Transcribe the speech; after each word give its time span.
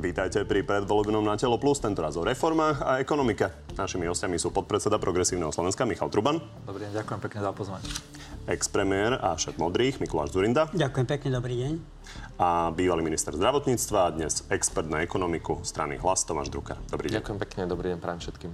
Vítajte 0.00 0.48
pri 0.48 0.64
predvolebnom 0.64 1.20
na 1.20 1.36
Telo 1.36 1.60
Plus, 1.60 1.76
tentoraz 1.76 2.16
o 2.16 2.24
reformách 2.24 2.80
a 2.80 3.04
ekonomike. 3.04 3.52
Našimi 3.76 4.08
hostiami 4.08 4.40
sú 4.40 4.48
podpredseda 4.48 4.96
Progresívneho 4.96 5.52
Slovenska 5.52 5.84
Michal 5.84 6.08
Truban. 6.08 6.40
Dobrý 6.64 6.88
deň, 6.88 7.04
ďakujem 7.04 7.20
pekne 7.20 7.40
za 7.44 7.52
pozvanie. 7.52 7.84
Ex-premiér 8.48 9.20
a 9.20 9.36
šéf 9.36 9.60
Modrých 9.60 10.00
Mikuláš 10.00 10.32
Zurinda. 10.32 10.72
Ďakujem 10.72 11.06
pekne, 11.08 11.28
dobrý 11.36 11.54
deň. 11.60 11.72
A 12.40 12.72
bývalý 12.72 13.04
minister 13.04 13.36
zdravotníctva 13.36 13.98
a 14.00 14.12
dnes 14.16 14.48
expert 14.48 14.88
na 14.88 15.04
ekonomiku 15.04 15.60
strany 15.60 16.00
Hlas 16.00 16.24
Tomáš 16.24 16.48
Drucker. 16.48 16.80
Dobrý 16.88 17.12
deň. 17.12 17.20
Ďakujem 17.20 17.38
pekne, 17.38 17.60
dobrý 17.68 17.86
deň 17.92 17.98
prajem 18.00 18.20
všetkým. 18.24 18.50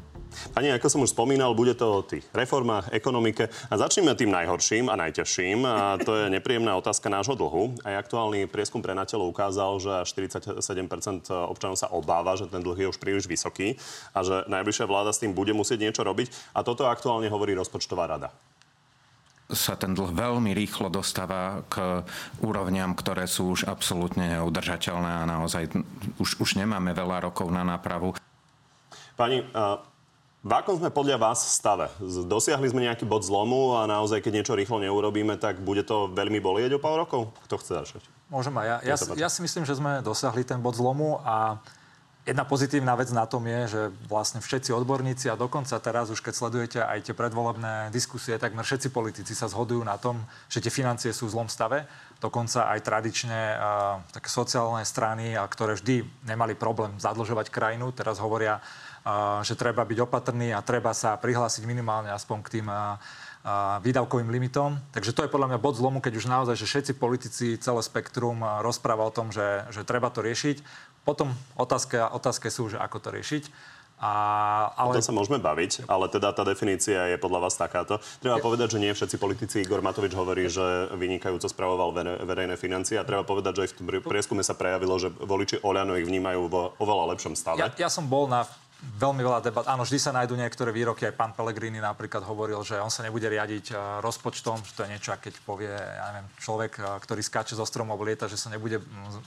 Pani, 0.53 0.75
ako 0.75 0.91
som 0.91 1.01
už 1.07 1.15
spomínal, 1.15 1.55
bude 1.55 1.73
to 1.79 1.87
o 1.87 2.05
tých 2.05 2.27
reformách, 2.35 2.91
ekonomike. 2.93 3.47
A 3.47 3.75
začneme 3.79 4.13
tým 4.19 4.35
najhorším 4.35 4.91
a 4.91 4.99
najťažším. 4.99 5.59
A 5.65 5.97
to 6.03 6.13
je 6.19 6.25
nepríjemná 6.35 6.75
otázka 6.77 7.07
nášho 7.07 7.39
dlhu. 7.39 7.79
Aj 7.87 7.95
aktuálny 7.97 8.51
prieskum 8.51 8.83
pre 8.83 8.93
nateľov 8.93 9.33
ukázal, 9.33 9.79
že 9.79 9.91
až 10.03 10.09
47% 10.19 11.31
občanov 11.31 11.79
sa 11.79 11.89
obáva, 11.95 12.35
že 12.35 12.51
ten 12.51 12.61
dlh 12.61 12.85
je 12.85 12.91
už 12.91 12.99
príliš 12.99 13.31
vysoký 13.31 13.79
a 14.13 14.21
že 14.27 14.45
najbližšia 14.51 14.91
vláda 14.91 15.15
s 15.15 15.23
tým 15.23 15.33
bude 15.33 15.55
musieť 15.55 15.79
niečo 15.89 16.03
robiť. 16.03 16.59
A 16.59 16.67
toto 16.67 16.91
aktuálne 16.91 17.31
hovorí 17.31 17.55
rozpočtová 17.55 18.11
rada 18.11 18.35
sa 19.47 19.79
ten 19.79 19.95
dlh 19.95 20.11
veľmi 20.11 20.51
rýchlo 20.55 20.91
dostáva 20.91 21.63
k 21.71 22.03
úrovňam, 22.43 22.99
ktoré 22.99 23.31
sú 23.31 23.55
už 23.55 23.71
absolútne 23.71 24.39
neudržateľné 24.39 25.23
a 25.23 25.29
naozaj 25.29 25.71
už, 26.19 26.43
už 26.43 26.59
nemáme 26.59 26.91
veľa 26.91 27.31
rokov 27.31 27.47
na 27.55 27.63
nápravu. 27.63 28.19
Pani, 29.15 29.47
v 30.47 30.53
akom 30.55 30.79
sme 30.79 30.95
podľa 30.95 31.19
vás 31.19 31.43
stave? 31.43 31.91
Dosiahli 32.03 32.71
sme 32.71 32.87
nejaký 32.87 33.03
bod 33.03 33.27
zlomu 33.27 33.79
a 33.79 33.87
naozaj, 33.91 34.23
keď 34.23 34.43
niečo 34.43 34.55
rýchlo 34.55 34.79
neurobíme, 34.79 35.35
tak 35.39 35.59
bude 35.59 35.83
to 35.83 36.07
veľmi 36.11 36.39
bolieť 36.39 36.79
o 36.79 36.83
pár 36.83 37.03
rokov? 37.03 37.35
Kto 37.51 37.59
chce 37.59 37.73
začať? 37.83 38.03
Môžem 38.31 38.55
aj 38.59 38.67
ja. 38.67 38.77
Ja, 38.95 38.97
ja 39.27 39.29
si 39.31 39.43
myslím, 39.43 39.63
že 39.67 39.79
sme 39.79 40.03
dosiahli 40.03 40.43
ten 40.43 40.59
bod 40.63 40.75
zlomu 40.75 41.23
a 41.23 41.63
jedna 42.27 42.43
pozitívna 42.43 42.99
vec 42.99 43.15
na 43.15 43.23
tom 43.25 43.47
je, 43.47 43.61
že 43.71 43.83
vlastne 44.11 44.43
všetci 44.43 44.75
odborníci 44.75 45.31
a 45.31 45.39
dokonca 45.39 45.79
teraz 45.79 46.11
už 46.11 46.19
keď 46.19 46.35
sledujete 46.35 46.79
aj 46.83 47.07
tie 47.07 47.15
predvolebné 47.15 47.95
diskusie, 47.95 48.35
takmer 48.37 48.67
všetci 48.67 48.91
politici 48.91 49.33
sa 49.33 49.47
zhodujú 49.47 49.87
na 49.87 49.95
tom, 49.95 50.19
že 50.51 50.59
tie 50.59 50.75
financie 50.75 51.15
sú 51.15 51.31
v 51.31 51.39
zlom 51.39 51.49
stave. 51.49 51.87
Dokonca 52.19 52.67
aj 52.75 52.83
tradične 52.83 53.41
uh, 53.55 54.03
také 54.11 54.27
sociálne 54.27 54.83
strany, 54.83 55.39
a 55.39 55.47
ktoré 55.47 55.79
vždy 55.79 56.27
nemali 56.27 56.59
problém 56.59 56.99
zadlžovať 56.99 57.55
krajinu, 57.55 57.95
teraz 57.95 58.19
hovoria, 58.19 58.59
že 59.47 59.55
treba 59.55 59.87
byť 59.87 60.03
opatrný 60.03 60.51
a 60.51 60.67
treba 60.67 60.91
sa 60.91 61.15
prihlásiť 61.15 61.63
minimálne 61.63 62.11
aspoň 62.11 62.39
k 62.43 62.59
tým 62.59 62.67
výdavkovým 63.79 64.27
limitom. 64.35 64.83
Takže 64.91 65.15
to 65.15 65.23
je 65.23 65.31
podľa 65.31 65.55
mňa 65.55 65.63
bod 65.63 65.79
zlomu, 65.79 66.03
keď 66.03 66.19
už 66.19 66.27
naozaj, 66.27 66.59
že 66.59 66.67
všetci 66.67 66.93
politici, 66.99 67.55
celé 67.63 67.79
spektrum 67.87 68.43
rozpráva 68.67 69.07
o 69.07 69.15
tom, 69.15 69.31
že, 69.31 69.63
že 69.71 69.87
treba 69.87 70.11
to 70.11 70.27
riešiť. 70.27 70.86
Potom 71.07 71.31
otázka, 71.55 72.11
otázka 72.11 72.51
sú, 72.51 72.67
že 72.67 72.83
ako 72.83 72.99
to 72.99 73.09
riešiť. 73.15 73.45
A, 73.97 74.13
ale... 74.77 74.93
O 74.93 74.97
tom 75.01 75.09
sa 75.09 75.17
môžeme 75.17 75.41
baviť, 75.41 75.89
ale 75.89 76.13
teda 76.13 76.29
tá 76.37 76.45
definícia 76.45 77.09
je 77.09 77.17
podľa 77.17 77.49
vás 77.49 77.57
takáto. 77.57 77.97
Treba 78.21 78.37
povedať, 78.45 78.77
že 78.77 78.83
nie 78.83 78.93
všetci 78.93 79.17
politici, 79.17 79.65
Igor 79.65 79.81
Matovič 79.81 80.13
hovorí, 80.13 80.53
že 80.53 80.93
vynikajúco 80.93 81.49
spravoval 81.49 81.97
verejné 82.29 82.61
financie 82.61 83.01
a 83.01 83.09
treba 83.09 83.25
povedať, 83.25 83.57
že 83.57 83.63
aj 83.65 83.71
v 83.81 84.05
prieskume 84.05 84.45
sa 84.45 84.53
prejavilo, 84.53 85.01
že 85.01 85.09
voliči 85.09 85.65
Oľano 85.65 85.97
ich 85.97 86.05
vnímajú 86.05 86.45
vo 86.45 86.77
oveľa 86.77 87.17
lepšom 87.17 87.33
stave. 87.33 87.65
Ja, 87.65 87.73
ja 87.73 87.89
som 87.89 88.05
bol 88.05 88.29
na 88.29 88.45
veľmi 88.77 89.25
veľa 89.25 89.41
debat. 89.41 89.65
Áno, 89.73 89.83
vždy 89.83 89.99
sa 89.99 90.13
nájdú 90.13 90.37
niektoré 90.37 90.69
výroky. 90.71 91.09
Aj 91.09 91.15
pán 91.17 91.33
Pellegrini 91.33 91.81
napríklad 91.81 92.23
hovoril, 92.25 92.61
že 92.61 92.77
on 92.77 92.93
sa 92.93 93.03
nebude 93.03 93.25
riadiť 93.25 93.73
uh, 93.73 93.79
rozpočtom. 94.05 94.61
To 94.77 94.81
je 94.85 94.93
niečo, 94.93 95.17
keď 95.17 95.35
povie, 95.43 95.73
ja 95.73 96.13
neviem, 96.13 96.29
človek, 96.39 96.73
uh, 96.81 96.97
ktorý 97.01 97.25
skáče 97.25 97.57
zo 97.57 97.65
stromov 97.65 97.99
lieta, 98.05 98.29
že 98.29 98.37
sa 98.37 98.53
nebude 98.53 98.81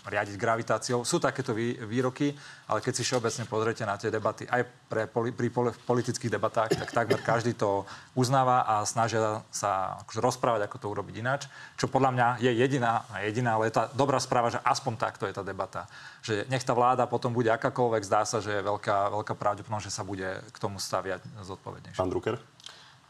riadiť 0.05 0.35
gravitáciou. 0.37 1.01
Sú 1.01 1.17
takéto 1.17 1.57
vý, 1.57 1.75
výroky, 1.81 2.33
ale 2.69 2.79
keď 2.79 2.93
si 2.93 3.05
všeobecne 3.05 3.49
pozriete 3.49 3.83
na 3.83 3.97
tie 3.97 4.13
debaty, 4.13 4.45
aj 4.45 4.61
pre 4.89 5.09
pri 5.09 5.49
poli, 5.49 5.71
politických 5.73 6.33
debatách, 6.33 6.69
tak 6.73 6.89
takmer 6.93 7.21
každý 7.21 7.57
to 7.57 7.85
uznáva 8.13 8.65
a 8.65 8.85
snažia 8.85 9.41
sa 9.49 10.01
akože 10.05 10.21
rozprávať, 10.21 10.61
ako 10.65 10.77
to 10.77 10.87
urobiť 10.93 11.15
ináč. 11.19 11.41
Čo 11.77 11.89
podľa 11.89 12.11
mňa 12.13 12.27
je 12.41 12.51
jediná, 12.53 13.05
jediná, 13.25 13.57
ale 13.57 13.69
je 13.69 13.77
tá 13.77 13.89
dobrá 13.93 14.21
správa, 14.21 14.53
že 14.53 14.61
aspoň 14.61 14.93
takto 14.97 15.25
je 15.25 15.33
tá 15.33 15.43
debata. 15.45 15.89
Že 16.19 16.51
nech 16.51 16.65
tá 16.67 16.75
vláda 16.75 17.07
potom 17.07 17.31
bude 17.31 17.47
akákoľvek, 17.47 18.03
zdá 18.03 18.27
sa, 18.27 18.43
že 18.43 18.59
je 18.59 18.67
veľká, 18.67 19.13
veľká 19.15 19.33
pravdepodobnosť, 19.39 19.87
že 19.87 19.95
sa 19.95 20.03
bude 20.03 20.27
k 20.51 20.57
tomu 20.59 20.77
staviať 20.77 21.23
zodpovednejšie. 21.43 21.99
Pán 21.99 22.11
Drucker? 22.11 22.35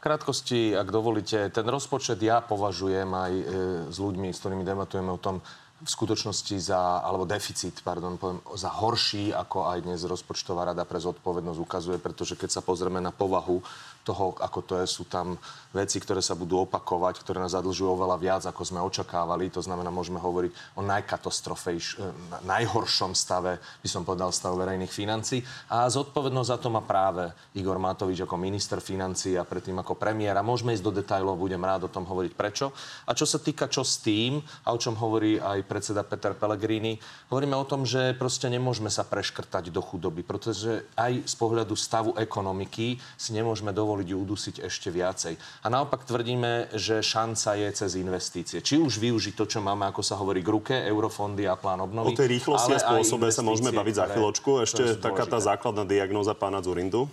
krátkosti, 0.00 0.72
ak 0.72 0.88
dovolíte, 0.88 1.52
ten 1.52 1.66
rozpočet 1.68 2.16
ja 2.24 2.40
považujem 2.40 3.10
aj 3.10 3.32
e, 3.36 3.44
s 3.92 3.96
ľuďmi, 4.00 4.32
s 4.32 4.40
ktorými 4.40 4.64
debatujeme 4.64 5.12
o 5.12 5.20
tom, 5.20 5.44
v 5.80 5.88
skutočnosti 5.88 6.60
za, 6.60 7.00
alebo 7.00 7.24
deficit, 7.24 7.80
pardon, 7.80 8.20
poviem, 8.20 8.44
za 8.52 8.68
horší, 8.68 9.32
ako 9.32 9.72
aj 9.72 9.88
dnes 9.88 10.04
rozpočtová 10.04 10.68
rada 10.68 10.84
pre 10.84 11.00
zodpovednosť 11.00 11.56
ukazuje, 11.60 11.96
pretože 11.96 12.36
keď 12.36 12.60
sa 12.60 12.60
pozrieme 12.60 13.00
na 13.00 13.08
povahu 13.16 13.64
toho, 14.02 14.32
ako 14.40 14.60
to 14.64 14.74
je, 14.80 14.86
sú 14.88 15.04
tam 15.06 15.36
veci, 15.70 16.02
ktoré 16.02 16.18
sa 16.18 16.34
budú 16.34 16.66
opakovať, 16.66 17.22
ktoré 17.22 17.38
nás 17.38 17.54
zadlžujú 17.54 17.94
oveľa 17.94 18.16
viac, 18.18 18.42
ako 18.42 18.62
sme 18.66 18.82
očakávali. 18.82 19.54
To 19.54 19.62
znamená, 19.62 19.94
môžeme 19.94 20.18
hovoriť 20.18 20.74
o 20.74 20.82
najkatastrofejš, 20.82 21.84
e, 21.94 22.10
najhoršom 22.42 23.14
stave, 23.14 23.62
by 23.62 23.88
som 23.88 24.02
povedal, 24.02 24.34
stavu 24.34 24.58
verejných 24.58 24.90
financí. 24.90 25.38
A 25.70 25.86
zodpovednosť 25.86 26.50
za 26.50 26.58
to 26.58 26.68
má 26.74 26.82
práve 26.82 27.30
Igor 27.54 27.78
Matovič 27.78 28.18
ako 28.26 28.34
minister 28.34 28.82
financí 28.82 29.38
a 29.38 29.46
predtým 29.46 29.78
ako 29.78 29.94
premiér. 29.94 30.34
A 30.34 30.46
môžeme 30.46 30.74
ísť 30.74 30.84
do 30.90 30.96
detajlov, 30.96 31.38
budem 31.38 31.62
rád 31.62 31.86
o 31.86 31.92
tom 31.92 32.02
hovoriť 32.02 32.32
prečo. 32.34 32.74
A 33.06 33.14
čo 33.14 33.22
sa 33.22 33.38
týka 33.38 33.70
čo 33.70 33.86
s 33.86 34.02
tým, 34.02 34.42
a 34.66 34.74
o 34.74 34.80
čom 34.80 34.98
hovorí 34.98 35.38
aj 35.38 35.62
predseda 35.70 36.02
Peter 36.02 36.34
Pellegrini, 36.34 36.98
hovoríme 37.30 37.54
o 37.54 37.68
tom, 37.68 37.86
že 37.86 38.18
proste 38.18 38.50
nemôžeme 38.50 38.90
sa 38.90 39.06
preškrtať 39.06 39.70
do 39.70 39.78
chudoby, 39.78 40.26
pretože 40.26 40.82
aj 40.98 41.30
z 41.30 41.34
pohľadu 41.38 41.78
stavu 41.78 42.18
ekonomiky 42.18 42.98
si 43.14 43.30
nemôžeme 43.30 43.70
dovoliť 43.70 43.89
dovoliť 43.90 44.06
ju 44.06 44.18
udusiť 44.22 44.56
ešte 44.62 44.94
viacej. 44.94 45.34
A 45.34 45.66
naopak 45.66 46.06
tvrdíme, 46.06 46.70
že 46.78 47.02
šanca 47.02 47.58
je 47.58 47.68
cez 47.74 47.98
investície. 47.98 48.62
Či 48.62 48.78
už 48.78 49.02
využiť 49.02 49.34
to, 49.34 49.50
čo 49.50 49.58
máme, 49.58 49.90
ako 49.90 50.06
sa 50.06 50.14
hovorí, 50.14 50.46
k 50.46 50.54
ruke, 50.54 50.78
eurofondy 50.78 51.50
a 51.50 51.58
plán 51.58 51.82
obnovy. 51.82 52.14
O 52.14 52.20
tej 52.22 52.30
rýchlosti 52.38 52.78
a 52.78 52.86
spôsobe 52.86 53.34
sa 53.34 53.42
môžeme 53.42 53.74
baviť 53.74 53.94
za 53.98 54.06
chvíľočku. 54.14 54.50
Ešte 54.62 54.94
taká 55.02 55.26
tá 55.26 55.42
základná 55.42 55.82
diagnóza 55.82 56.38
pána 56.38 56.62
Zurindu. 56.62 57.10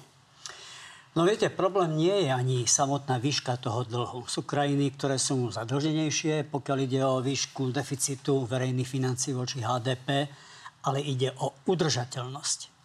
No 1.17 1.25
viete, 1.25 1.49
problém 1.49 1.97
nie 1.97 2.13
je 2.13 2.29
ani 2.29 2.69
samotná 2.69 3.17
výška 3.17 3.57
toho 3.57 3.81
dlhu. 3.89 4.29
Sú 4.29 4.45
krajiny, 4.45 4.93
ktoré 4.93 5.17
sú 5.17 5.49
zadlženejšie, 5.49 6.45
pokiaľ 6.45 6.77
ide 6.85 7.01
o 7.01 7.25
výšku 7.25 7.73
deficitu 7.73 8.45
verejných 8.45 8.85
financí 8.85 9.33
voči 9.33 9.65
HDP, 9.65 10.29
ale 10.85 11.01
ide 11.01 11.33
o 11.41 11.57
udržateľnosť. 11.65 12.76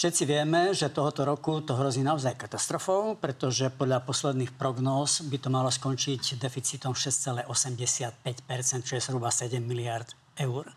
Všetci 0.00 0.24
vieme, 0.24 0.72
že 0.72 0.88
tohoto 0.88 1.28
roku 1.28 1.60
to 1.60 1.76
hrozí 1.76 2.00
naozaj 2.00 2.32
katastrofou, 2.32 3.20
pretože 3.20 3.68
podľa 3.68 4.00
posledných 4.00 4.56
prognóz 4.56 5.20
by 5.28 5.36
to 5.36 5.52
malo 5.52 5.68
skončiť 5.68 6.40
deficitom 6.40 6.96
6,85%, 6.96 8.24
čo 8.80 8.96
je 8.96 9.02
zhruba 9.04 9.28
7 9.28 9.60
miliard 9.60 10.08
eur. 10.40 10.72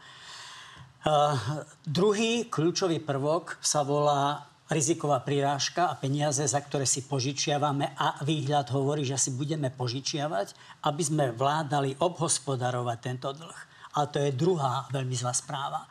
Uh, 1.08 1.40
druhý 1.88 2.52
kľúčový 2.52 3.00
prvok 3.00 3.64
sa 3.64 3.88
volá 3.88 4.44
riziková 4.68 5.24
prirážka 5.24 5.88
a 5.88 5.96
peniaze, 5.96 6.44
za 6.44 6.60
ktoré 6.60 6.84
si 6.84 7.08
požičiavame 7.08 7.96
a 7.96 8.20
výhľad 8.28 8.76
hovorí, 8.76 9.08
že 9.08 9.16
si 9.16 9.32
budeme 9.32 9.72
požičiavať, 9.72 10.52
aby 10.84 11.00
sme 11.00 11.32
vládali 11.32 11.96
obhospodarovať 11.96 12.98
tento 13.00 13.32
dlh. 13.32 13.60
A 13.96 14.04
to 14.04 14.20
je 14.20 14.36
druhá 14.36 14.92
veľmi 14.92 15.16
zlá 15.16 15.32
správa. 15.32 15.88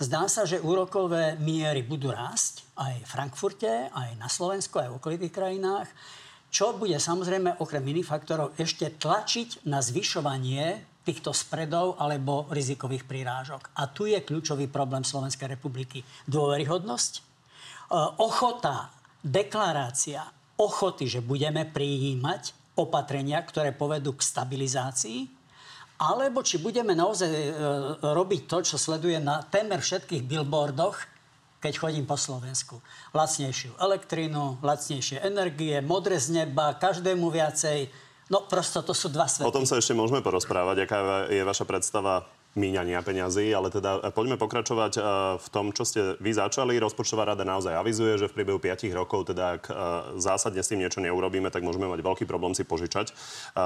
Zdá 0.00 0.32
sa, 0.32 0.48
že 0.48 0.64
úrokové 0.64 1.36
miery 1.36 1.84
budú 1.84 2.08
rásť 2.08 2.64
aj 2.72 3.04
v 3.04 3.10
Frankfurte, 3.12 3.92
aj 3.92 4.16
na 4.16 4.32
Slovensku, 4.32 4.80
aj 4.80 4.88
v 4.88 4.96
okolitých 4.96 5.28
krajinách, 5.28 5.92
čo 6.48 6.72
bude 6.72 6.96
samozrejme 6.96 7.60
okrem 7.60 7.84
iných 7.84 8.08
faktorov 8.08 8.56
ešte 8.56 8.88
tlačiť 8.96 9.68
na 9.68 9.84
zvyšovanie 9.84 10.80
týchto 11.04 11.36
spredov 11.36 12.00
alebo 12.00 12.48
rizikových 12.48 13.04
prírážok. 13.04 13.76
A 13.76 13.92
tu 13.92 14.08
je 14.08 14.16
kľúčový 14.24 14.72
problém 14.72 15.04
Slovenskej 15.04 15.52
republiky. 15.52 16.00
Dôveryhodnosť, 16.24 17.12
e, 17.16 17.20
ochota, 18.24 18.88
deklarácia 19.20 20.24
ochoty, 20.56 21.12
že 21.12 21.20
budeme 21.20 21.68
prijímať 21.68 22.56
opatrenia, 22.80 23.36
ktoré 23.44 23.76
povedú 23.76 24.16
k 24.16 24.24
stabilizácii 24.24 25.39
alebo 26.00 26.40
či 26.40 26.56
budeme 26.56 26.96
naozaj 26.96 27.28
e, 27.28 27.52
robiť 28.00 28.48
to, 28.48 28.58
čo 28.64 28.76
sleduje 28.80 29.20
na 29.20 29.44
témer 29.44 29.84
všetkých 29.84 30.24
billboardoch, 30.24 30.96
keď 31.60 31.72
chodím 31.76 32.08
po 32.08 32.16
Slovensku. 32.16 32.80
Lacnejšiu 33.12 33.76
elektrínu, 33.76 34.64
lacnejšie 34.64 35.20
energie, 35.20 35.76
modré 35.84 36.16
z 36.16 36.40
neba, 36.40 36.72
každému 36.72 37.28
viacej. 37.28 37.92
No 38.32 38.48
prosto 38.48 38.80
to 38.80 38.96
sú 38.96 39.12
dva 39.12 39.28
svety. 39.28 39.44
O 39.44 39.52
tom 39.52 39.68
sa 39.68 39.76
ešte 39.76 39.92
môžeme 39.92 40.24
porozprávať. 40.24 40.88
Aká 40.88 41.28
je 41.28 41.44
vaša 41.44 41.68
predstava 41.68 42.24
míňania 42.58 42.98
peňazí, 43.06 43.54
ale 43.54 43.70
teda 43.70 44.02
e, 44.02 44.10
poďme 44.10 44.34
pokračovať 44.34 44.92
e, 44.98 45.00
v 45.38 45.48
tom, 45.54 45.70
čo 45.70 45.86
ste 45.86 46.18
vy 46.18 46.34
začali. 46.34 46.82
Rozpočtová 46.82 47.22
rada 47.22 47.46
naozaj 47.46 47.78
avizuje, 47.78 48.18
že 48.18 48.26
v 48.26 48.42
priebehu 48.42 48.58
5 48.58 48.90
rokov, 48.90 49.30
teda 49.30 49.60
ak 49.60 49.64
e, 49.70 49.72
zásadne 50.18 50.58
s 50.58 50.70
tým 50.70 50.82
niečo 50.82 50.98
neurobíme, 50.98 51.46
tak 51.54 51.62
môžeme 51.62 51.86
mať 51.86 52.02
veľký 52.02 52.24
problém 52.26 52.54
si 52.58 52.66
požičať 52.66 53.14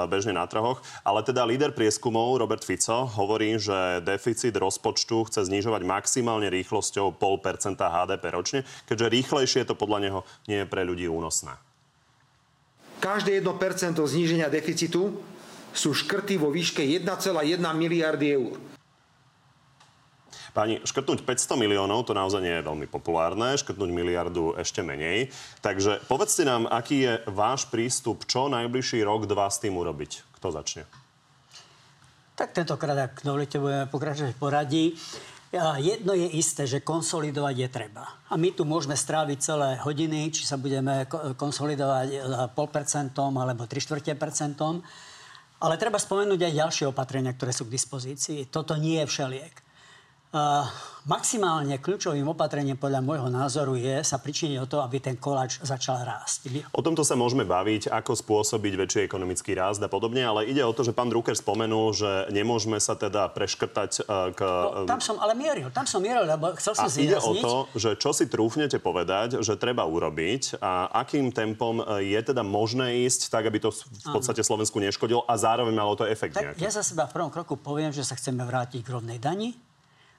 bežne 0.08 0.36
na 0.36 0.44
trhoch. 0.44 0.84
Ale 1.04 1.25
teda 1.25 1.44
líder 1.48 1.72
prieskumov 1.72 2.36
Robert 2.36 2.64
Fico 2.64 3.08
hovorí, 3.08 3.56
že 3.56 4.04
deficit 4.04 4.52
rozpočtu 4.52 5.28
chce 5.32 5.48
znižovať 5.48 5.82
maximálne 5.84 6.48
rýchlosťou 6.52 7.16
0,5% 7.16 7.81
HDP 7.81 8.25
ročne, 8.32 8.60
keďže 8.84 9.06
rýchlejšie 9.12 9.62
to 9.64 9.72
podľa 9.76 9.98
neho 10.08 10.20
nie 10.48 10.64
je 10.64 10.66
pre 10.69 10.84
ľudí 10.84 11.08
únosné. 11.08 11.56
Každé 13.00 13.44
1% 13.44 14.00
zníženia 14.00 14.48
deficitu 14.48 15.20
sú 15.75 15.90
škrty 15.92 16.38
vo 16.38 16.48
výške 16.48 16.81
1,1 16.81 17.60
miliardy 17.75 18.26
eur. 18.32 18.73
Pani, 20.54 20.78
škrtnúť 20.86 21.26
500 21.26 21.58
miliónov, 21.58 22.06
to 22.06 22.14
naozaj 22.14 22.38
nie 22.38 22.54
je 22.54 22.62
veľmi 22.62 22.86
populárne, 22.86 23.58
škrtnúť 23.58 23.90
miliardu 23.90 24.54
ešte 24.54 24.86
menej. 24.86 25.34
Takže 25.58 26.06
povedzte 26.06 26.46
nám, 26.46 26.70
aký 26.70 26.96
je 27.02 27.12
váš 27.26 27.66
prístup, 27.66 28.22
čo 28.22 28.46
najbližší 28.46 29.02
rok, 29.02 29.26
dva 29.26 29.50
s 29.50 29.58
tým 29.58 29.74
urobiť? 29.74 30.22
Kto 30.38 30.54
začne? 30.54 30.86
Tak 32.38 32.54
tentokrát, 32.54 33.10
ak 33.10 33.26
dovolíte, 33.26 33.58
budeme 33.58 33.90
pokračovať 33.90 34.30
v 34.30 34.38
poradí. 34.38 34.84
Jedno 35.82 36.14
je 36.14 36.38
isté, 36.38 36.70
že 36.70 36.86
konsolidovať 36.86 37.54
je 37.58 37.68
treba. 37.70 38.06
A 38.30 38.38
my 38.38 38.54
tu 38.54 38.62
môžeme 38.62 38.94
stráviť 38.94 39.38
celé 39.42 39.78
hodiny, 39.82 40.30
či 40.30 40.46
sa 40.46 40.54
budeme 40.54 41.06
konsolidovať 41.34 42.08
pol 42.54 42.70
percentom 42.70 43.34
alebo 43.38 43.66
3 43.66 43.74
štvrte 43.78 44.14
percentom. 44.14 44.86
Ale 45.62 45.78
treba 45.82 45.98
spomenúť 45.98 46.46
aj 46.46 46.58
ďalšie 46.62 46.84
opatrenia, 46.90 47.34
ktoré 47.34 47.50
sú 47.50 47.66
k 47.66 47.74
dispozícii. 47.74 48.50
Toto 48.50 48.78
nie 48.78 49.02
je 49.02 49.10
všeliek. 49.10 49.54
Uh, 50.34 50.66
maximálne 51.06 51.78
kľúčovým 51.78 52.26
opatrením 52.26 52.75
podľa 52.75 53.06
môjho 53.06 53.31
názoru 53.31 53.78
je 53.78 54.02
sa 54.02 54.19
pričiniť 54.19 54.58
o 54.58 54.66
to, 54.66 54.82
aby 54.82 54.98
ten 54.98 55.14
koláč 55.14 55.62
začal 55.62 56.02
rásť. 56.02 56.50
O 56.75 56.82
tomto 56.82 57.06
sa 57.06 57.14
môžeme 57.14 57.46
baviť, 57.46 57.86
ako 57.86 58.19
spôsobiť 58.19 58.75
väčší 58.75 59.00
ekonomický 59.06 59.54
rast 59.54 59.78
a 59.78 59.86
podobne, 59.86 60.26
ale 60.26 60.42
ide 60.50 60.66
o 60.66 60.75
to, 60.75 60.82
že 60.82 60.90
pán 60.90 61.06
Drucker 61.06 61.38
spomenul, 61.38 61.94
že 61.94 62.34
nemôžeme 62.34 62.82
sa 62.82 62.98
teda 62.98 63.31
preškrtať 63.31 64.10
uh, 64.10 64.34
k... 64.34 64.40
No, 64.42 64.90
tam 64.90 64.98
som 64.98 65.22
ale 65.22 65.38
mieril, 65.38 65.70
tam 65.70 65.86
som 65.86 66.02
mieril, 66.02 66.26
lebo 66.26 66.50
chcel 66.58 66.82
som 66.82 66.90
si 66.90 67.06
ide 67.06 67.22
o 67.22 67.32
to, 67.38 67.70
že 67.78 67.94
čo 67.94 68.10
si 68.10 68.26
trúfnete 68.26 68.82
povedať, 68.82 69.38
že 69.38 69.54
treba 69.54 69.86
urobiť 69.86 70.58
a 70.58 70.90
akým 70.98 71.31
tempom 71.31 71.78
je 72.02 72.19
teda 72.19 72.42
možné 72.42 73.06
ísť 73.06 73.31
tak, 73.31 73.46
aby 73.46 73.62
to 73.62 73.70
v 73.70 74.08
podstate 74.10 74.42
Slovensku 74.42 74.82
neškodilo 74.82 75.22
a 75.31 75.38
zároveň 75.38 75.70
malo 75.70 75.94
to 75.94 76.02
efekt 76.10 76.34
tak 76.34 76.58
Ja 76.58 76.75
za 76.75 76.82
seba 76.82 77.06
v 77.06 77.22
prvom 77.22 77.31
kroku 77.31 77.54
poviem, 77.54 77.94
že 77.94 78.02
sa 78.02 78.19
chceme 78.19 78.42
vrátiť 78.42 78.82
k 78.82 78.88
rovnej 78.90 79.22
dani, 79.22 79.54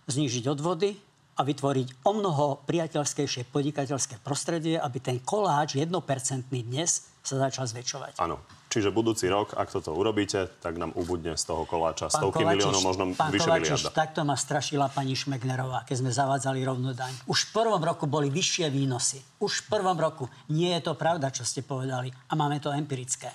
znížiť 0.07 0.49
odvody 0.51 0.95
a 1.35 1.41
vytvoriť 1.43 2.07
o 2.07 2.11
mnoho 2.15 2.63
priateľskejšie 2.63 3.51
podnikateľské 3.51 4.23
prostredie, 4.23 4.79
aby 4.79 4.97
ten 5.03 5.17
koláč 5.19 5.75
jednopercentný 5.75 6.63
dnes 6.63 7.11
sa 7.25 7.35
začal 7.41 7.67
zväčšovať. 7.67 8.21
Áno. 8.21 8.39
Čiže 8.75 8.91
budúci 8.91 9.31
rok, 9.31 9.55
ak 9.55 9.71
toto 9.71 9.95
urobíte, 9.95 10.51
tak 10.59 10.75
nám 10.75 10.91
ubudne 10.99 11.39
z 11.39 11.43
toho 11.47 11.63
koláča 11.63 12.11
pán 12.11 12.19
stovky 12.27 12.43
Kovačiš, 12.43 12.59
miliónov, 12.59 12.83
možno 12.83 13.03
pán 13.15 13.31
vyše 13.31 13.47
Kovačiš, 13.47 13.81
miliarda. 13.87 13.95
takto 13.95 14.21
ma 14.27 14.35
strašila 14.35 14.91
pani 14.91 15.15
Šmegnerová, 15.15 15.87
keď 15.87 15.95
sme 16.03 16.11
zavádzali 16.11 16.59
rovnú 16.67 16.91
daň. 16.91 17.15
Už 17.23 17.47
v 17.47 17.51
prvom 17.55 17.79
roku 17.79 18.03
boli 18.03 18.27
vyššie 18.27 18.67
výnosy. 18.67 19.23
Už 19.39 19.63
v 19.63 19.79
prvom 19.79 19.95
roku. 19.95 20.27
Nie 20.51 20.75
je 20.79 20.91
to 20.91 20.93
pravda, 20.99 21.31
čo 21.31 21.47
ste 21.47 21.63
povedali. 21.63 22.11
A 22.11 22.35
máme 22.35 22.59
to 22.59 22.67
empirické 22.75 23.31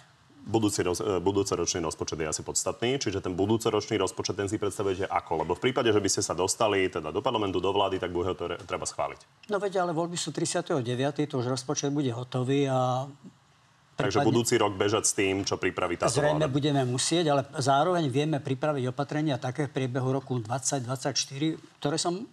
budúci, 0.47 0.81
roz, 0.85 1.01
e, 1.01 1.21
budúcoročný 1.21 1.85
rozpočet 1.85 2.19
je 2.21 2.29
asi 2.29 2.43
podstatný, 2.43 2.97
čiže 2.97 3.21
ten 3.21 3.37
budúcoročný 3.37 4.01
rozpočet 4.01 4.37
ten 4.37 4.49
si 4.49 4.57
predstavujete 4.57 5.09
ako? 5.09 5.45
Lebo 5.45 5.53
v 5.57 5.71
prípade, 5.71 5.93
že 5.93 6.01
by 6.01 6.09
ste 6.09 6.23
sa 6.25 6.33
dostali 6.33 6.89
teda 6.89 7.13
do 7.13 7.21
parlamentu, 7.21 7.61
do 7.61 7.71
vlády, 7.73 8.01
tak 8.01 8.15
bude 8.15 8.33
ho 8.33 8.37
to 8.37 8.51
re, 8.51 8.57
treba 8.65 8.89
schváliť. 8.89 9.51
No 9.53 9.61
veď, 9.61 9.85
ale 9.85 9.93
voľby 9.93 10.17
sú 10.17 10.33
39. 10.33 10.85
to 11.29 11.35
už 11.41 11.47
rozpočet 11.53 11.93
bude 11.93 12.11
hotový 12.13 12.71
a 12.71 13.05
Takže 14.01 14.25
budúci 14.25 14.57
rok 14.57 14.81
bežať 14.81 15.05
s 15.05 15.13
tým, 15.13 15.45
čo 15.45 15.61
pripraví 15.61 16.01
táto 16.01 16.17
Zrejme 16.17 16.49
vláda. 16.49 16.57
budeme 16.57 16.83
musieť, 16.89 17.37
ale 17.37 17.43
zároveň 17.61 18.09
vieme 18.09 18.41
pripraviť 18.41 18.89
opatrenia 18.89 19.37
také 19.37 19.69
v 19.69 19.77
priebehu 19.77 20.09
roku 20.09 20.41
2024, 20.41 21.61
ktoré 21.77 22.01
som 22.01 22.25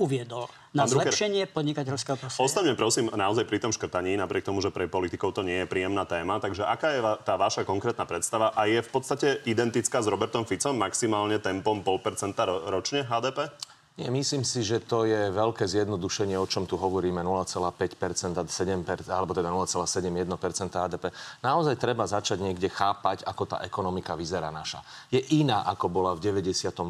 uviedol 0.00 0.48
na 0.72 0.88
Pán 0.88 0.96
zlepšenie 0.96 1.44
Drucker, 1.44 1.56
podnikateľského 1.60 2.16
prostredia. 2.16 2.46
Ostavme 2.48 2.72
prosím 2.72 3.12
naozaj 3.12 3.44
pri 3.44 3.60
tom 3.60 3.68
škrtaní, 3.68 4.16
napriek 4.16 4.48
tomu, 4.48 4.64
že 4.64 4.72
pre 4.72 4.88
politikov 4.88 5.36
to 5.36 5.44
nie 5.44 5.62
je 5.62 5.66
príjemná 5.68 6.08
téma. 6.08 6.40
Takže 6.40 6.64
aká 6.64 6.88
je 6.96 7.00
tá 7.28 7.36
vaša 7.36 7.68
konkrétna 7.68 8.08
predstava 8.08 8.56
a 8.56 8.64
je 8.64 8.80
v 8.80 8.90
podstate 8.90 9.44
identická 9.44 10.00
s 10.00 10.08
Robertom 10.08 10.48
Ficom 10.48 10.72
maximálne 10.72 11.36
tempom 11.36 11.84
0,5% 11.84 12.72
ročne 12.72 13.04
HDP? 13.04 13.52
Nie, 14.00 14.08
myslím 14.08 14.48
si, 14.48 14.64
že 14.64 14.80
to 14.80 15.04
je 15.04 15.28
veľké 15.28 15.68
zjednodušenie, 15.68 16.32
o 16.40 16.48
čom 16.48 16.64
tu 16.64 16.80
hovoríme, 16.80 17.20
0,5% 17.20 18.32
a 18.32 18.42
7%, 18.48 19.12
alebo 19.12 19.36
teda 19.36 19.52
0,71% 19.52 20.24
HDP. 20.72 21.12
Naozaj 21.44 21.76
treba 21.76 22.08
začať 22.08 22.40
niekde 22.40 22.72
chápať, 22.72 23.28
ako 23.28 23.42
tá 23.44 23.56
ekonomika 23.60 24.16
vyzerá 24.16 24.48
naša. 24.48 24.80
Je 25.12 25.20
iná, 25.36 25.68
ako 25.68 25.92
bola 25.92 26.16
v 26.16 26.32
98. 26.32 26.80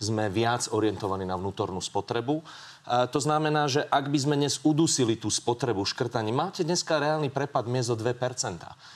Sme 0.00 0.32
viac 0.32 0.72
orientovaní 0.72 1.28
na 1.28 1.36
vnútornú 1.36 1.84
spotrebu 1.84 2.40
to 2.86 3.18
znamená, 3.18 3.66
že 3.66 3.82
ak 3.82 4.06
by 4.06 4.18
sme 4.18 4.34
dnes 4.38 4.62
udusili 4.62 5.18
tú 5.18 5.26
spotrebu 5.26 5.82
škrtaní, 5.82 6.30
máte 6.30 6.62
dneska 6.62 7.02
reálny 7.02 7.34
prepad 7.34 7.66
miest 7.66 7.90
o 7.90 7.98
2%. 7.98 8.14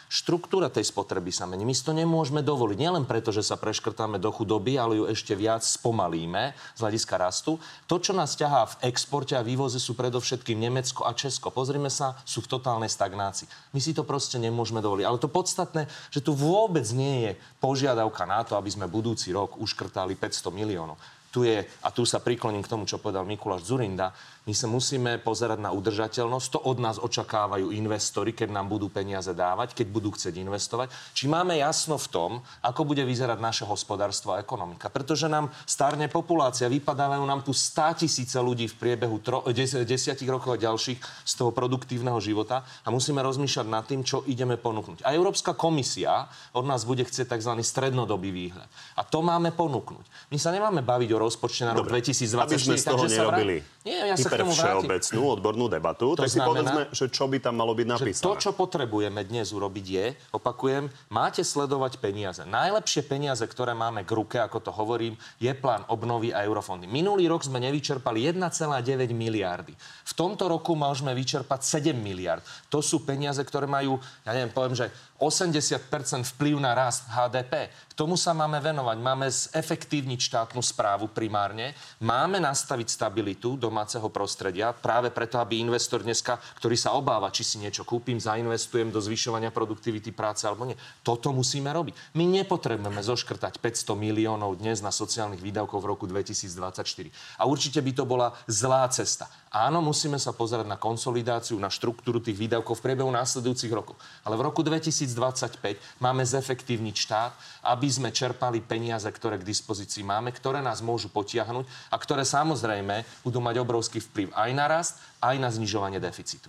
Štruktúra 0.07 0.71
tej 0.71 0.87
spotreby 0.87 1.35
sa 1.35 1.51
mení. 1.51 1.67
My 1.67 1.75
si 1.75 1.83
to 1.83 1.91
nemôžeme 1.91 2.39
dovoliť. 2.39 2.79
Nielen 2.79 3.03
preto, 3.03 3.35
že 3.35 3.43
sa 3.43 3.59
preškrtáme 3.59 4.23
do 4.23 4.31
chudoby, 4.31 4.79
ale 4.79 5.03
ju 5.03 5.05
ešte 5.11 5.35
viac 5.35 5.67
spomalíme 5.67 6.55
z 6.79 6.81
hľadiska 6.87 7.10
rastu. 7.17 7.57
To, 7.89 7.97
čo 7.99 8.13
nás 8.13 8.37
ťahá 8.37 8.77
v 8.77 8.79
exporte 8.93 9.33
a 9.35 9.43
vývoze, 9.43 9.81
sú 9.81 9.97
predovšetkým 9.97 10.61
Nemecko 10.61 11.09
a 11.09 11.17
Česko. 11.17 11.49
Pozrime 11.49 11.89
sa, 11.89 12.19
sú 12.29 12.45
v 12.45 12.51
totálnej 12.53 12.93
stagnácii. 12.93 13.49
My 13.73 13.81
si 13.81 13.97
to 13.97 14.05
proste 14.05 14.37
nemôžeme 14.37 14.85
dovoliť. 14.85 15.07
Ale 15.09 15.23
to 15.23 15.33
podstatné, 15.33 15.89
že 16.13 16.21
tu 16.21 16.37
vôbec 16.37 16.85
nie 16.93 17.31
je 17.31 17.33
požiadavka 17.59 18.29
na 18.29 18.45
to, 18.45 18.55
aby 18.55 18.69
sme 18.69 18.91
budúci 18.91 19.33
rok 19.33 19.57
uškrtali 19.57 20.15
500 20.15 20.53
miliónov 20.53 21.01
tu 21.31 21.47
je, 21.47 21.63
a 21.63 21.89
tu 21.95 22.03
sa 22.03 22.19
prikloním 22.19 22.67
k 22.67 22.71
tomu, 22.71 22.85
čo 22.91 22.99
povedal 22.99 23.23
Mikuláš 23.23 23.71
Zurinda, 23.71 24.11
my 24.51 24.55
sa 24.59 24.67
musíme 24.67 25.23
pozerať 25.23 25.63
na 25.63 25.71
udržateľnosť. 25.71 26.59
To 26.59 26.61
od 26.67 26.83
nás 26.83 26.99
očakávajú 26.99 27.71
investori, 27.71 28.35
keď 28.35 28.51
nám 28.51 28.67
budú 28.67 28.91
peniaze 28.91 29.31
dávať, 29.31 29.79
keď 29.79 29.87
budú 29.95 30.11
chcieť 30.11 30.43
investovať. 30.43 30.91
Či 31.15 31.31
máme 31.31 31.55
jasno 31.55 31.95
v 31.95 32.11
tom, 32.11 32.31
ako 32.59 32.83
bude 32.83 33.07
vyzerať 33.07 33.39
naše 33.39 33.63
hospodárstvo 33.63 34.35
a 34.35 34.43
ekonomika. 34.43 34.91
Pretože 34.91 35.31
nám 35.31 35.55
starne 35.71 36.11
populácia, 36.11 36.67
vypadávajú 36.67 37.23
nám 37.23 37.47
tu 37.47 37.55
100 37.55 38.03
tisíce 38.03 38.35
ľudí 38.43 38.67
v 38.67 38.75
priebehu 38.75 39.23
tro, 39.23 39.47
des, 39.55 39.71
desiatich 39.87 40.27
rokov 40.27 40.59
a 40.59 40.63
ďalších 40.67 40.99
z 40.99 41.33
toho 41.39 41.55
produktívneho 41.55 42.19
života 42.19 42.67
a 42.83 42.91
musíme 42.91 43.23
rozmýšľať 43.23 43.67
nad 43.71 43.87
tým, 43.87 44.03
čo 44.03 44.27
ideme 44.27 44.59
ponúknuť. 44.59 45.07
A 45.07 45.15
Európska 45.15 45.55
komisia 45.55 46.27
od 46.59 46.67
nás 46.67 46.83
bude 46.83 47.07
chcieť 47.07 47.39
tzv. 47.39 47.55
strednodobý 47.63 48.35
výhľad. 48.35 48.67
A 48.99 49.07
to 49.07 49.23
máme 49.23 49.55
ponúknuť. 49.55 50.35
My 50.35 50.43
sa 50.43 50.51
nemáme 50.51 50.83
baviť 50.83 51.15
o 51.15 51.19
rozpočte 51.23 51.71
na 51.71 51.79
rok 51.79 51.87
Dobre, 51.87 52.03
2024. 52.03 52.51
Aby 52.51 52.59
sme 52.59 52.75
z 52.75 52.85
toho 52.91 53.05
nerobili. 53.07 53.57
Nie, 53.87 54.13
ja 54.13 54.17
sa 54.19 54.40
pre 54.47 54.57
všeobecnú 54.57 55.23
odbornú 55.37 55.67
debatu, 55.69 56.17
to 56.17 56.25
tak 56.25 56.33
znamená, 56.33 56.33
si 56.33 56.41
povedzme, 56.41 56.83
že 56.95 57.07
čo 57.13 57.25
by 57.29 57.39
tam 57.43 57.55
malo 57.61 57.73
byť 57.77 57.87
napísané. 57.87 58.25
to, 58.25 58.35
čo 58.39 58.51
potrebujeme 58.57 59.21
dnes 59.27 59.53
urobiť 59.53 59.87
je, 59.87 60.07
opakujem, 60.33 60.89
máte 61.13 61.45
sledovať 61.45 62.01
peniaze. 62.01 62.43
Najlepšie 62.47 63.03
peniaze, 63.05 63.45
ktoré 63.45 63.77
máme 63.77 64.03
k 64.07 64.11
ruke, 64.17 64.37
ako 64.41 64.59
to 64.65 64.71
hovorím, 64.73 65.15
je 65.37 65.53
plán 65.53 65.85
obnovy 65.93 66.33
a 66.33 66.43
eurofondy. 66.43 66.89
Minulý 66.89 67.29
rok 67.29 67.45
sme 67.45 67.61
nevyčerpali 67.61 68.31
1,9 68.33 69.13
miliardy. 69.13 69.77
V 70.07 70.13
tomto 70.17 70.49
roku 70.49 70.73
môžeme 70.75 71.13
vyčerpať 71.13 71.83
7 71.83 71.97
miliard. 71.97 72.43
To 72.73 72.81
sú 72.81 73.05
peniaze, 73.05 73.41
ktoré 73.45 73.69
majú, 73.69 74.01
ja 74.25 74.33
neviem, 74.33 74.53
poviem, 74.55 74.75
že 74.75 74.89
80% 75.21 76.25
vplyv 76.25 76.57
na 76.57 76.73
rast 76.73 77.05
HDP. 77.13 77.69
K 77.69 77.93
tomu 77.93 78.17
sa 78.17 78.33
máme 78.33 78.57
venovať. 78.57 78.97
Máme 78.97 79.29
zefektívniť 79.29 80.17
štátnu 80.17 80.65
správu 80.65 81.13
primárne. 81.13 81.77
Máme 82.01 82.41
nastaviť 82.41 82.89
stabilitu 82.89 83.61
domáceho 83.61 84.09
prostredia 84.09 84.73
práve 84.73 85.13
preto, 85.13 85.37
aby 85.37 85.61
investor 85.61 86.01
dneska, 86.01 86.41
ktorý 86.57 86.81
sa 86.81 86.97
obáva, 86.97 87.29
či 87.29 87.45
si 87.45 87.61
niečo 87.61 87.85
kúpim, 87.85 88.17
zainvestujem 88.17 88.89
do 88.89 88.97
zvyšovania 89.05 89.53
produktivity 89.53 90.09
práce 90.17 90.49
alebo 90.49 90.65
nie. 90.65 90.81
Toto 91.05 91.29
musíme 91.37 91.69
robiť. 91.69 92.17
My 92.17 92.25
nepotrebujeme 92.25 93.05
zoškrtať 93.05 93.61
500 93.61 93.93
miliónov 93.93 94.57
dnes 94.57 94.81
na 94.81 94.89
sociálnych 94.89 95.45
výdavkoch 95.45 95.85
v 95.85 95.91
roku 95.93 96.09
2024. 96.09 97.13
A 97.37 97.45
určite 97.45 97.85
by 97.85 97.93
to 97.93 98.09
bola 98.09 98.33
zlá 98.49 98.89
cesta. 98.89 99.29
Áno, 99.51 99.83
musíme 99.83 100.15
sa 100.15 100.31
pozerať 100.31 100.63
na 100.63 100.79
konsolidáciu, 100.79 101.59
na 101.59 101.67
štruktúru 101.67 102.23
tých 102.23 102.39
výdavkov 102.39 102.79
v 102.79 102.85
priebehu 102.87 103.11
následujúcich 103.11 103.75
rokov. 103.75 103.99
Ale 104.23 104.39
v 104.39 104.47
roku 104.47 104.63
2025 104.63 105.59
máme 105.99 106.23
zefektívniť 106.23 106.95
štát, 106.95 107.33
aby 107.67 107.91
sme 107.91 108.15
čerpali 108.15 108.63
peniaze, 108.63 109.11
ktoré 109.11 109.43
k 109.43 109.49
dispozícii 109.51 110.07
máme, 110.07 110.31
ktoré 110.31 110.63
nás 110.63 110.79
môžu 110.79 111.11
potiahnuť 111.11 111.67
a 111.91 111.97
ktoré 111.99 112.23
samozrejme 112.23 113.27
budú 113.27 113.43
mať 113.43 113.59
obrovský 113.59 113.99
vplyv 113.99 114.31
aj 114.39 114.51
na 114.55 114.71
rast, 114.71 115.03
aj 115.19 115.35
na 115.43 115.51
znižovanie 115.51 115.99
deficitu. 115.99 116.47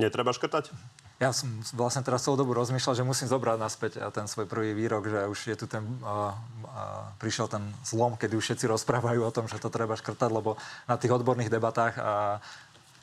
Netreba 0.00 0.32
škrtať? 0.32 0.72
Ja 1.22 1.30
som 1.30 1.46
vlastne 1.78 2.02
teraz 2.02 2.26
celú 2.26 2.34
dobu 2.34 2.58
rozmýšľal, 2.58 2.98
že 2.98 3.06
musím 3.06 3.30
zobrať 3.30 3.58
naspäť 3.62 3.92
ten 4.10 4.26
svoj 4.26 4.50
prvý 4.50 4.74
výrok, 4.74 5.06
že 5.06 5.20
už 5.30 5.38
je 5.46 5.56
tu 5.56 5.66
ten, 5.70 5.86
uh, 6.02 6.34
uh, 6.34 7.06
prišiel 7.22 7.46
ten 7.46 7.62
zlom, 7.86 8.18
kedy 8.18 8.34
už 8.34 8.42
všetci 8.50 8.66
rozprávajú 8.66 9.22
o 9.22 9.30
tom, 9.30 9.46
že 9.46 9.62
to 9.62 9.70
treba 9.70 9.94
škrtať, 9.94 10.30
lebo 10.34 10.58
na 10.90 10.98
tých 10.98 11.14
odborných 11.14 11.54
debatách 11.54 11.94
uh, 11.96 12.42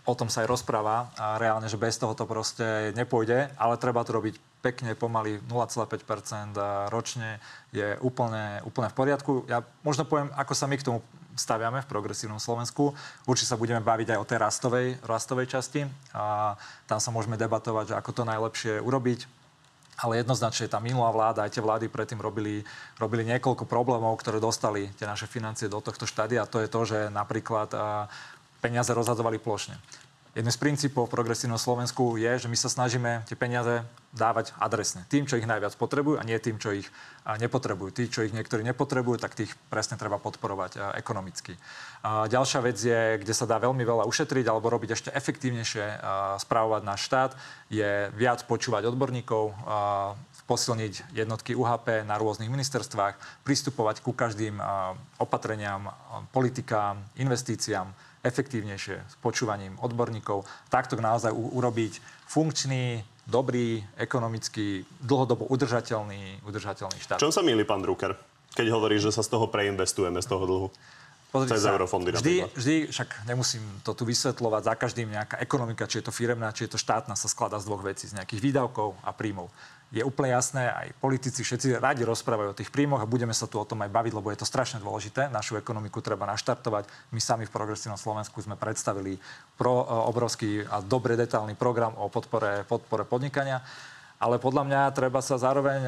o 0.03 0.13
tom 0.18 0.27
sa 0.27 0.44
aj 0.44 0.51
rozpráva 0.51 1.13
a 1.13 1.38
reálne, 1.38 1.70
že 1.70 1.80
bez 1.80 1.96
toho 1.96 2.18
to 2.18 2.25
proste 2.25 2.91
nepôjde, 2.98 3.53
ale 3.56 3.80
treba 3.80 4.01
to 4.01 4.18
robiť 4.18 4.36
pekne, 4.60 4.98
pomaly 4.98 5.39
0,5% 5.46 6.58
ročne 6.89 7.38
je 7.72 7.96
úplne, 8.01 8.62
úplne 8.65 8.89
v 8.89 8.98
poriadku. 8.98 9.32
Ja 9.46 9.62
možno 9.86 10.06
poviem, 10.06 10.34
ako 10.34 10.53
sa 10.58 10.65
my 10.65 10.75
k 10.77 10.86
tomu 10.86 11.00
staviame 11.35 11.83
v 11.83 11.91
progresívnom 11.91 12.39
Slovensku. 12.39 12.95
Určite 13.27 13.53
sa 13.53 13.59
budeme 13.59 13.83
baviť 13.83 14.15
aj 14.15 14.19
o 14.19 14.27
tej 14.27 14.38
rastovej, 14.39 14.88
rastovej 15.03 15.47
časti. 15.47 15.88
A 16.15 16.55
tam 16.88 17.00
sa 17.00 17.09
môžeme 17.11 17.39
debatovať, 17.39 17.95
ako 17.95 18.09
to 18.11 18.23
najlepšie 18.27 18.79
urobiť. 18.81 19.27
Ale 20.01 20.17
jednoznačne 20.17 20.65
tá 20.65 20.81
minulá 20.81 21.13
vláda, 21.13 21.45
aj 21.45 21.53
tie 21.53 21.61
vlády 21.61 21.85
predtým 21.85 22.17
robili, 22.17 22.65
robili 22.97 23.21
niekoľko 23.21 23.69
problémov, 23.69 24.17
ktoré 24.17 24.41
dostali 24.41 24.89
tie 24.97 25.05
naše 25.05 25.29
financie 25.29 25.69
do 25.69 25.77
tohto 25.77 26.09
štádia. 26.09 26.41
A 26.41 26.50
to 26.50 26.57
je 26.57 26.71
to, 26.71 26.81
že 26.89 27.13
napríklad 27.13 27.69
peniaze 28.61 28.89
rozhadzovali 28.93 29.38
plošne. 29.38 29.77
Jeden 30.31 30.47
z 30.47 30.63
princípov 30.63 31.11
v 31.11 31.19
progresívnom 31.19 31.59
Slovensku 31.59 32.15
je, 32.15 32.39
že 32.39 32.47
my 32.47 32.55
sa 32.55 32.71
snažíme 32.71 33.27
tie 33.27 33.35
peniaze 33.35 33.83
dávať 34.15 34.55
adresne. 34.63 35.03
Tým, 35.11 35.27
čo 35.27 35.35
ich 35.35 35.43
najviac 35.43 35.75
potrebujú 35.75 36.15
a 36.15 36.23
nie 36.23 36.39
tým, 36.39 36.55
čo 36.55 36.71
ich 36.71 36.88
nepotrebujú. 37.27 37.91
Tí, 37.91 38.07
čo 38.07 38.23
ich 38.23 38.31
niektorí 38.31 38.63
nepotrebujú, 38.63 39.19
tak 39.19 39.35
tých 39.35 39.51
presne 39.67 40.00
treba 40.00 40.23
podporovať 40.23 40.95
ekonomicky. 40.95 41.59
Ďalšia 42.07 42.59
vec 42.63 42.79
je, 42.79 43.19
kde 43.19 43.33
sa 43.35 43.43
dá 43.43 43.59
veľmi 43.59 43.83
veľa 43.83 44.07
ušetriť 44.07 44.47
alebo 44.47 44.71
robiť 44.71 44.89
ešte 44.95 45.09
efektívnejšie 45.11 46.00
správovať 46.39 46.81
náš 46.88 47.11
štát, 47.11 47.31
je 47.67 48.07
viac 48.15 48.39
počúvať 48.47 48.88
odborníkov, 48.88 49.51
posilniť 50.47 51.11
jednotky 51.11 51.59
UHP 51.59 52.07
na 52.07 52.15
rôznych 52.15 52.47
ministerstvách, 52.47 53.19
pristupovať 53.43 54.00
ku 54.00 54.15
každým 54.15 54.63
opatreniam, 55.19 55.91
politikám, 56.31 57.03
investíciám, 57.19 57.91
efektívnejšie 58.21 58.97
s 59.01 59.15
počúvaním 59.19 59.77
odborníkov, 59.81 60.45
takto 60.69 60.97
naozaj 60.97 61.33
u- 61.33 61.51
urobiť 61.57 62.01
funkčný, 62.29 63.01
dobrý, 63.25 63.81
ekonomicky, 63.97 64.85
dlhodobo 65.01 65.49
udržateľný, 65.49 66.45
udržateľný 66.45 66.97
štát. 67.01 67.21
Čom 67.21 67.33
sa 67.33 67.41
milí 67.41 67.65
pán 67.65 67.81
Drucker, 67.81 68.13
keď 68.53 68.67
hovorí, 68.73 69.01
že 69.01 69.13
sa 69.13 69.25
z 69.25 69.29
toho 69.29 69.49
preinvestujeme, 69.49 70.21
z 70.21 70.27
toho 70.29 70.43
dlhu? 70.45 70.67
Pozrite 71.31 71.63
sa, 71.63 71.79
vždy, 71.79 72.43
vždy, 72.59 72.75
však 72.91 73.23
nemusím 73.23 73.63
to 73.87 73.95
tu 73.95 74.03
vysvetľovať, 74.03 74.61
za 74.67 74.75
každým 74.75 75.07
nejaká 75.15 75.39
ekonomika, 75.39 75.87
či 75.87 76.03
je 76.03 76.11
to 76.11 76.13
firemná, 76.13 76.51
či 76.51 76.67
je 76.67 76.75
to 76.75 76.79
štátna, 76.81 77.15
sa 77.15 77.31
skladá 77.31 77.55
z 77.55 77.71
dvoch 77.71 77.87
vecí, 77.87 78.03
z 78.03 78.19
nejakých 78.19 78.43
výdavkov 78.43 78.99
a 78.99 79.15
príjmov 79.15 79.47
je 79.91 80.07
úplne 80.07 80.31
jasné, 80.31 80.71
aj 80.71 80.95
politici 81.03 81.43
všetci 81.43 81.75
radi 81.83 82.07
rozprávajú 82.07 82.55
o 82.55 82.57
tých 82.57 82.71
príjmoch 82.71 83.03
a 83.03 83.12
budeme 83.12 83.36
sa 83.36 83.43
tu 83.43 83.60
o 83.60 83.67
tom 83.67 83.83
aj 83.83 83.91
baviť, 83.91 84.15
lebo 84.15 84.31
je 84.31 84.39
to 84.39 84.48
strašne 84.48 84.79
dôležité. 84.79 85.27
Našu 85.27 85.60
ekonomiku 85.60 86.00
treba 86.00 86.24
naštartovať. 86.31 86.88
My 87.12 87.19
sami 87.19 87.43
v 87.43 87.51
Progresívnom 87.51 88.00
Slovensku 88.00 88.39
sme 88.39 88.55
predstavili 88.55 89.19
pro, 89.60 89.83
e, 89.83 89.86
obrovský 90.07 90.63
a 90.63 90.79
dobre 90.79 91.19
detailný 91.19 91.60
program 91.60 91.91
o 92.00 92.07
podpore, 92.07 92.63
podpore 92.63 93.03
podnikania 93.03 93.60
ale 94.21 94.37
podľa 94.37 94.69
mňa 94.69 94.81
treba 94.93 95.17
sa 95.25 95.41
zároveň 95.41 95.81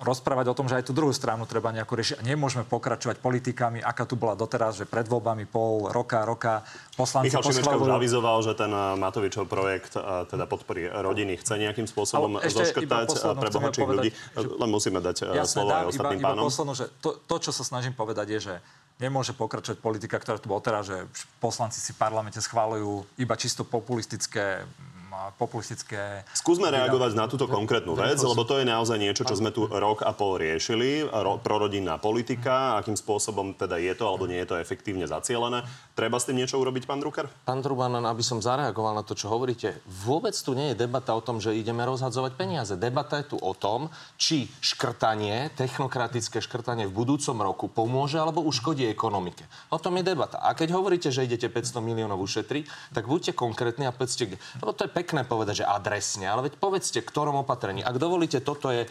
rozprávať 0.00 0.46
o 0.48 0.56
tom, 0.56 0.64
že 0.70 0.80
aj 0.80 0.86
tú 0.86 0.96
druhú 0.96 1.12
stranu 1.12 1.44
treba 1.44 1.74
nejako 1.74 1.92
riešiť. 1.98 2.24
Nemôžeme 2.24 2.64
pokračovať 2.64 3.20
politikami, 3.20 3.84
aká 3.84 4.08
tu 4.08 4.16
bola 4.16 4.32
doteraz, 4.32 4.80
že 4.80 4.88
pred 4.88 5.04
voľbami 5.04 5.44
pol 5.44 5.92
roka, 5.92 6.24
roka 6.24 6.64
poslanci 6.96 7.28
Michal 7.28 7.44
Šimečka 7.44 7.76
už 7.76 7.92
avizoval, 8.00 8.40
že 8.40 8.56
ten 8.56 8.72
Matovičov 8.72 9.44
projekt 9.50 9.98
teda 10.00 10.48
podpory 10.48 10.88
rodiny 10.88 11.36
chce 11.42 11.60
nejakým 11.60 11.84
spôsobom 11.84 12.40
zoškrtať 12.40 13.06
pre 13.12 13.50
bohatších 13.52 13.88
ľudí. 13.90 14.10
Že... 14.38 14.46
Len 14.56 14.70
musíme 14.70 15.04
dať 15.04 15.34
jasné, 15.36 15.60
slovo 15.60 15.74
aj 15.74 15.86
ostatným 15.92 16.20
iba, 16.22 16.28
pánom. 16.32 16.46
Iba 16.46 16.48
poslednú, 16.48 16.72
že 16.78 16.86
to, 17.04 17.20
to, 17.20 17.36
čo 17.36 17.50
sa 17.52 17.66
snažím 17.66 17.92
povedať, 17.92 18.26
je, 18.38 18.40
že 18.40 18.54
nemôže 19.04 19.36
pokračovať 19.36 19.84
politika, 19.84 20.16
ktorá 20.16 20.40
tu 20.40 20.48
bola 20.48 20.64
teraz, 20.64 20.88
že 20.88 20.96
poslanci 21.44 21.76
si 21.76 21.92
v 21.92 22.00
parlamente 22.00 22.40
schválujú 22.40 23.04
iba 23.20 23.36
čisto 23.36 23.68
populistické 23.68 24.64
populistické... 25.36 26.24
Skúsme 26.32 26.72
reagovať 26.72 27.12
na 27.12 27.28
túto 27.28 27.44
konkrétnu 27.44 27.92
vec, 27.92 28.16
lebo 28.16 28.42
to 28.48 28.56
je 28.56 28.64
naozaj 28.64 28.96
niečo, 28.96 29.28
čo 29.28 29.36
sme 29.36 29.52
tu 29.52 29.68
rok 29.68 30.00
a 30.00 30.16
pol 30.16 30.40
riešili. 30.40 31.04
Ro, 31.04 31.36
prorodinná 31.36 32.00
politika, 32.00 32.80
akým 32.80 32.96
spôsobom 32.96 33.52
teda 33.52 33.76
je 33.76 33.92
to 33.92 34.08
alebo 34.08 34.24
nie 34.24 34.40
je 34.40 34.48
to 34.48 34.56
efektívne 34.56 35.04
zacielené. 35.04 35.60
Treba 35.92 36.16
s 36.16 36.24
tým 36.24 36.40
niečo 36.40 36.56
urobiť, 36.56 36.88
pán 36.88 37.04
Drucker? 37.04 37.28
Pán 37.44 37.60
Truban, 37.60 37.92
aby 38.00 38.24
som 38.24 38.40
zareagoval 38.40 38.96
na 38.96 39.04
to, 39.04 39.12
čo 39.12 39.28
hovoríte. 39.28 39.84
Vôbec 39.84 40.32
tu 40.32 40.56
nie 40.56 40.72
je 40.72 40.80
debata 40.80 41.12
o 41.12 41.20
tom, 41.20 41.44
že 41.44 41.52
ideme 41.52 41.84
rozhadzovať 41.84 42.32
peniaze. 42.40 42.72
Debata 42.80 43.20
je 43.20 43.34
tu 43.34 43.36
o 43.36 43.52
tom, 43.52 43.92
či 44.16 44.48
škrtanie, 44.64 45.52
technokratické 45.52 46.40
škrtanie 46.40 46.88
v 46.88 46.96
budúcom 46.96 47.36
roku 47.44 47.66
pomôže 47.68 48.16
alebo 48.16 48.40
uškodí 48.40 48.88
ekonomike. 48.88 49.44
O 49.68 49.76
tom 49.76 50.00
je 50.00 50.08
debata. 50.08 50.40
A 50.40 50.56
keď 50.56 50.72
hovoríte, 50.72 51.12
že 51.12 51.28
idete 51.28 51.52
500 51.52 51.84
miliónov 51.84 52.22
ušetriť, 52.24 52.96
tak 52.96 53.04
buďte 53.04 53.36
konkrétni 53.36 53.84
a 53.84 53.92
povedzte, 53.92 54.40
lebo 54.62 54.72
to 54.72 54.86
je 54.86 54.94
pek 54.94 55.09
pekné 55.10 55.26
povedať, 55.26 55.66
že 55.66 55.66
adresne, 55.66 56.30
ale 56.30 56.46
veď 56.46 56.62
povedzte, 56.62 57.02
ktorom 57.02 57.42
opatrení. 57.42 57.82
Ak 57.82 57.98
dovolíte, 57.98 58.38
toto 58.46 58.70
je 58.70 58.86
e, 58.86 58.88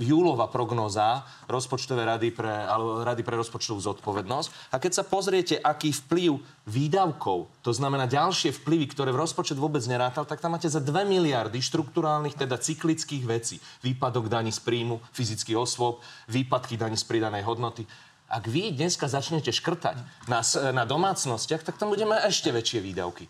júlová 0.00 0.48
prognoza 0.48 1.28
rozpočtovej 1.52 2.16
rady 2.16 2.28
pre, 2.32 2.48
alebo 2.48 3.04
rady 3.04 3.20
pre 3.20 3.36
rozpočtovú 3.36 3.76
zodpovednosť. 3.76 4.72
A 4.72 4.80
keď 4.80 4.96
sa 4.96 5.04
pozriete, 5.04 5.60
aký 5.60 5.92
vplyv 5.92 6.40
výdavkov, 6.64 7.52
to 7.60 7.76
znamená 7.76 8.08
ďalšie 8.08 8.56
vplyvy, 8.56 8.88
ktoré 8.88 9.12
v 9.12 9.20
rozpočet 9.20 9.60
vôbec 9.60 9.84
nerátal, 9.84 10.24
tak 10.24 10.40
tam 10.40 10.56
máte 10.56 10.72
za 10.72 10.80
2 10.80 11.04
miliardy 11.04 11.60
štruktúrálnych, 11.60 12.32
teda 12.32 12.56
cyklických 12.56 13.28
vecí. 13.28 13.60
Výpadok 13.84 14.32
daní 14.32 14.48
z 14.48 14.64
príjmu 14.64 14.96
fyzických 15.12 15.60
osôb, 15.60 16.00
výpadky 16.32 16.80
daní 16.80 16.96
z 16.96 17.04
pridanej 17.04 17.44
hodnoty. 17.44 17.84
Ak 18.28 18.44
vy 18.44 18.76
dneska 18.76 19.08
začnete 19.08 19.48
škrtať 19.56 20.28
na, 20.28 20.44
na 20.76 20.84
domácnostiach, 20.84 21.64
tak 21.64 21.80
tam 21.80 21.88
budeme 21.88 22.12
ešte 22.28 22.52
väčšie 22.52 22.84
výdavky. 22.84 23.24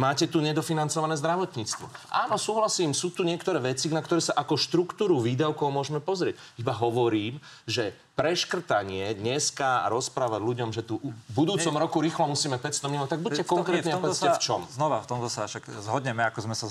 Máte 0.00 0.32
tu 0.32 0.40
nedofinancované 0.40 1.20
zdravotníctvo. 1.20 1.84
Áno, 2.08 2.40
súhlasím, 2.40 2.96
sú 2.96 3.12
tu 3.12 3.20
niektoré 3.20 3.60
veci, 3.60 3.92
na 3.92 4.00
ktoré 4.00 4.24
sa 4.24 4.32
ako 4.32 4.56
štruktúru 4.56 5.20
výdavkov 5.20 5.68
môžeme 5.68 6.00
pozrieť. 6.00 6.40
Iba 6.56 6.72
hovorím, 6.72 7.36
že 7.68 7.92
preškrtanie 8.20 9.16
dneska 9.16 9.80
a 9.84 9.88
rozprávať 9.88 10.40
ľuďom, 10.44 10.76
že 10.76 10.84
tu 10.84 11.00
v 11.00 11.32
budúcom 11.32 11.72
Nie. 11.72 11.80
roku 11.80 12.04
rýchlo 12.04 12.28
musíme 12.28 12.60
500 12.60 12.92
miliónov, 12.92 13.08
tak 13.08 13.24
buďte 13.24 13.48
konkrétni 13.48 13.96
a 13.96 14.02
povedzte 14.02 14.28
v 14.36 14.42
čom. 14.44 14.60
Znova, 14.68 15.00
v 15.00 15.08
tomto 15.08 15.32
sa 15.32 15.48
však 15.48 15.80
zhodneme, 15.80 16.20
ako 16.28 16.44
sme 16.44 16.52
sa 16.52 16.68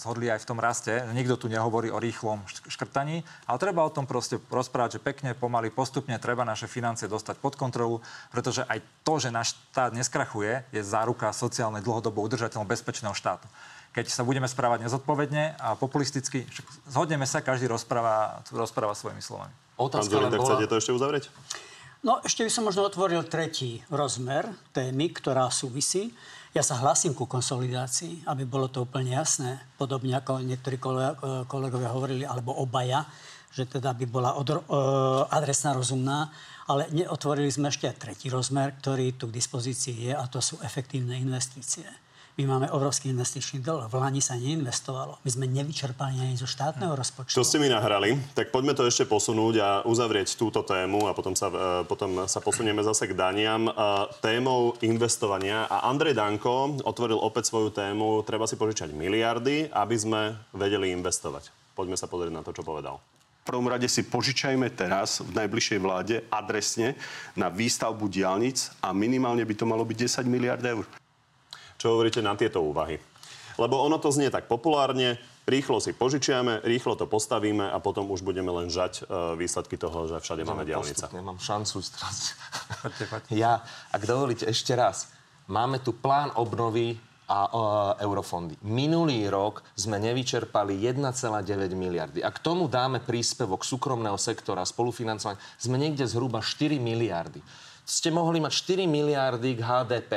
zhodli 0.00 0.32
aj 0.32 0.40
v 0.40 0.48
tom 0.48 0.56
raste. 0.56 1.04
Nikto 1.12 1.36
tu 1.36 1.46
nehovorí 1.52 1.92
o 1.92 2.00
rýchlom 2.00 2.40
škrtaní, 2.48 3.20
ale 3.44 3.56
treba 3.60 3.84
o 3.84 3.92
tom 3.92 4.08
proste 4.08 4.40
rozprávať, 4.48 4.96
že 4.96 5.00
pekne, 5.04 5.36
pomaly, 5.36 5.68
postupne 5.68 6.16
treba 6.16 6.48
naše 6.48 6.64
financie 6.64 7.05
dostať 7.08 7.40
pod 7.40 7.54
kontrolu, 7.54 8.02
pretože 8.30 8.62
aj 8.66 8.82
to, 9.02 9.18
že 9.22 9.34
náš 9.34 9.58
štát 9.72 9.94
neskrachuje, 9.96 10.62
je 10.70 10.82
záruka 10.82 11.32
sociálnej 11.32 11.82
dlhodobo 11.82 12.22
udržateľného 12.22 12.68
bezpečného 12.68 13.14
štátu 13.14 13.48
keď 13.96 14.12
sa 14.12 14.28
budeme 14.28 14.44
správať 14.44 14.84
nezodpovedne 14.84 15.56
a 15.56 15.72
populisticky, 15.72 16.44
zhodneme 16.84 17.24
sa, 17.24 17.40
každý 17.40 17.64
rozpráva, 17.64 18.44
rozpráva 18.52 18.92
svojimi 18.92 19.24
slovami. 19.24 19.48
Otázka 19.80 20.12
Pán 20.12 20.28
Zurinda, 20.28 20.36
bola... 20.36 20.48
chcete 20.52 20.68
to 20.68 20.76
ešte 20.76 20.92
uzavrieť? 20.92 21.24
No, 22.04 22.20
ešte 22.20 22.44
by 22.44 22.52
som 22.52 22.68
možno 22.68 22.84
otvoril 22.84 23.24
tretí 23.24 23.80
rozmer 23.88 24.52
témy, 24.76 25.16
ktorá 25.16 25.48
súvisí. 25.48 26.12
Ja 26.52 26.60
sa 26.60 26.76
hlasím 26.76 27.16
ku 27.16 27.24
konsolidácii, 27.24 28.28
aby 28.28 28.44
bolo 28.44 28.68
to 28.68 28.84
úplne 28.84 29.16
jasné, 29.16 29.64
podobne 29.80 30.12
ako 30.12 30.44
niektorí 30.44 30.76
kolegovia 31.48 31.88
hovorili, 31.88 32.28
alebo 32.28 32.52
obaja, 32.52 33.08
že 33.48 33.64
teda 33.64 33.96
by 33.96 34.04
bola 34.04 34.36
odro- 34.36 34.64
e, 34.68 34.76
adresná 35.32 35.72
rozumná, 35.72 36.28
ale 36.66 36.90
neotvorili 36.90 37.50
sme 37.50 37.70
ešte 37.70 37.90
tretí 37.94 38.26
rozmer, 38.26 38.74
ktorý 38.82 39.14
tu 39.14 39.30
k 39.30 39.36
dispozícii 39.38 40.10
je 40.10 40.12
a 40.14 40.24
to 40.26 40.42
sú 40.42 40.58
efektívne 40.62 41.14
investície. 41.18 41.86
My 42.36 42.44
máme 42.44 42.68
obrovský 42.68 43.08
investičný 43.16 43.64
dlh. 43.64 43.88
V 43.88 43.96
Lani 43.96 44.20
sa 44.20 44.36
neinvestovalo. 44.36 45.16
My 45.24 45.30
sme 45.32 45.48
nevyčerpali 45.48 46.20
ani 46.20 46.36
zo 46.36 46.44
štátneho 46.44 46.92
rozpočtu. 46.92 47.32
To 47.32 47.40
ste 47.40 47.56
mi 47.56 47.72
nahrali. 47.72 48.12
Tak 48.36 48.52
poďme 48.52 48.76
to 48.76 48.84
ešte 48.84 49.08
posunúť 49.08 49.54
a 49.56 49.68
uzavrieť 49.88 50.36
túto 50.36 50.60
tému 50.60 51.08
a 51.08 51.16
potom 51.16 51.32
sa, 51.32 51.48
e, 51.48 51.88
potom 51.88 52.28
sa 52.28 52.44
posunieme 52.44 52.84
zase 52.84 53.08
k 53.08 53.16
daniam. 53.16 53.64
E, 53.64 53.72
témou 54.20 54.76
investovania. 54.84 55.64
A 55.64 55.88
Andrej 55.88 56.12
Danko 56.12 56.76
otvoril 56.84 57.16
opäť 57.16 57.48
svoju 57.48 57.72
tému. 57.72 58.20
Treba 58.28 58.44
si 58.44 58.60
požičať 58.60 58.92
miliardy, 58.92 59.72
aby 59.72 59.96
sme 59.96 60.36
vedeli 60.52 60.92
investovať. 60.92 61.48
Poďme 61.72 61.96
sa 61.96 62.04
pozrieť 62.04 62.36
na 62.36 62.44
to, 62.44 62.52
čo 62.52 62.60
povedal. 62.60 63.00
Prvom 63.46 63.70
rade 63.70 63.86
si 63.86 64.02
požičajme 64.02 64.66
teraz 64.74 65.22
v 65.22 65.30
najbližšej 65.30 65.78
vláde 65.78 66.18
adresne 66.34 66.98
na 67.38 67.46
výstavbu 67.46 68.10
diálnic 68.10 68.74
a 68.82 68.90
minimálne 68.90 69.46
by 69.46 69.54
to 69.54 69.62
malo 69.62 69.86
byť 69.86 70.26
10 70.26 70.26
miliard 70.26 70.58
eur. 70.66 70.82
Čo 71.78 71.94
hovoríte 71.94 72.18
na 72.18 72.34
tieto 72.34 72.58
úvahy? 72.58 72.98
Lebo 73.54 73.78
ono 73.78 74.02
to 74.02 74.10
znie 74.10 74.34
tak 74.34 74.50
populárne, 74.50 75.16
rýchlo 75.46 75.78
si 75.78 75.94
požičiame, 75.94 76.60
rýchlo 76.66 76.98
to 76.98 77.06
postavíme 77.06 77.70
a 77.70 77.78
potom 77.78 78.10
už 78.10 78.26
budeme 78.26 78.50
len 78.50 78.66
žať 78.66 79.06
uh, 79.06 79.38
výsledky 79.38 79.78
toho, 79.78 80.10
že 80.10 80.18
všade 80.18 80.42
máme 80.42 80.66
diálnica. 80.66 81.06
Nemám 81.14 81.38
šancu 81.38 81.80
teraz. 81.86 82.34
ja, 83.30 83.62
ak 83.94 84.02
dovolíte 84.02 84.50
ešte 84.50 84.74
raz, 84.74 85.08
máme 85.46 85.78
tu 85.80 85.94
plán 85.94 86.34
obnovy 86.34 86.98
a 87.26 87.98
eurofondy. 87.98 88.54
Minulý 88.62 89.26
rok 89.26 89.66
sme 89.74 89.98
nevyčerpali 89.98 90.78
1,9 90.78 91.74
miliardy. 91.74 92.22
A 92.22 92.30
k 92.30 92.38
tomu 92.38 92.70
dáme 92.70 93.02
príspevok 93.02 93.66
súkromného 93.66 94.14
sektora, 94.14 94.62
spolufinancovania, 94.62 95.42
sme 95.58 95.74
niekde 95.74 96.06
zhruba 96.06 96.38
4 96.38 96.78
miliardy. 96.78 97.42
Ste 97.82 98.14
mohli 98.14 98.38
mať 98.38 98.78
4 98.78 98.86
miliardy 98.86 99.58
k 99.58 99.60
HDP, 99.62 100.12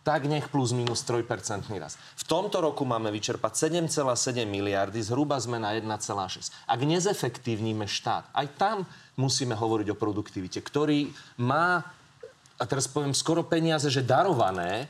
tak 0.00 0.24
nech 0.24 0.48
plus 0.48 0.72
minus 0.72 1.04
3% 1.04 1.28
rast. 1.76 2.00
V 2.16 2.24
tomto 2.24 2.60
roku 2.60 2.88
máme 2.88 3.12
vyčerpať 3.12 3.68
7,7 3.68 4.44
miliardy, 4.48 5.00
zhruba 5.00 5.36
sme 5.40 5.60
na 5.60 5.76
1,6. 5.76 6.52
Ak 6.64 6.80
nezefektívnime 6.80 7.84
štát, 7.84 8.32
aj 8.32 8.46
tam 8.56 8.76
musíme 9.16 9.52
hovoriť 9.52 9.92
o 9.92 10.00
produktivite, 10.00 10.64
ktorý 10.64 11.12
má, 11.40 11.84
a 12.56 12.64
teraz 12.64 12.88
poviem 12.88 13.12
skoro 13.12 13.44
peniaze, 13.44 13.92
že 13.92 14.00
darované, 14.00 14.88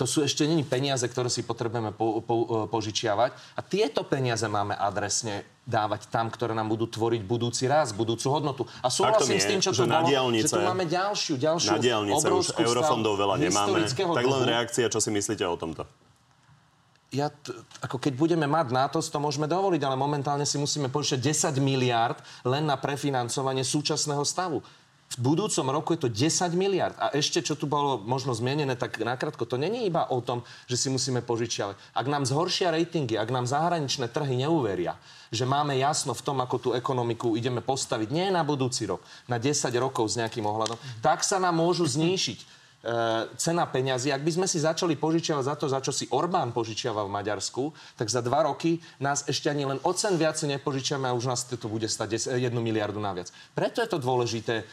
to 0.00 0.08
sú 0.08 0.24
ešte 0.24 0.48
není 0.48 0.64
peniaze, 0.64 1.04
ktoré 1.04 1.28
si 1.28 1.44
potrebujeme 1.44 1.92
po, 1.92 2.24
po, 2.24 2.64
požičiavať. 2.72 3.36
A 3.52 3.60
tieto 3.60 4.00
peniaze 4.08 4.48
máme 4.48 4.72
adresne 4.72 5.44
dávať 5.68 6.08
tam, 6.08 6.32
ktoré 6.32 6.56
nám 6.56 6.72
budú 6.72 6.88
tvoriť 6.88 7.20
budúci 7.20 7.68
raz, 7.68 7.92
budúcu 7.92 8.32
hodnotu. 8.32 8.62
A 8.80 8.88
súhlasím 8.88 9.36
s 9.36 9.44
tým, 9.44 9.60
čo 9.60 9.76
tu 9.76 9.84
bolo, 9.84 10.08
diálnice, 10.08 10.48
že 10.48 10.56
tu 10.56 10.64
máme 10.64 10.88
ďalšiu, 10.88 11.36
ďalšiu 11.36 11.76
Na 11.76 11.84
diálnice 11.84 12.24
už 12.32 12.56
eurofondov 12.56 13.20
veľa 13.20 13.36
nemáme. 13.44 13.84
Tak 13.92 14.24
len 14.24 14.42
reakcia, 14.48 14.88
čo 14.88 15.04
si 15.04 15.12
myslíte 15.12 15.44
o 15.44 15.60
tomto? 15.60 15.84
ja, 17.10 17.26
t- 17.26 17.50
ako 17.82 17.98
keď 17.98 18.14
budeme 18.14 18.46
mať 18.46 18.70
na 18.70 18.86
to, 18.86 19.02
to 19.02 19.18
môžeme 19.18 19.50
dovoliť, 19.50 19.82
ale 19.82 19.98
momentálne 19.98 20.46
si 20.46 20.56
musíme 20.62 20.86
požičať 20.86 21.50
10 21.50 21.58
miliard 21.58 22.22
len 22.46 22.62
na 22.62 22.78
prefinancovanie 22.78 23.66
súčasného 23.66 24.22
stavu. 24.22 24.62
V 25.10 25.26
budúcom 25.26 25.66
roku 25.74 25.90
je 25.98 26.06
to 26.06 26.10
10 26.10 26.54
miliard. 26.54 26.94
A 26.94 27.10
ešte, 27.10 27.42
čo 27.42 27.58
tu 27.58 27.66
bolo 27.66 27.98
možno 27.98 28.30
zmienené, 28.30 28.78
tak 28.78 29.02
nakrátko, 29.02 29.42
to 29.42 29.58
není 29.58 29.90
iba 29.90 30.06
o 30.06 30.22
tom, 30.22 30.46
že 30.70 30.78
si 30.78 30.86
musíme 30.86 31.18
požičiavať. 31.18 31.74
Ak 31.98 32.06
nám 32.06 32.22
zhoršia 32.22 32.70
ratingy, 32.70 33.18
ak 33.18 33.34
nám 33.34 33.42
zahraničné 33.50 34.06
trhy 34.06 34.38
neuveria, 34.38 34.94
že 35.34 35.42
máme 35.42 35.74
jasno 35.82 36.14
v 36.14 36.22
tom, 36.22 36.38
ako 36.38 36.56
tú 36.62 36.70
ekonomiku 36.78 37.34
ideme 37.34 37.58
postaviť, 37.58 38.06
nie 38.06 38.30
na 38.30 38.46
budúci 38.46 38.86
rok, 38.86 39.02
na 39.26 39.42
10 39.42 39.66
rokov 39.82 40.14
s 40.14 40.18
nejakým 40.18 40.46
ohľadom, 40.46 40.78
tak 41.02 41.26
sa 41.26 41.42
nám 41.42 41.58
môžu 41.58 41.90
znížiť 41.98 42.60
E, 42.80 43.28
cena 43.36 43.68
peňazí. 43.68 44.08
Ak 44.08 44.24
by 44.24 44.40
sme 44.40 44.46
si 44.48 44.56
začali 44.56 44.96
požičiavať 44.96 45.44
za 45.44 45.54
to, 45.60 45.68
za 45.68 45.84
čo 45.84 45.92
si 45.92 46.08
Orbán 46.08 46.48
požičiava 46.48 47.04
v 47.04 47.12
Maďarsku, 47.12 47.76
tak 47.92 48.08
za 48.08 48.24
dva 48.24 48.48
roky 48.48 48.80
nás 48.96 49.28
ešte 49.28 49.52
ani 49.52 49.68
len 49.68 49.76
o 49.84 49.92
cen 49.92 50.16
viac 50.16 50.40
nepožičiame 50.40 51.04
a 51.04 51.12
už 51.12 51.28
nás 51.28 51.44
to 51.44 51.68
bude 51.68 51.84
stať 51.84 52.40
1 52.40 52.48
miliardu 52.56 52.96
naviac. 52.96 53.28
Preto 53.52 53.84
je 53.84 53.88
to 53.92 54.00
dôležité 54.00 54.64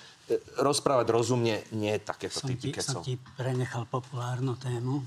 rozprávať 0.59 1.07
rozumne, 1.09 1.63
nie 1.71 1.95
takéto 2.03 2.43
som 2.43 2.47
typy 2.51 2.75
kecov. 2.75 3.01
Som 3.01 3.07
ti 3.07 3.15
prenechal 3.39 3.87
populárnu 3.87 4.59
tému. 4.59 5.03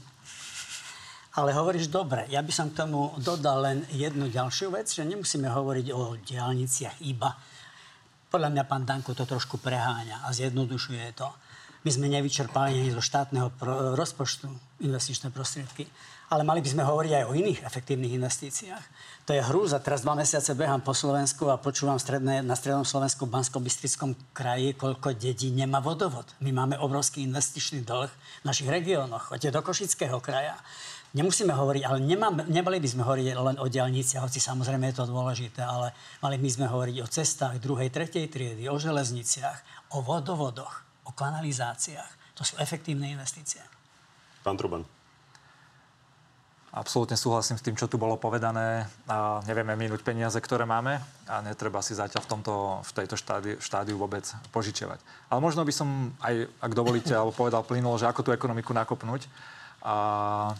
Ale 1.38 1.54
hovoríš 1.54 1.92
dobre. 1.92 2.26
Ja 2.26 2.42
by 2.42 2.50
som 2.50 2.74
k 2.74 2.82
tomu 2.82 3.14
dodal 3.22 3.62
len 3.62 3.78
jednu 3.94 4.26
ďalšiu 4.26 4.74
vec, 4.74 4.90
že 4.90 5.06
nemusíme 5.06 5.46
hovoriť 5.46 5.86
o 5.94 6.18
diálniciach 6.18 7.06
iba. 7.06 7.38
Podľa 8.30 8.48
mňa 8.50 8.64
pán 8.66 8.82
Danko 8.82 9.14
to 9.14 9.28
trošku 9.28 9.62
preháňa 9.62 10.26
a 10.26 10.28
zjednodušuje 10.34 11.06
to 11.14 11.30
my 11.80 11.90
sme 11.90 12.12
nevyčerpali 12.12 12.76
ani 12.76 12.92
zo 12.92 13.00
štátneho 13.00 13.48
pro, 13.56 13.96
rozpočtu 13.96 14.52
investičné 14.84 15.32
prostriedky. 15.32 15.88
Ale 16.30 16.46
mali 16.46 16.62
by 16.62 16.70
sme 16.70 16.86
hovoriť 16.86 17.12
aj 17.18 17.24
o 17.26 17.34
iných 17.34 17.66
efektívnych 17.66 18.14
investíciách. 18.14 18.84
To 19.26 19.34
je 19.34 19.42
hrúza. 19.42 19.82
Teraz 19.82 20.06
dva 20.06 20.14
mesiace 20.14 20.54
behám 20.54 20.78
po 20.78 20.94
Slovensku 20.94 21.50
a 21.50 21.58
počúvam 21.58 21.98
stredné, 21.98 22.38
na 22.46 22.54
strednom 22.54 22.86
Slovensku, 22.86 23.26
v 23.26 23.34
bansko 23.34 23.58
kraji, 24.30 24.78
koľko 24.78 25.10
dedí 25.18 25.50
nemá 25.50 25.82
vodovod. 25.82 26.30
My 26.38 26.54
máme 26.54 26.78
obrovský 26.78 27.26
investičný 27.26 27.82
dlh 27.82 28.10
v 28.10 28.46
našich 28.46 28.70
regiónoch. 28.70 29.34
Choďte 29.34 29.58
do 29.58 29.60
Košického 29.66 30.22
kraja. 30.22 30.54
Nemusíme 31.10 31.50
hovoriť, 31.50 31.82
ale 31.82 31.98
nemám, 31.98 32.46
nemali 32.46 32.78
by 32.78 32.86
sme 32.86 33.02
hovoriť 33.02 33.26
len 33.34 33.58
o 33.58 33.66
diálniciach, 33.66 34.30
hoci 34.30 34.38
samozrejme 34.38 34.94
je 34.94 35.02
to 35.02 35.10
dôležité, 35.10 35.58
ale 35.66 35.90
mali 36.22 36.38
by 36.38 36.46
sme 36.46 36.70
hovoriť 36.70 36.96
o 37.02 37.10
cestách 37.10 37.58
druhej, 37.58 37.90
tretej 37.90 38.30
triedy, 38.30 38.70
o 38.70 38.78
železniciach, 38.78 39.90
o 39.98 40.06
vodovodoch 40.06 40.86
o 41.10 41.12
kanalizáciách. 41.12 42.38
To 42.38 42.46
sú 42.46 42.54
efektívne 42.62 43.10
investície. 43.10 43.60
Pán 44.46 44.54
Truban. 44.54 44.99
Absolútne 46.70 47.18
súhlasím 47.18 47.58
s 47.58 47.66
tým, 47.66 47.74
čo 47.74 47.90
tu 47.90 47.98
bolo 47.98 48.14
povedané. 48.14 48.86
A 49.10 49.42
nevieme 49.42 49.74
minúť 49.74 50.06
peniaze, 50.06 50.38
ktoré 50.38 50.62
máme 50.62 51.02
a 51.26 51.42
netreba 51.42 51.82
si 51.82 51.98
zatiaľ 51.98 52.22
v, 52.22 52.30
tomto, 52.30 52.54
v 52.86 52.90
tejto 52.94 53.18
štádiu, 53.18 53.58
štádiu 53.58 53.98
vôbec 53.98 54.22
požičiavať. 54.54 55.02
Ale 55.34 55.42
možno 55.42 55.66
by 55.66 55.72
som 55.74 56.14
aj, 56.22 56.46
ak 56.62 56.72
dovolíte, 56.78 57.10
alebo 57.10 57.34
povedal 57.34 57.66
plynulo, 57.66 57.98
že 57.98 58.06
ako 58.06 58.22
tú 58.22 58.30
ekonomiku 58.30 58.70
nakopnúť. 58.70 59.26
A 59.82 60.54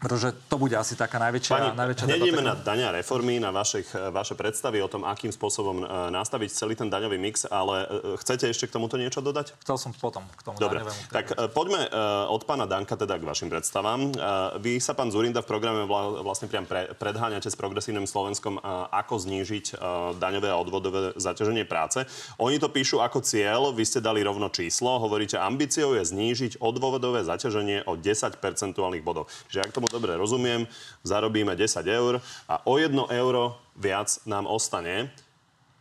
pretože 0.00 0.32
to 0.48 0.56
bude 0.56 0.72
asi 0.72 0.96
taká 0.96 1.20
najväčšia, 1.20 1.52
Pani, 1.52 1.68
najväčšia 1.76 2.04
hneď 2.08 2.20
ideme 2.24 2.40
na 2.40 2.56
dania 2.56 2.88
reformy, 2.88 3.36
na 3.36 3.52
vašich, 3.52 3.84
vaše 4.08 4.32
predstavy 4.32 4.80
o 4.80 4.88
tom, 4.88 5.04
akým 5.04 5.28
spôsobom 5.28 5.84
uh, 5.84 6.08
nastaviť 6.08 6.48
celý 6.56 6.72
ten 6.72 6.88
daňový 6.88 7.20
mix, 7.20 7.44
ale 7.44 7.84
uh, 7.84 8.16
chcete 8.16 8.48
ešte 8.48 8.64
k 8.64 8.80
tomuto 8.80 8.96
niečo 8.96 9.20
dodať? 9.20 9.60
Chcel 9.60 9.76
som 9.76 9.92
potom 9.92 10.24
k 10.32 10.40
tomu 10.40 10.56
Dobre, 10.56 10.80
tak 11.12 11.36
uh, 11.36 11.52
poďme 11.52 11.92
od 12.32 12.42
pána 12.48 12.64
Danka 12.64 12.96
teda 12.96 13.20
k 13.20 13.28
vašim 13.28 13.52
predstavám. 13.52 14.14
Vy 14.62 14.80
sa, 14.80 14.96
pán 14.96 15.12
Zurinda, 15.12 15.44
v 15.44 15.48
programe 15.50 15.84
vla, 15.84 16.24
vlastne 16.24 16.48
priam 16.48 16.64
pre, 16.64 16.96
predháňate 16.96 17.52
s 17.52 17.56
progresívnym 17.58 18.08
Slovenskom, 18.08 18.56
ako 18.88 19.20
znížiť 19.20 19.76
daňové 20.16 20.48
a 20.48 20.56
odvodové 20.56 21.12
zaťaženie 21.18 21.68
práce. 21.68 22.06
Oni 22.40 22.56
to 22.56 22.72
píšu 22.72 23.04
ako 23.04 23.20
cieľ, 23.20 23.74
vy 23.74 23.84
ste 23.84 24.00
dali 24.00 24.24
rovno 24.24 24.48
číslo, 24.48 25.02
hovoríte, 25.02 25.36
ambíciou 25.36 25.98
je 25.98 26.08
znížiť 26.08 26.62
odvodové 26.62 27.26
zaťaženie 27.26 27.84
o 27.84 27.98
10 27.98 28.40
percentuálnych 28.40 29.04
bodov. 29.04 29.28
Čiže 29.50 29.60
ak 29.66 29.74
tomu 29.74 29.89
dobre 29.90 30.14
rozumiem, 30.14 30.64
zarobíme 31.02 31.58
10 31.58 31.82
eur 31.84 32.22
a 32.46 32.62
o 32.64 32.78
1 32.78 32.94
euro 33.10 33.58
viac 33.74 34.22
nám 34.24 34.46
ostane. 34.46 35.10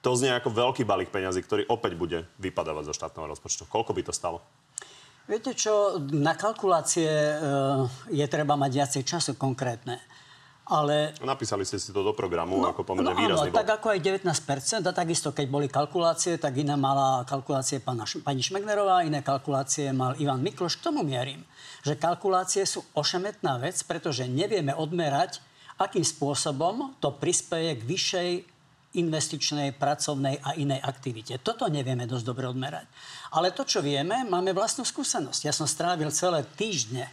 To 0.02 0.16
znie 0.16 0.32
ako 0.34 0.50
veľký 0.50 0.88
balík 0.88 1.12
peňazí, 1.14 1.44
ktorý 1.44 1.68
opäť 1.70 1.94
bude 2.00 2.20
vypadávať 2.40 2.90
zo 2.90 2.94
štátneho 2.96 3.30
rozpočtu. 3.30 3.68
Koľko 3.68 3.92
by 3.94 4.02
to 4.08 4.14
stalo? 4.16 4.40
Viete 5.30 5.54
čo, 5.54 6.02
na 6.10 6.34
kalkulácie 6.34 7.06
e, 7.06 7.36
je 8.10 8.26
treba 8.26 8.58
mať 8.58 8.72
viacej 8.74 9.04
času 9.06 9.32
konkrétne. 9.38 10.02
Ale... 10.70 11.18
Napísali 11.26 11.66
ste 11.66 11.82
si 11.82 11.90
to 11.90 12.06
do 12.06 12.14
programu 12.14 12.62
no, 12.62 12.70
ako 12.70 12.86
pomerne 12.86 13.10
no, 13.10 13.18
výrazný 13.18 13.50
áno, 13.50 13.58
tak 13.58 13.82
ako 13.82 13.90
aj 13.90 14.00
19%, 14.06 14.86
a 14.86 14.92
takisto 14.94 15.34
keď 15.34 15.48
boli 15.50 15.66
kalkulácie, 15.66 16.38
tak 16.38 16.62
iná 16.62 16.78
mala 16.78 17.26
kalkulácie 17.26 17.82
pána, 17.82 18.06
pani 18.22 18.46
Šmegnerová, 18.46 19.02
iné 19.02 19.26
kalkulácie 19.26 19.90
mal 19.90 20.14
Ivan 20.22 20.46
Mikloš. 20.46 20.78
K 20.78 20.94
tomu 20.94 21.02
mierím, 21.02 21.42
že 21.82 21.98
kalkulácie 21.98 22.70
sú 22.70 22.86
ošemetná 22.94 23.58
vec, 23.58 23.82
pretože 23.82 24.30
nevieme 24.30 24.78
odmerať, 24.78 25.42
akým 25.82 26.06
spôsobom 26.06 26.94
to 27.02 27.18
prispieje 27.18 27.82
k 27.82 27.88
vyššej 27.90 28.30
investičnej, 28.94 29.74
pracovnej 29.74 30.38
a 30.46 30.54
inej 30.54 30.86
aktivite. 30.86 31.42
Toto 31.42 31.66
nevieme 31.66 32.06
dosť 32.06 32.26
dobre 32.30 32.46
odmerať. 32.46 32.86
Ale 33.34 33.54
to, 33.58 33.66
čo 33.66 33.82
vieme, 33.82 34.22
máme 34.26 34.54
vlastnú 34.54 34.86
skúsenosť. 34.86 35.50
Ja 35.50 35.54
som 35.54 35.66
strávil 35.66 36.14
celé 36.14 36.46
týždne 36.58 37.10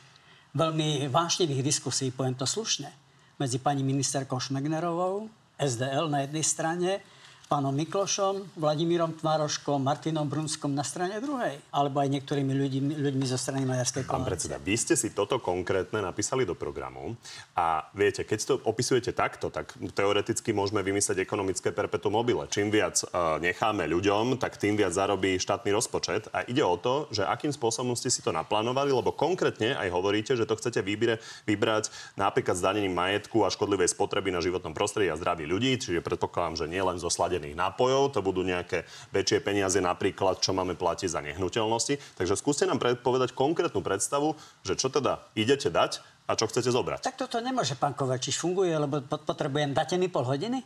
veľmi 0.52 1.08
vášnivých 1.08 1.64
diskusí, 1.64 2.12
poviem 2.12 2.36
to 2.36 2.44
slušne 2.44 3.05
medzi 3.38 3.58
pani 3.58 3.84
ministerkou 3.84 4.40
Šmegnerovou, 4.40 5.28
SDL 5.58 6.08
na 6.08 6.20
jednej 6.20 6.44
strane, 6.44 7.00
pánom 7.46 7.70
Miklošom, 7.70 8.58
Vladimírom 8.58 9.14
Tvároškom, 9.14 9.78
Martinom 9.78 10.26
Brunskom 10.26 10.74
na 10.74 10.82
strane 10.82 11.22
druhej. 11.22 11.62
Alebo 11.70 12.02
aj 12.02 12.10
niektorými 12.10 12.52
ľuďmi, 12.52 12.92
ľuďmi 12.98 13.24
zo 13.30 13.38
strany 13.38 13.62
Maďarskej 13.62 14.02
koalície. 14.02 14.18
Pán 14.18 14.26
predseda, 14.26 14.56
vy 14.58 14.74
ste 14.74 14.98
si 14.98 15.14
toto 15.14 15.38
konkrétne 15.38 16.02
napísali 16.02 16.42
do 16.42 16.58
programu 16.58 17.14
a 17.54 17.86
viete, 17.94 18.26
keď 18.26 18.38
to 18.42 18.54
opisujete 18.66 19.14
takto, 19.14 19.54
tak 19.54 19.78
teoreticky 19.94 20.50
môžeme 20.50 20.82
vymyslieť 20.82 21.22
ekonomické 21.22 21.70
perpetuum 21.70 22.18
mobile. 22.18 22.50
Čím 22.50 22.74
viac 22.74 22.98
uh, 23.06 23.38
necháme 23.38 23.86
ľuďom, 23.86 24.42
tak 24.42 24.58
tým 24.58 24.74
viac 24.74 24.90
zarobí 24.90 25.38
štátny 25.38 25.70
rozpočet. 25.70 26.26
A 26.34 26.42
ide 26.50 26.66
o 26.66 26.74
to, 26.74 27.06
že 27.14 27.22
akým 27.22 27.54
spôsobom 27.54 27.94
ste 27.94 28.10
si 28.10 28.26
to 28.26 28.34
naplánovali, 28.34 28.90
lebo 28.90 29.14
konkrétne 29.14 29.78
aj 29.78 29.88
hovoríte, 29.94 30.34
že 30.34 30.50
to 30.50 30.58
chcete 30.58 30.82
vybire, 30.82 31.22
vybrať 31.46 31.94
napríklad 32.18 32.58
zdanením 32.58 32.96
majetku 32.96 33.46
a 33.46 33.52
škodlivej 33.54 33.94
spotreby 33.94 34.34
na 34.34 34.42
životnom 34.42 34.74
prostredí 34.74 35.12
a 35.12 35.20
zdraví 35.20 35.46
ľudí, 35.46 35.78
čiže 35.78 36.02
predpokladám, 36.02 36.64
že 36.64 36.66
nie 36.66 36.82
len 36.82 36.98
zo 36.98 37.12
sladených 37.36 37.60
nápojov, 37.60 38.16
to 38.16 38.24
budú 38.24 38.40
nejaké 38.40 38.88
väčšie 39.12 39.44
peniaze 39.44 39.76
napríklad, 39.76 40.40
čo 40.40 40.56
máme 40.56 40.72
platiť 40.72 41.12
za 41.12 41.20
nehnuteľnosti. 41.20 42.16
Takže 42.16 42.32
skúste 42.32 42.64
nám 42.64 42.80
povedať 42.80 43.36
konkrétnu 43.36 43.84
predstavu, 43.84 44.32
že 44.64 44.72
čo 44.80 44.88
teda 44.88 45.20
idete 45.36 45.68
dať 45.68 46.00
a 46.26 46.32
čo 46.32 46.48
chcete 46.48 46.72
zobrať. 46.72 47.04
Tak 47.04 47.20
toto 47.20 47.38
nemôže, 47.44 47.76
pán 47.76 47.92
Kovačiš, 47.92 48.40
funguje, 48.40 48.72
lebo 48.72 49.04
potrebujem, 49.04 49.76
dáte 49.76 50.00
mi 50.00 50.08
pol 50.08 50.24
hodiny? 50.24 50.64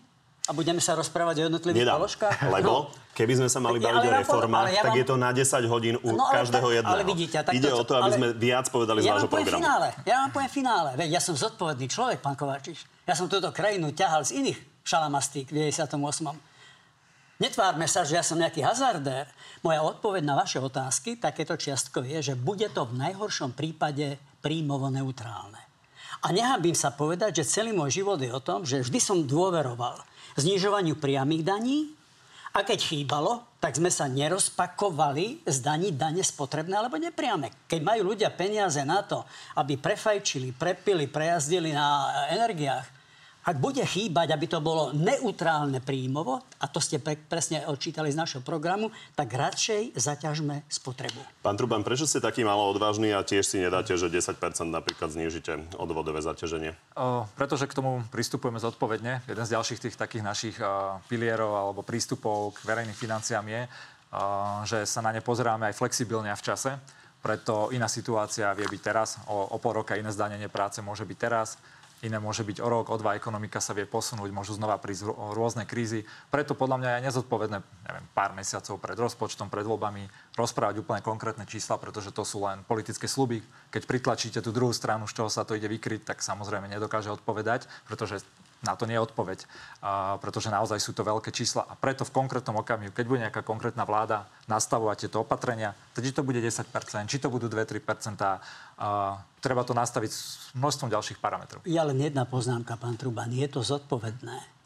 A 0.48 0.56
budeme 0.56 0.80
sa 0.83 0.98
rozprávať 0.98 1.37
o 1.37 1.52
jednotlivých 1.52 1.85
Nedám, 1.85 2.00
položkách? 2.00 2.48
Lebo 2.48 2.90
no. 2.90 3.14
keby 3.14 3.44
sme 3.44 3.48
sa 3.52 3.61
mali 3.61 3.78
baviť 3.78 4.02
o 4.02 4.12
reformách, 4.24 4.72
ja 4.72 4.83
tak 4.83 4.96
vám... 4.96 4.98
je 4.98 5.04
to 5.06 5.14
na 5.20 5.30
10 5.37 5.46
hodín 5.70 5.94
u 6.00 6.11
no, 6.16 6.26
každého 6.26 6.64
tak, 6.64 6.76
jedného. 6.80 6.96
Ale 6.96 7.04
vidíte, 7.06 7.37
tak 7.44 7.52
Ide 7.54 7.70
to, 7.70 7.76
o 7.76 7.85
to, 7.85 7.92
aby 8.00 8.11
ale... 8.11 8.16
sme 8.18 8.28
viac 8.35 8.66
povedali 8.72 8.98
ja 9.04 9.04
z 9.04 9.09
vášho 9.14 9.30
programu. 9.30 9.62
Finále. 9.62 9.88
Ja 10.09 10.26
vám 10.26 10.30
poviem 10.33 10.50
finále. 10.50 10.90
Veď 10.96 11.09
ja 11.12 11.20
som 11.22 11.37
zodpovedný 11.37 11.87
človek, 11.87 12.18
pán 12.24 12.35
Kovačiš. 12.35 12.83
Ja 13.04 13.14
som 13.14 13.30
túto 13.30 13.52
krajinu 13.52 13.92
ťahal 13.94 14.26
z 14.26 14.42
iných 14.42 14.59
šalamastík 14.83 15.52
v 15.52 15.70
98. 15.70 16.49
Netvárme 17.40 17.88
sa, 17.88 18.05
že 18.05 18.20
ja 18.20 18.22
som 18.22 18.37
nejaký 18.37 18.61
hazardér. 18.61 19.24
Moja 19.64 19.81
odpoveď 19.81 20.22
na 20.29 20.37
vaše 20.37 20.61
otázky, 20.61 21.16
takéto 21.16 21.57
čiastko 21.57 22.05
je, 22.05 22.33
že 22.33 22.35
bude 22.37 22.68
to 22.68 22.85
v 22.85 23.00
najhoršom 23.00 23.57
prípade 23.57 24.20
príjmovo 24.44 24.92
neutrálne. 24.92 25.57
A 26.20 26.37
nehambím 26.37 26.76
sa 26.76 26.92
povedať, 26.92 27.40
že 27.40 27.48
celý 27.48 27.72
môj 27.72 28.05
život 28.05 28.20
je 28.20 28.29
o 28.29 28.44
tom, 28.44 28.68
že 28.68 28.85
vždy 28.85 29.00
som 29.00 29.24
dôveroval 29.24 30.05
znižovaniu 30.37 31.00
priamých 31.00 31.48
daní 31.48 31.79
a 32.53 32.61
keď 32.61 32.92
chýbalo, 32.92 33.40
tak 33.57 33.81
sme 33.81 33.88
sa 33.88 34.05
nerozpakovali 34.05 35.46
zdaniť 35.48 35.92
dane 35.96 36.20
spotrebné 36.20 36.76
alebo 36.76 37.00
nepriame. 37.00 37.64
Keď 37.64 37.81
majú 37.81 38.12
ľudia 38.12 38.29
peniaze 38.37 38.85
na 38.85 39.00
to, 39.00 39.24
aby 39.57 39.81
prefajčili, 39.81 40.53
prepili, 40.53 41.09
prejazdili 41.09 41.72
na 41.72 42.11
energiách, 42.37 42.99
ak 43.50 43.58
bude 43.58 43.82
chýbať, 43.82 44.30
aby 44.30 44.46
to 44.46 44.62
bolo 44.62 44.94
neutrálne 44.94 45.82
príjmovo, 45.82 46.38
a 46.62 46.70
to 46.70 46.78
ste 46.78 47.02
pre, 47.02 47.18
presne 47.18 47.66
odčítali 47.66 48.06
z 48.14 48.14
našho 48.14 48.40
programu, 48.46 48.94
tak 49.18 49.34
radšej 49.34 49.98
zaťažme 49.98 50.62
spotrebu. 50.70 51.18
Pán 51.42 51.58
Truban, 51.58 51.82
prečo 51.82 52.06
ste 52.06 52.22
taký 52.22 52.46
malo 52.46 52.70
odvážny 52.70 53.10
a 53.10 53.26
tiež 53.26 53.42
si 53.42 53.58
nedáte, 53.58 53.98
že 53.98 54.06
10% 54.06 54.38
napríklad 54.70 55.10
znížite 55.10 55.66
odvodové 55.74 56.22
zaťaženie? 56.22 56.78
O, 56.94 57.26
pretože 57.34 57.66
k 57.66 57.74
tomu 57.74 58.06
pristupujeme 58.14 58.62
zodpovedne. 58.62 59.26
Jeden 59.26 59.44
z 59.44 59.58
ďalších 59.58 59.82
tých 59.90 59.98
takých 59.98 60.22
našich 60.22 60.56
uh, 60.62 61.02
pilierov 61.10 61.50
alebo 61.50 61.82
prístupov 61.82 62.54
k 62.54 62.70
verejným 62.70 62.94
financiám 62.94 63.42
je, 63.50 63.62
uh, 63.66 64.62
že 64.62 64.86
sa 64.86 65.02
na 65.02 65.10
ne 65.10 65.18
pozeráme 65.18 65.66
aj 65.66 65.74
flexibilne 65.74 66.30
a 66.30 66.38
v 66.38 66.46
čase. 66.46 66.78
Preto 67.20 67.74
iná 67.74 67.90
situácia 67.90 68.54
vie 68.54 68.64
byť 68.64 68.80
teraz, 68.80 69.18
o, 69.26 69.52
o 69.52 69.56
pol 69.58 69.82
roka 69.82 69.98
iné 69.98 70.08
zdanenie 70.08 70.46
práce 70.46 70.78
môže 70.80 71.02
byť 71.02 71.18
teraz 71.18 71.58
iné 72.00 72.16
môže 72.16 72.40
byť 72.44 72.64
o 72.64 72.68
rok, 72.68 72.88
o 72.88 72.96
dva, 72.96 73.16
ekonomika 73.16 73.60
sa 73.60 73.76
vie 73.76 73.84
posunúť, 73.84 74.32
môžu 74.32 74.56
znova 74.56 74.80
prísť 74.80 75.12
rôzne 75.12 75.68
krízy. 75.68 76.08
Preto 76.32 76.56
podľa 76.56 76.80
mňa 76.80 76.90
je 76.96 77.04
nezodpovedné 77.12 77.58
neviem, 77.60 78.06
pár 78.16 78.32
mesiacov 78.32 78.80
pred 78.80 78.96
rozpočtom, 78.96 79.52
pred 79.52 79.68
voľbami 79.68 80.08
rozprávať 80.36 80.80
úplne 80.80 81.04
konkrétne 81.04 81.44
čísla, 81.44 81.76
pretože 81.76 82.12
to 82.16 82.24
sú 82.24 82.40
len 82.44 82.64
politické 82.64 83.04
sluby. 83.04 83.44
Keď 83.68 83.82
pritlačíte 83.84 84.40
tú 84.40 84.50
druhú 84.50 84.72
stranu, 84.72 85.04
z 85.04 85.20
čoho 85.20 85.28
sa 85.28 85.44
to 85.44 85.52
ide 85.52 85.68
vykryť, 85.68 86.08
tak 86.08 86.24
samozrejme 86.24 86.72
nedokáže 86.72 87.12
odpovedať, 87.12 87.68
pretože 87.84 88.24
na 88.61 88.77
to 88.77 88.85
nie 88.85 88.96
je 88.96 89.05
odpoveď, 89.05 89.49
pretože 90.20 90.53
naozaj 90.53 90.77
sú 90.77 90.92
to 90.92 91.01
veľké 91.01 91.33
čísla 91.33 91.64
a 91.64 91.73
preto 91.77 92.05
v 92.05 92.12
konkrétnom 92.12 92.61
okamihu, 92.61 92.92
keď 92.92 93.05
bude 93.09 93.25
nejaká 93.25 93.40
konkrétna 93.40 93.88
vláda 93.88 94.29
nastavovať 94.53 95.09
tieto 95.09 95.25
opatrenia, 95.25 95.73
či 95.96 96.12
to 96.12 96.20
bude 96.20 96.37
10%, 96.37 96.68
či 97.09 97.18
to 97.18 97.33
budú 97.33 97.49
2-3%, 97.49 98.20
a, 98.20 99.16
treba 99.40 99.64
to 99.64 99.73
nastaviť 99.73 100.11
s 100.12 100.53
množstvom 100.53 100.92
ďalších 100.92 101.18
parametrov. 101.25 101.64
Ja 101.64 101.88
len 101.88 102.05
jedna 102.05 102.29
poznámka, 102.29 102.77
pán 102.77 103.01
Truban, 103.01 103.33
je 103.33 103.49
to 103.49 103.64
zodpovedné. 103.64 104.61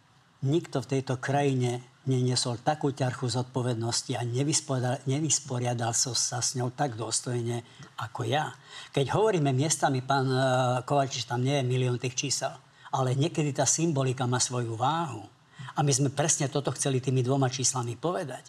Nikto 0.44 0.82
v 0.84 0.90
tejto 0.98 1.16
krajine 1.22 1.80
neniesol 2.04 2.60
takú 2.60 2.92
ťarchu 2.92 3.32
zodpovednosti 3.32 4.12
a 4.12 4.26
nevysporiadal, 4.28 5.00
nevysporiadal 5.08 5.96
sa 5.96 6.42
s 6.44 6.52
ňou 6.52 6.68
tak 6.76 7.00
dôstojne 7.00 7.64
ako 7.96 8.28
ja. 8.28 8.52
Keď 8.92 9.16
hovoríme 9.16 9.56
miestami, 9.56 10.04
pán 10.04 10.28
e, 10.28 10.36
Kovačič, 10.84 11.24
tam 11.24 11.40
nie 11.40 11.56
je 11.56 11.64
milión 11.64 11.96
tých 11.96 12.12
čísel 12.12 12.52
ale 12.94 13.18
niekedy 13.18 13.50
tá 13.50 13.66
symbolika 13.66 14.22
má 14.30 14.38
svoju 14.38 14.78
váhu. 14.78 15.26
A 15.74 15.82
my 15.82 15.90
sme 15.90 16.14
presne 16.14 16.46
toto 16.46 16.70
chceli 16.78 17.02
tými 17.02 17.26
dvoma 17.26 17.50
číslami 17.50 17.98
povedať. 17.98 18.46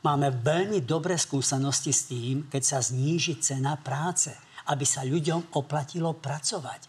Máme 0.00 0.32
veľmi 0.32 0.80
dobré 0.84 1.20
skúsenosti 1.20 1.92
s 1.92 2.08
tým, 2.08 2.48
keď 2.48 2.62
sa 2.64 2.78
zníži 2.80 3.36
cena 3.40 3.76
práce, 3.76 4.32
aby 4.72 4.84
sa 4.88 5.04
ľuďom 5.04 5.52
oplatilo 5.60 6.16
pracovať. 6.16 6.88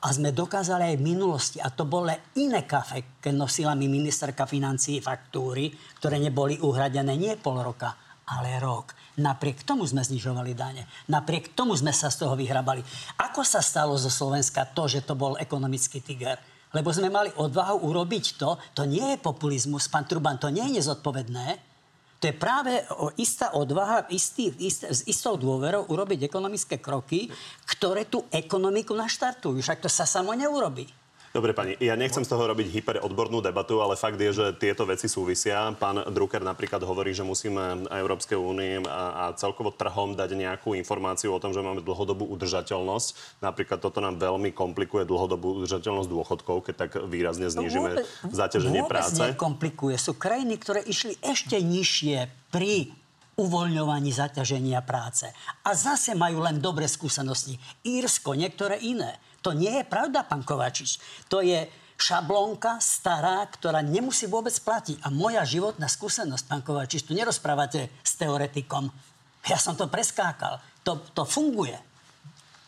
A 0.00 0.06
sme 0.10 0.32
dokázali 0.34 0.94
aj 0.94 0.96
v 0.96 1.06
minulosti, 1.06 1.58
a 1.60 1.68
to 1.70 1.84
bolo 1.84 2.10
iné 2.40 2.64
kafe, 2.64 3.20
keď 3.20 3.34
nosila 3.36 3.76
mi 3.76 3.86
ministerka 3.86 4.48
financí 4.48 4.98
faktúry, 4.98 5.70
ktoré 6.00 6.16
neboli 6.16 6.56
uhradené 6.56 7.14
nie 7.20 7.36
pol 7.36 7.60
roka, 7.60 8.09
ale 8.30 8.62
rok. 8.62 8.94
Napriek 9.18 9.66
tomu 9.66 9.82
sme 9.84 10.06
znižovali 10.06 10.54
dane. 10.54 10.86
Napriek 11.10 11.52
tomu 11.58 11.74
sme 11.74 11.90
sa 11.90 12.08
z 12.08 12.22
toho 12.22 12.38
vyhrabali. 12.38 12.80
Ako 13.18 13.42
sa 13.42 13.58
stalo 13.58 13.98
zo 13.98 14.08
Slovenska 14.08 14.70
to, 14.70 14.86
že 14.86 15.02
to 15.02 15.18
bol 15.18 15.34
ekonomický 15.34 15.98
tiger? 15.98 16.38
Lebo 16.70 16.94
sme 16.94 17.10
mali 17.10 17.34
odvahu 17.34 17.82
urobiť 17.82 18.38
to. 18.38 18.54
To 18.78 18.86
nie 18.86 19.02
je 19.02 19.18
populizmus, 19.18 19.90
pán 19.90 20.06
Truban, 20.06 20.38
to 20.38 20.54
nie 20.54 20.62
je 20.70 20.78
nezodpovedné. 20.78 21.58
To 22.20 22.28
je 22.28 22.36
práve 22.36 22.84
istá 23.16 23.56
odvaha, 23.56 24.04
istý, 24.12 24.52
ist, 24.60 24.84
s 24.84 25.00
istou 25.08 25.40
dôverou 25.40 25.88
urobiť 25.88 26.28
ekonomické 26.28 26.76
kroky, 26.76 27.32
ktoré 27.64 28.04
tú 28.04 28.28
ekonomiku 28.28 28.92
naštartujú. 28.92 29.58
Však 29.58 29.80
to 29.80 29.88
sa 29.88 30.04
samo 30.04 30.36
neurobí. 30.36 30.99
Dobre, 31.30 31.54
pani, 31.54 31.78
ja 31.78 31.94
nechcem 31.94 32.26
z 32.26 32.30
toho 32.34 32.50
robiť 32.50 32.74
hyperodbornú 32.74 33.38
debatu, 33.38 33.78
ale 33.78 33.94
fakt 33.94 34.18
je, 34.18 34.34
že 34.34 34.46
tieto 34.58 34.82
veci 34.82 35.06
súvisia. 35.06 35.70
Pán 35.78 36.02
Drucker 36.10 36.42
napríklad 36.42 36.82
hovorí, 36.82 37.14
že 37.14 37.22
musíme 37.22 37.86
Európskej 37.86 38.34
únii 38.34 38.82
a, 38.90 39.02
a 39.14 39.24
celkovo 39.38 39.70
trhom 39.70 40.18
dať 40.18 40.34
nejakú 40.34 40.74
informáciu 40.74 41.30
o 41.30 41.38
tom, 41.38 41.54
že 41.54 41.62
máme 41.62 41.86
dlhodobú 41.86 42.26
udržateľnosť. 42.34 43.38
Napríklad 43.46 43.78
toto 43.78 44.02
nám 44.02 44.18
veľmi 44.18 44.50
komplikuje 44.50 45.06
dlhodobú 45.06 45.62
udržateľnosť 45.62 46.10
dôchodkov, 46.10 46.66
keď 46.66 46.74
tak 46.74 46.90
výrazne 47.06 47.46
znížime 47.46 48.02
zaťaženie 48.26 48.90
práce. 48.90 49.14
Vôbec 49.14 49.38
nekomplikuje. 49.38 49.94
Sú 50.02 50.18
krajiny, 50.18 50.58
ktoré 50.58 50.82
išli 50.82 51.14
ešte 51.22 51.62
nižšie 51.62 52.50
pri 52.50 52.90
uvoľňovaní 53.38 54.10
zaťaženia 54.10 54.82
práce. 54.82 55.30
A 55.62 55.78
zase 55.78 56.18
majú 56.18 56.42
len 56.42 56.58
dobré 56.58 56.90
skúsenosti. 56.90 57.56
Írsko, 57.86 58.34
niektoré 58.34 58.82
iné. 58.82 59.16
To 59.40 59.56
nie 59.56 59.72
je 59.80 59.84
pravda, 59.88 60.24
pán 60.24 60.44
Kovačič. 60.44 61.00
To 61.32 61.40
je 61.40 61.64
šablónka 62.00 62.80
stará, 62.80 63.44
ktorá 63.48 63.84
nemusí 63.84 64.24
vôbec 64.24 64.52
platiť. 64.56 65.04
A 65.04 65.12
moja 65.12 65.44
životná 65.44 65.88
skúsenosť, 65.88 66.44
pán 66.48 66.62
Kovačič, 66.64 67.04
tu 67.04 67.12
nerozprávate 67.12 67.92
s 68.00 68.16
teoretikom. 68.16 68.88
Ja 69.48 69.60
som 69.60 69.76
to 69.76 69.88
preskákal. 69.88 70.60
To, 70.84 71.00
to 71.12 71.28
funguje. 71.28 71.76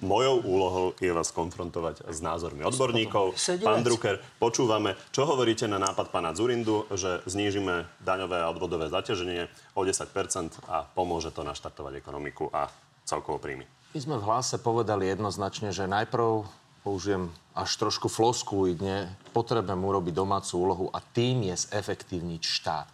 Mojou 0.02 0.42
úlohou 0.42 0.86
je 0.98 1.14
vás 1.14 1.30
konfrontovať 1.30 2.10
s 2.10 2.18
názormi 2.18 2.66
odborníkov. 2.66 3.38
Pán 3.62 3.86
Drucker, 3.86 4.18
počúvame, 4.42 4.98
čo 5.14 5.22
hovoríte 5.30 5.70
na 5.70 5.78
nápad 5.78 6.10
pána 6.10 6.34
Zurindu, 6.34 6.90
že 6.90 7.22
znížime 7.22 7.86
daňové 8.02 8.42
a 8.42 8.50
odvodové 8.50 8.90
zaťaženie 8.90 9.46
o 9.78 9.86
10% 9.86 10.58
a 10.66 10.82
pomôže 10.90 11.30
to 11.30 11.46
naštartovať 11.46 12.02
ekonomiku 12.02 12.50
a 12.50 12.66
celkovo 13.06 13.38
príjmy. 13.38 13.62
My 13.94 14.00
sme 14.02 14.16
v 14.18 14.26
hlase 14.26 14.58
povedali 14.58 15.06
jednoznačne, 15.06 15.70
že 15.70 15.86
najprv 15.86 16.50
použijem 16.82 17.30
až 17.54 17.70
trošku 17.78 18.10
floskúidne, 18.10 19.08
potrebujem 19.30 19.80
urobiť 19.80 20.14
domácu 20.14 20.52
úlohu 20.58 20.86
a 20.90 20.98
tým 21.00 21.48
je 21.48 21.54
zefektívniť 21.54 22.42
štát. 22.42 22.88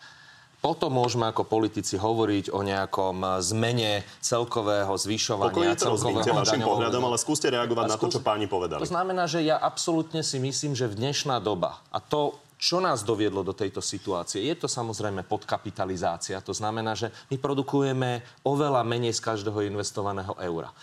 Potom 0.58 0.90
môžeme 0.90 1.30
ako 1.30 1.46
politici 1.46 1.94
hovoriť 1.94 2.50
o 2.50 2.66
nejakom 2.66 3.38
zmene 3.38 4.02
celkového 4.18 4.90
zvyšovania. 4.90 5.54
Pokojne 5.54 5.78
to 5.78 6.34
vašim 6.34 6.66
pohľadom, 6.66 7.02
ale 7.06 7.16
skúste 7.16 7.46
reagovať 7.46 7.84
skús... 7.86 7.94
na 7.94 7.98
to, 8.02 8.14
čo 8.18 8.20
páni 8.26 8.50
povedali. 8.50 8.82
To 8.82 8.90
znamená, 8.90 9.30
že 9.30 9.46
ja 9.46 9.54
absolútne 9.54 10.26
si 10.26 10.42
myslím, 10.42 10.74
že 10.74 10.90
v 10.90 10.98
dnešná 10.98 11.38
doba, 11.38 11.78
a 11.94 12.02
to 12.02 12.42
čo 12.58 12.82
nás 12.82 13.06
doviedlo 13.06 13.46
do 13.46 13.54
tejto 13.54 13.78
situácie? 13.78 14.42
Je 14.42 14.58
to 14.58 14.66
samozrejme 14.66 15.22
podkapitalizácia. 15.22 16.42
To 16.42 16.50
znamená, 16.50 16.98
že 16.98 17.14
my 17.30 17.38
produkujeme 17.38 18.26
oveľa 18.42 18.82
menej 18.82 19.14
z 19.14 19.22
každého 19.22 19.62
investovaného 19.62 20.34
eura. 20.42 20.74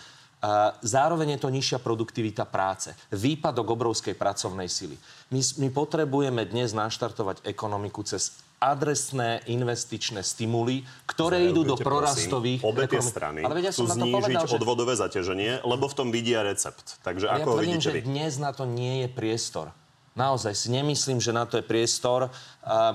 Zároveň 0.84 1.36
je 1.36 1.40
to 1.42 1.50
nižšia 1.50 1.78
produktivita 1.82 2.46
práce. 2.46 2.94
Výpadok 3.10 3.74
obrovskej 3.74 4.14
pracovnej 4.14 4.70
sily. 4.70 4.96
My, 5.34 5.40
my 5.42 5.68
potrebujeme 5.74 6.46
dnes 6.46 6.70
naštartovať 6.70 7.42
ekonomiku 7.42 8.06
cez 8.06 8.38
adresné 8.56 9.44
investičné 9.52 10.24
stimuly, 10.24 10.80
ktoré 11.04 11.44
Zajúbite, 11.44 11.52
idú 11.52 11.62
do 11.66 11.76
prorastových... 11.76 12.60
Prosím, 12.64 12.72
obe 12.72 12.84
tie 12.88 13.02
strany 13.04 13.38
Ale 13.44 13.60
ja 13.60 13.72
chcú 13.72 13.84
znížiť 13.84 14.16
povedal, 14.16 14.44
že... 14.48 14.56
odvodové 14.56 14.94
zaťaženie, 14.96 15.52
lebo 15.60 15.84
v 15.92 15.94
tom 15.94 16.08
vidia 16.08 16.40
recept. 16.40 16.96
Takže 17.04 17.28
ako 17.28 17.36
ja 17.36 17.44
tvrdím, 17.44 17.76
vidíte 17.76 17.84
že 17.84 17.92
vy? 17.92 18.00
dnes 18.08 18.32
na 18.40 18.50
to 18.56 18.64
nie 18.64 19.04
je 19.04 19.08
priestor. 19.12 19.76
Naozaj 20.16 20.56
si 20.56 20.72
nemyslím, 20.72 21.20
že 21.20 21.28
na 21.28 21.44
to 21.44 21.60
je 21.60 21.68
priestor. 21.68 22.32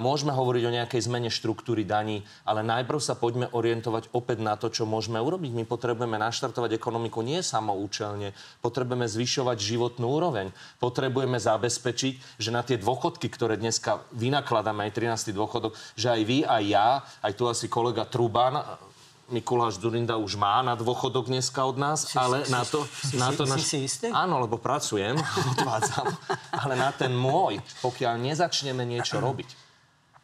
Môžeme 0.02 0.34
hovoriť 0.34 0.64
o 0.66 0.76
nejakej 0.76 1.06
zmene 1.06 1.30
štruktúry 1.30 1.86
daní, 1.86 2.26
ale 2.44 2.66
najprv 2.66 2.98
sa 2.98 3.14
poďme 3.14 3.46
orientovať 3.54 4.10
opäť 4.12 4.42
na 4.42 4.58
to, 4.58 4.74
čo 4.74 4.90
môžeme 4.90 5.22
urobiť. 5.22 5.54
My 5.54 5.64
potrebujeme 5.64 6.18
naštartovať 6.18 6.76
ekonomiku 6.76 7.22
nie 7.22 7.46
samoučelne, 7.46 8.34
potrebujeme 8.66 9.06
zvyšovať 9.06 9.58
životnú 9.62 10.10
úroveň. 10.10 10.50
Potrebujeme 10.82 11.38
zabezpečiť, 11.38 12.42
že 12.42 12.50
na 12.50 12.66
tie 12.66 12.82
dôchodky, 12.82 13.30
ktoré 13.30 13.56
dneska 13.56 14.02
vynakladáme, 14.18 14.90
aj 14.90 14.98
13. 14.98 15.32
dôchodok, 15.38 15.78
že 15.94 16.10
aj 16.10 16.22
vy, 16.26 16.42
aj 16.42 16.64
ja, 16.66 17.06
aj 17.22 17.38
tu 17.38 17.46
asi 17.46 17.70
kolega 17.70 18.04
Truban, 18.10 18.60
Mikuláš 19.32 19.80
Durinda 19.80 20.20
už 20.20 20.36
má 20.36 20.60
na 20.60 20.76
dôchodok 20.76 21.32
dneska 21.32 21.64
od 21.64 21.80
nás, 21.80 22.04
si, 22.04 22.20
ale 22.20 22.44
si, 22.44 22.52
na 22.52 22.68
to... 22.68 22.84
Si, 22.84 23.16
na 23.16 23.32
to 23.32 23.48
si, 23.48 23.52
naš... 23.56 23.62
si 23.64 23.78
istý? 23.88 24.08
Áno, 24.12 24.44
lebo 24.44 24.60
pracujem, 24.60 25.16
odvádzam. 25.56 26.12
ale 26.52 26.74
na 26.76 26.92
ten 26.92 27.16
môj, 27.16 27.64
pokiaľ 27.80 28.20
nezačneme 28.20 28.84
niečo 28.84 29.18
robiť, 29.26 29.61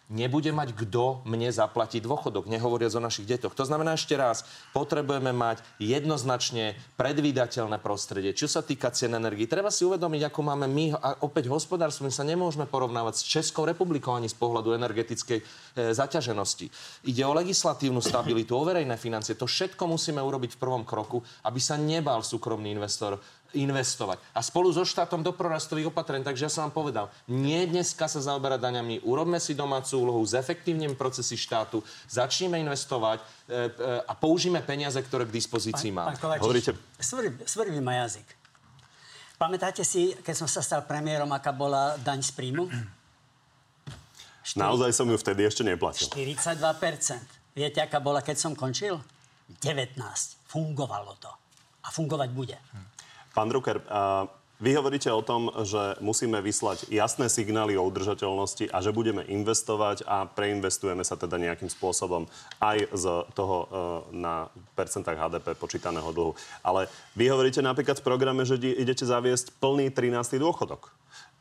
nebude 0.07 0.55
mať 0.55 0.71
kto 0.71 1.27
mne 1.27 1.51
zaplatiť 1.51 1.99
dôchodok, 1.99 2.47
nehovoriac 2.47 2.95
o 2.95 3.03
našich 3.03 3.27
detoch. 3.27 3.51
To 3.59 3.67
znamená 3.67 3.99
ešte 3.99 4.15
raz, 4.15 4.47
potrebujeme 4.71 5.35
mať 5.35 5.59
jednoznačne 5.83 6.79
predvídateľné 6.95 7.83
prostredie. 7.83 8.31
Čo 8.31 8.47
sa 8.47 8.63
týka 8.63 8.87
cien 8.95 9.11
energii, 9.11 9.51
treba 9.51 9.67
si 9.67 9.83
uvedomiť, 9.83 10.31
ako 10.31 10.39
máme 10.47 10.67
my, 10.71 10.85
a 10.95 11.19
opäť 11.27 11.51
hospodárstvo, 11.51 12.07
my 12.07 12.13
sa 12.15 12.23
nemôžeme 12.23 12.63
porovnávať 12.63 13.19
s 13.19 13.27
Českou 13.27 13.67
republikou 13.67 14.15
ani 14.15 14.31
z 14.31 14.35
pohľadu 14.39 14.71
energetickej 14.79 15.39
e, 15.39 15.43
zaťaženosti. 15.91 16.71
Ide 17.11 17.23
o 17.27 17.35
legislatívnu 17.35 17.99
stabilitu, 17.99 18.55
o 18.55 18.63
verejné 18.63 18.95
financie. 18.95 19.35
To 19.35 19.43
všetko 19.43 19.83
musíme 19.91 20.23
urobiť 20.23 20.55
v 20.55 20.61
prvom 20.61 20.83
kroku, 20.87 21.19
aby 21.43 21.59
sa 21.59 21.75
nebal 21.75 22.23
súkromný 22.23 22.71
investor 22.71 23.19
investovať. 23.55 24.19
A 24.35 24.43
spolu 24.43 24.71
so 24.73 24.83
štátom 24.83 25.23
do 25.23 25.31
prorastových 25.31 25.93
opatrení, 25.93 26.25
takže 26.25 26.47
ja 26.47 26.51
som 26.51 26.67
vám 26.67 26.75
povedal, 26.75 27.05
nie 27.31 27.63
dneska 27.67 28.09
sa 28.11 28.19
zaoberať 28.19 28.59
daňami, 28.59 29.05
urobme 29.07 29.39
si 29.39 29.55
domácu 29.55 30.03
úlohu, 30.03 30.19
zefektívnym 30.27 30.97
procesy 30.99 31.39
štátu, 31.39 31.79
začneme 32.11 32.59
investovať 32.59 33.21
e, 33.21 33.23
e, 33.23 33.61
a 34.03 34.13
použijeme 34.17 34.59
peniaze, 34.59 34.99
ktoré 34.99 35.23
k 35.23 35.31
dispozícii 35.31 35.93
máme. 35.93 36.19
Hovoríte... 36.19 36.75
Svrbí 37.47 37.79
ma 37.79 38.03
jazyk. 38.03 38.27
Pamätáte 39.37 39.85
si, 39.85 40.17
keď 40.25 40.33
som 40.33 40.49
sa 40.49 40.65
stal 40.65 40.81
premiérom, 40.89 41.29
aká 41.29 41.53
bola 41.53 41.93
daň 42.01 42.25
z 42.25 42.33
príjmu? 42.33 42.65
4... 44.41 44.57
Naozaj 44.57 44.91
som 44.97 45.05
ju 45.05 45.17
vtedy 45.19 45.45
ešte 45.45 45.61
neplatil. 45.61 46.09
42%. 46.09 46.57
Viete, 47.53 47.83
aká 47.83 48.01
bola, 48.01 48.25
keď 48.25 48.37
som 48.39 48.51
končil? 48.57 48.97
19. 49.61 49.99
Fungovalo 50.49 51.13
to. 51.21 51.29
A 51.85 51.93
fungovať 51.93 52.29
bude. 52.33 52.57
Hm. 52.57 52.96
Pán 53.37 53.53
Drucker, 53.53 53.85
vy 54.57 54.73
hovoríte 54.73 55.13
o 55.13 55.21
tom, 55.21 55.53
že 55.61 56.01
musíme 56.01 56.41
vyslať 56.41 56.89
jasné 56.89 57.29
signály 57.29 57.77
o 57.77 57.85
udržateľnosti 57.85 58.73
a 58.73 58.81
že 58.81 58.89
budeme 58.89 59.21
investovať 59.29 60.01
a 60.09 60.25
preinvestujeme 60.25 61.05
sa 61.05 61.13
teda 61.13 61.37
nejakým 61.37 61.69
spôsobom 61.69 62.25
aj 62.57 62.89
z 62.89 63.05
toho 63.37 63.57
e, 63.61 63.65
na 64.17 64.49
percentách 64.73 65.13
HDP 65.13 65.53
počítaného 65.53 66.09
dlhu. 66.09 66.33
Ale 66.65 66.89
vy 67.13 67.29
hovoríte 67.29 67.61
napríklad 67.61 68.01
v 68.01 68.07
programe, 68.09 68.41
že 68.49 68.57
idete 68.57 69.05
zaviesť 69.05 69.53
plný 69.61 69.93
13. 69.93 70.41
dôchodok. 70.41 70.89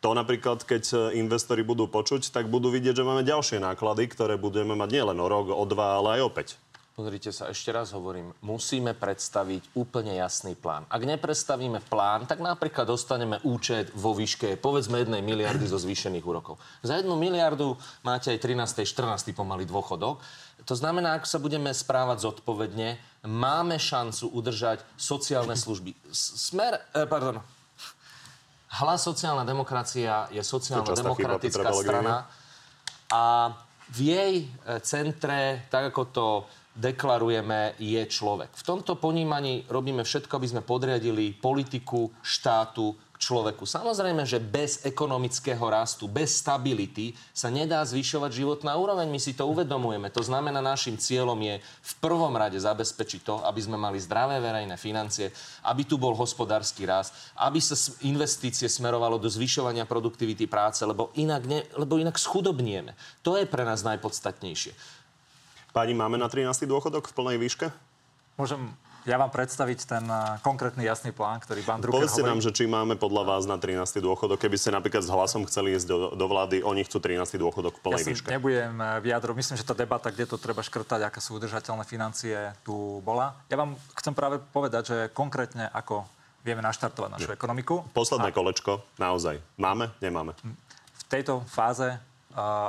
To 0.04 0.12
napríklad, 0.12 0.68
keď 0.68 1.16
investori 1.16 1.64
budú 1.64 1.88
počuť, 1.88 2.28
tak 2.28 2.52
budú 2.52 2.68
vidieť, 2.68 3.00
že 3.00 3.09
máme 3.09 3.24
ďalšie 3.24 3.64
náklady, 3.64 4.12
ktoré 4.12 4.37
budeme 4.37 4.76
mať 4.76 4.92
nielen 4.92 5.16
o 5.16 5.24
rok, 5.24 5.48
o 5.48 5.64
dva, 5.64 6.04
ale 6.04 6.20
aj 6.20 6.28
o 6.28 6.30
5. 6.37 6.65
Pozrite 6.96 7.28
sa, 7.28 7.52
ešte 7.52 7.68
raz 7.76 7.92
hovorím, 7.92 8.32
musíme 8.40 8.96
predstaviť 8.96 9.76
úplne 9.76 10.16
jasný 10.16 10.56
plán. 10.56 10.88
Ak 10.88 11.04
neprestavíme 11.04 11.85
plán, 11.92 12.24
tak 12.24 12.40
napríklad 12.40 12.88
dostaneme 12.88 13.37
účet 13.44 13.92
vo 13.92 14.16
výške 14.16 14.56
povedzme 14.56 15.04
1 15.04 15.12
miliardy 15.20 15.68
zo 15.68 15.76
zvýšených 15.76 16.24
úrokov. 16.24 16.56
Za 16.80 16.96
1 16.96 17.04
miliardu 17.12 17.76
máte 18.00 18.32
aj 18.32 18.40
13. 18.40 18.88
14. 18.88 19.28
pomaly 19.37 19.68
dôchodok. 19.68 20.24
To 20.64 20.72
znamená, 20.72 21.20
ak 21.20 21.28
sa 21.28 21.37
budeme 21.37 21.68
správať 21.68 22.32
zodpovedne, 22.32 22.96
máme 23.28 23.76
šancu 23.76 24.32
udržať 24.32 24.80
sociálne 24.96 25.52
služby. 25.52 25.92
Smer, 26.16 26.80
eh, 26.96 27.04
pardon, 27.04 27.44
Hlas 28.72 29.04
sociálna 29.04 29.44
demokracia 29.44 30.32
je 30.32 30.40
sociálno-demokratická 30.40 31.76
strana 31.76 32.24
a 33.12 33.52
v 33.92 33.98
jej 34.00 34.35
eh, 34.48 34.80
centre, 34.80 35.68
tak 35.68 35.92
ako 35.92 36.02
to 36.09 36.28
deklarujeme, 36.77 37.75
je 37.81 38.05
človek. 38.05 38.53
V 38.53 38.62
tomto 38.62 39.01
ponímaní 39.01 39.65
robíme 39.67 40.05
všetko, 40.05 40.37
aby 40.37 40.49
sme 40.53 40.62
podriadili 40.62 41.33
politiku 41.33 42.12
štátu 42.21 42.95
k 43.17 43.33
človeku. 43.33 43.65
Samozrejme, 43.65 44.29
že 44.29 44.37
bez 44.37 44.85
ekonomického 44.85 45.65
rastu, 45.73 46.05
bez 46.05 46.37
stability 46.45 47.17
sa 47.33 47.49
nedá 47.49 47.81
zvyšovať 47.81 48.29
životná 48.29 48.77
úroveň. 48.77 49.09
My 49.09 49.17
si 49.17 49.33
to 49.33 49.49
uvedomujeme. 49.49 50.12
To 50.12 50.21
znamená, 50.21 50.61
našim 50.61 51.01
cieľom 51.01 51.41
je 51.41 51.57
v 51.65 51.93
prvom 52.05 52.37
rade 52.37 52.61
zabezpečiť 52.61 53.21
to, 53.25 53.41
aby 53.49 53.61
sme 53.65 53.81
mali 53.81 53.97
zdravé 53.97 54.37
verejné 54.37 54.77
financie, 54.77 55.33
aby 55.65 55.89
tu 55.89 55.97
bol 55.97 56.12
hospodársky 56.12 56.85
rast, 56.85 57.17
aby 57.41 57.57
sa 57.57 57.73
investície 58.05 58.69
smerovalo 58.69 59.17
do 59.17 59.33
zvyšovania 59.33 59.89
produktivity 59.89 60.45
práce, 60.45 60.85
lebo 60.85 61.09
inak, 61.17 61.43
ne, 61.49 61.65
lebo 61.73 61.97
inak 61.97 62.21
schudobnieme. 62.21 62.93
To 63.25 63.41
je 63.41 63.49
pre 63.49 63.65
nás 63.65 63.81
najpodstatnejšie. 63.81 64.95
Pani, 65.77 65.93
máme 65.93 66.17
na 66.17 66.25
13. 66.25 66.65
dôchodok 66.65 67.05
v 67.05 67.12
plnej 67.12 67.37
výške? 67.37 67.69
Môžem 68.41 68.73
ja 69.05 69.21
vám 69.21 69.29
predstaviť 69.29 69.79
ten 69.85 70.05
eh, 70.09 70.41
konkrétny 70.41 70.81
jasný 70.89 71.12
plán, 71.12 71.37
ktorý 71.45 71.61
pán 71.61 71.85
Drucker 71.85 72.01
Povedzte 72.01 72.25
hovorí. 72.25 72.33
nám, 72.33 72.41
že 72.41 72.51
či 72.57 72.65
máme 72.65 72.97
podľa 72.97 73.23
vás 73.29 73.45
na 73.45 73.61
13. 73.61 74.01
dôchodok, 74.01 74.41
keby 74.41 74.57
ste 74.57 74.73
napríklad 74.73 75.05
s 75.05 75.12
hlasom 75.12 75.45
chceli 75.45 75.77
ísť 75.77 75.87
do, 75.87 75.97
do 76.17 76.27
vlády, 76.27 76.65
oni 76.65 76.81
chcú 76.81 76.97
13. 76.99 77.37
dôchodok 77.37 77.77
v 77.77 77.81
plnej 77.93 78.03
ja 78.03 78.09
výške. 78.09 78.29
nebudem 78.33 78.73
eh, 78.73 79.05
vyjadro. 79.05 79.37
Myslím, 79.37 79.61
že 79.61 79.69
tá 79.69 79.77
debata, 79.77 80.09
kde 80.09 80.25
to 80.25 80.41
treba 80.41 80.65
škrtať, 80.65 81.12
aké 81.12 81.21
sú 81.21 81.37
udržateľné 81.37 81.85
financie, 81.85 82.57
tu 82.65 83.05
bola. 83.05 83.37
Ja 83.53 83.61
vám 83.61 83.77
chcem 84.01 84.17
práve 84.17 84.41
povedať, 84.41 84.83
že 84.89 84.97
konkrétne 85.12 85.69
ako 85.77 86.09
vieme 86.41 86.65
naštartovať 86.65 87.21
našu 87.21 87.31
ekonomiku. 87.37 87.85
Posledné 87.93 88.33
a... 88.33 88.35
kolečko, 88.35 88.81
naozaj. 88.97 89.45
Máme, 89.61 89.93
nemáme? 90.01 90.33
V 90.97 91.03
tejto 91.12 91.45
fáze 91.45 92.01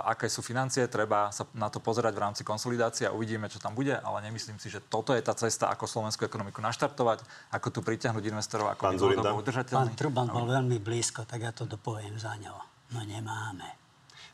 aké 0.08 0.32
sú 0.32 0.39
financie, 0.39 0.88
treba 0.88 1.27
sa 1.36 1.43
na 1.51 1.67
to 1.67 1.84
pozerať 1.84 2.15
v 2.15 2.23
rámci 2.23 2.41
konsolidácie 2.47 3.03
a 3.08 3.12
uvidíme, 3.12 3.51
čo 3.51 3.60
tam 3.60 3.75
bude, 3.75 3.95
ale 3.99 4.23
nemyslím 4.23 4.56
si, 4.60 4.71
že 4.71 4.80
toto 4.80 5.12
je 5.12 5.19
tá 5.19 5.36
cesta, 5.36 5.67
ako 5.67 5.84
slovenskú 5.84 6.23
ekonomiku 6.23 6.63
naštartovať, 6.63 7.23
ako 7.51 7.67
tu 7.75 7.80
pritiahnuť 7.84 8.23
investorov, 8.32 8.71
ako 8.71 8.95
byť 8.95 9.27
udržateľný. 9.36 9.91
Pán 9.91 9.99
Truban 9.99 10.27
bol 10.32 10.47
veľmi 10.47 10.80
blízko, 10.80 11.27
tak 11.27 11.43
ja 11.43 11.51
to 11.51 11.67
dopoviem 11.67 12.15
za 12.15 12.36
ňo. 12.39 12.56
No 12.95 13.03
nemáme. 13.03 13.87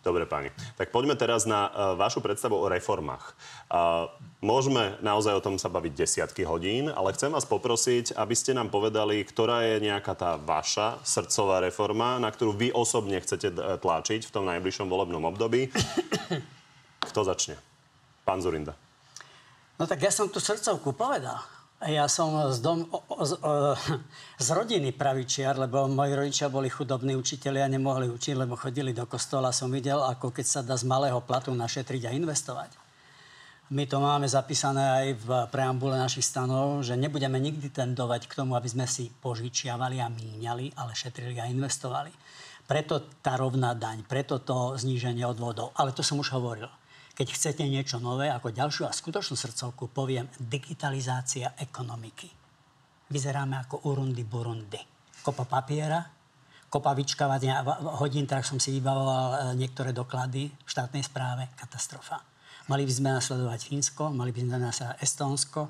Dobre, 0.04 0.28
páni. 0.28 0.52
Tak 0.76 0.92
poďme 0.92 1.16
teraz 1.16 1.48
na 1.48 1.72
uh, 1.72 1.72
vašu 1.96 2.20
predstavu 2.20 2.60
o 2.60 2.68
reformách. 2.68 3.40
Uh, 3.72 4.12
môžeme 4.44 5.00
naozaj 5.00 5.40
o 5.40 5.40
tom 5.40 5.56
sa 5.56 5.72
baviť 5.72 5.96
desiatky 5.96 6.44
hodín, 6.44 6.92
ale 6.92 7.16
chcem 7.16 7.32
vás 7.32 7.48
poprosiť, 7.48 8.12
aby 8.20 8.36
ste 8.36 8.52
nám 8.52 8.68
povedali, 8.68 9.24
ktorá 9.24 9.64
je 9.64 9.80
nejaká 9.80 10.12
tá 10.12 10.36
vaša 10.36 11.00
srdcová 11.08 11.64
reforma, 11.64 12.20
na 12.20 12.28
ktorú 12.28 12.52
vy 12.52 12.76
osobne 12.76 13.16
chcete 13.24 13.56
e, 13.56 13.80
tlačiť 13.80 14.28
v 14.28 14.34
tom 14.36 14.44
najbližšom 14.44 14.92
volebnom 14.92 15.24
období. 15.24 15.72
Kto 17.10 17.24
začne? 17.24 17.56
Pán 18.28 18.44
Zurinda. 18.44 18.76
No 19.80 19.88
tak 19.88 20.04
ja 20.04 20.12
som 20.12 20.28
tú 20.28 20.44
srdcovku 20.44 20.92
povedal. 20.92 21.40
Ja 21.84 22.08
som 22.08 22.32
z, 22.48 22.64
dom, 22.64 22.88
z, 23.28 23.36
z 24.40 24.48
rodiny 24.56 24.96
pravičiar, 24.96 25.60
lebo 25.60 25.84
moji 25.92 26.16
rodičia 26.16 26.48
boli 26.48 26.72
chudobní 26.72 27.12
učiteľi 27.20 27.60
a 27.60 27.68
nemohli 27.68 28.08
učiť, 28.08 28.40
lebo 28.40 28.56
chodili 28.56 28.96
do 28.96 29.04
kostola. 29.04 29.52
Som 29.52 29.68
videl, 29.76 30.00
ako 30.00 30.32
keď 30.32 30.46
sa 30.48 30.62
dá 30.64 30.80
z 30.80 30.88
malého 30.88 31.20
platu 31.20 31.52
našetriť 31.52 32.08
a 32.08 32.16
investovať. 32.16 32.72
My 33.74 33.84
to 33.84 34.00
máme 34.00 34.30
zapísané 34.30 34.84
aj 34.86 35.08
v 35.24 35.30
preambule 35.52 36.00
našich 36.00 36.24
stanov, 36.24 36.88
že 36.88 36.96
nebudeme 36.96 37.36
nikdy 37.42 37.68
tendovať 37.68 38.32
k 38.32 38.38
tomu, 38.38 38.56
aby 38.56 38.70
sme 38.72 38.88
si 38.88 39.12
požičiavali 39.12 40.00
a 40.00 40.08
míňali, 40.08 40.80
ale 40.80 40.96
šetrili 40.96 41.36
a 41.42 41.52
investovali. 41.52 42.16
Preto 42.64 43.12
tá 43.20 43.36
rovná 43.36 43.76
daň, 43.76 44.08
preto 44.08 44.40
to 44.40 44.80
zníženie 44.80 45.28
odvodov. 45.28 45.76
Ale 45.76 45.92
to 45.92 46.00
som 46.00 46.16
už 46.22 46.32
hovoril 46.32 46.72
keď 47.14 47.28
chcete 47.30 47.64
niečo 47.66 48.02
nové, 48.02 48.30
ako 48.30 48.50
ďalšiu 48.50 48.90
a 48.90 48.94
skutočnú 48.94 49.38
srdcovku, 49.38 49.94
poviem 49.94 50.26
digitalizácia 50.38 51.54
ekonomiky. 51.62 52.30
Vyzeráme 53.14 53.62
ako 53.62 53.86
Urundi 53.86 54.26
Burundi. 54.26 54.82
Kopa 55.22 55.46
papiera, 55.46 56.02
kopa 56.68 56.98
vyčkávania 56.98 57.62
hodín, 58.02 58.26
tak 58.26 58.42
som 58.42 58.58
si 58.58 58.74
vybavoval 58.82 59.26
e, 59.30 59.38
niektoré 59.62 59.94
doklady 59.94 60.50
v 60.50 60.70
štátnej 60.70 61.06
správe. 61.06 61.54
Katastrofa. 61.54 62.18
Mali 62.66 62.90
by 62.90 62.94
sme 62.96 63.10
nasledovať 63.14 63.60
Fínsko, 63.70 64.10
mali 64.10 64.34
by 64.34 64.40
sme 64.42 64.58
nasledovať 64.58 64.98
Estónsko, 65.06 65.62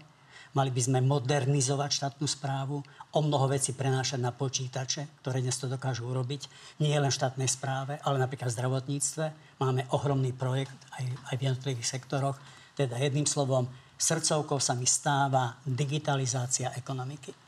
Mali 0.54 0.70
by 0.70 0.82
sme 0.86 1.00
modernizovať 1.02 1.90
štátnu 1.90 2.30
správu, 2.30 2.86
o 3.14 3.20
mnoho 3.22 3.46
vecí 3.46 3.78
prenášať 3.78 4.18
na 4.18 4.34
počítače, 4.34 5.22
ktoré 5.22 5.46
dnes 5.46 5.58
to 5.62 5.70
dokážu 5.70 6.10
urobiť. 6.10 6.50
Nie 6.82 6.98
len 6.98 7.14
v 7.14 7.18
štátnej 7.22 7.46
správe, 7.46 8.02
ale 8.02 8.18
napríklad 8.18 8.50
v 8.50 8.58
zdravotníctve. 8.58 9.26
Máme 9.62 9.86
ohromný 9.94 10.34
projekt 10.34 10.78
aj, 10.98 11.06
aj 11.30 11.36
v 11.38 11.44
jednotlivých 11.46 11.92
sektoroch. 11.94 12.38
Teda 12.74 12.98
jedným 12.98 13.30
slovom, 13.30 13.70
srdcovkou 14.02 14.58
sa 14.58 14.74
mi 14.74 14.90
stáva 14.90 15.62
digitalizácia 15.62 16.74
ekonomiky. 16.74 17.43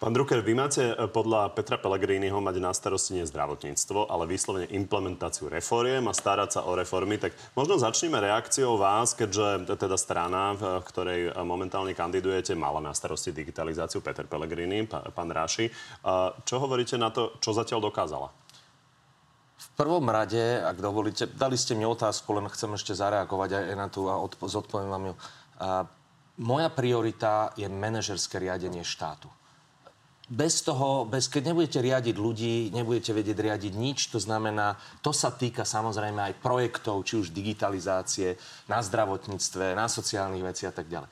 Pán 0.00 0.16
Drucker, 0.16 0.40
vy 0.40 0.56
máte 0.56 0.80
e, 0.80 1.12
podľa 1.12 1.52
Petra 1.52 1.76
Pellegriniho 1.76 2.40
mať 2.40 2.56
na 2.56 2.72
starosti 2.72 3.20
nie 3.20 3.28
zdravotníctvo, 3.28 4.08
ale 4.08 4.24
vyslovene 4.24 4.64
implementáciu 4.72 5.52
reforiem 5.52 6.08
a 6.08 6.16
starať 6.16 6.56
sa 6.56 6.60
o 6.64 6.72
reformy. 6.72 7.20
Tak 7.20 7.36
možno 7.52 7.76
začneme 7.76 8.16
reakciou 8.16 8.80
vás, 8.80 9.12
keďže 9.12 9.76
teda 9.76 10.00
strana, 10.00 10.56
v 10.56 10.80
ktorej 10.88 11.20
e, 11.28 11.30
momentálne 11.44 11.92
kandidujete, 11.92 12.56
mala 12.56 12.80
na 12.80 12.96
starosti 12.96 13.28
digitalizáciu 13.28 14.00
Peter 14.00 14.24
Pellegrini, 14.24 14.88
pán 14.88 15.28
Ráši. 15.28 15.68
Čo 16.48 16.56
hovoríte 16.64 16.96
na 16.96 17.12
to, 17.12 17.36
čo 17.36 17.52
zatiaľ 17.52 17.92
dokázala? 17.92 18.32
V 19.60 19.68
prvom 19.76 20.08
rade, 20.08 20.64
ak 20.64 20.80
dovolíte, 20.80 21.28
dali 21.28 21.60
ste 21.60 21.76
mi 21.76 21.84
otázku, 21.84 22.32
len 22.32 22.48
chcem 22.48 22.72
ešte 22.72 22.96
zareagovať 22.96 23.68
aj 23.68 23.76
na 23.76 23.92
tú 23.92 24.08
a 24.08 24.16
zodpoviem 24.48 24.88
vám 24.88 25.04
ju. 25.12 25.14
Moja 26.40 26.72
priorita 26.72 27.52
je 27.60 27.68
manažerské 27.68 28.40
riadenie 28.40 28.80
štátu 28.80 29.28
bez 30.30 30.62
toho, 30.62 31.10
bez, 31.10 31.26
keď 31.26 31.50
nebudete 31.50 31.82
riadiť 31.82 32.14
ľudí, 32.14 32.70
nebudete 32.70 33.10
vedieť 33.10 33.34
riadiť 33.34 33.72
nič, 33.74 34.14
to 34.14 34.22
znamená, 34.22 34.78
to 35.02 35.10
sa 35.10 35.34
týka 35.34 35.66
samozrejme 35.66 36.22
aj 36.22 36.38
projektov, 36.38 37.02
či 37.02 37.18
už 37.18 37.34
digitalizácie, 37.34 38.38
na 38.70 38.78
zdravotníctve, 38.78 39.74
na 39.74 39.90
sociálnych 39.90 40.46
veci 40.46 40.70
a 40.70 40.72
tak 40.72 40.86
ďalej. 40.86 41.10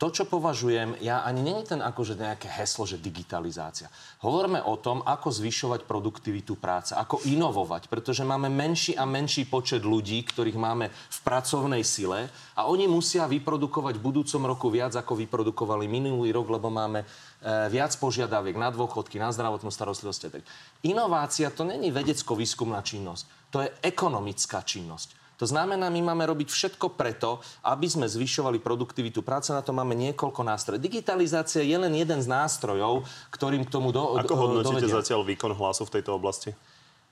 to, 0.00 0.08
čo 0.08 0.24
považujem, 0.24 0.96
ja 1.04 1.20
ani 1.28 1.44
není 1.44 1.60
ten 1.60 1.84
akože 1.84 2.16
nejaké 2.16 2.48
heslo, 2.48 2.88
že 2.88 2.96
digitalizácia. 2.96 3.92
Hovoríme 4.24 4.64
o 4.64 4.80
tom, 4.80 5.04
ako 5.04 5.28
zvyšovať 5.28 5.84
produktivitu 5.84 6.56
práce, 6.56 6.96
ako 6.96 7.20
inovovať, 7.28 7.92
pretože 7.92 8.24
máme 8.24 8.48
menší 8.48 8.96
a 8.96 9.04
menší 9.04 9.44
počet 9.44 9.84
ľudí, 9.84 10.24
ktorých 10.24 10.56
máme 10.56 10.88
v 10.88 11.18
pracovnej 11.20 11.84
sile 11.84 12.32
a 12.56 12.64
oni 12.64 12.88
musia 12.88 13.28
vyprodukovať 13.28 14.00
v 14.00 14.06
budúcom 14.08 14.42
roku 14.48 14.72
viac, 14.72 14.96
ako 14.96 15.20
vyprodukovali 15.20 15.84
minulý 15.84 16.32
rok, 16.32 16.48
lebo 16.48 16.72
máme 16.72 17.04
viac 17.44 17.92
požiadaviek 17.96 18.56
na 18.56 18.68
dôchodky, 18.68 19.16
na 19.16 19.32
zdravotnú 19.32 19.72
starostlivosť. 19.72 20.44
Inovácia 20.84 21.48
to 21.48 21.64
není 21.64 21.88
vedecko-výskumná 21.88 22.84
činnosť, 22.84 23.24
to 23.48 23.64
je 23.64 23.68
ekonomická 23.80 24.60
činnosť. 24.60 25.20
To 25.40 25.48
znamená, 25.48 25.88
my 25.88 26.04
máme 26.04 26.28
robiť 26.28 26.52
všetko 26.52 27.00
preto, 27.00 27.40
aby 27.64 27.88
sme 27.88 28.04
zvyšovali 28.04 28.60
produktivitu 28.60 29.24
práce. 29.24 29.48
Na 29.56 29.64
to 29.64 29.72
máme 29.72 29.96
niekoľko 29.96 30.44
nástrojov. 30.44 30.84
Digitalizácia 30.84 31.64
je 31.64 31.80
len 31.80 31.96
jeden 31.96 32.20
z 32.20 32.28
nástrojov, 32.28 33.08
ktorým 33.32 33.64
k 33.64 33.72
tomu 33.72 33.88
do, 33.88 34.20
Ako 34.20 34.36
hodnotíte 34.36 34.84
dovedia. 34.84 35.00
zatiaľ 35.00 35.24
výkon 35.24 35.56
hlasu 35.56 35.88
v 35.88 35.92
tejto 35.96 36.12
oblasti? 36.12 36.52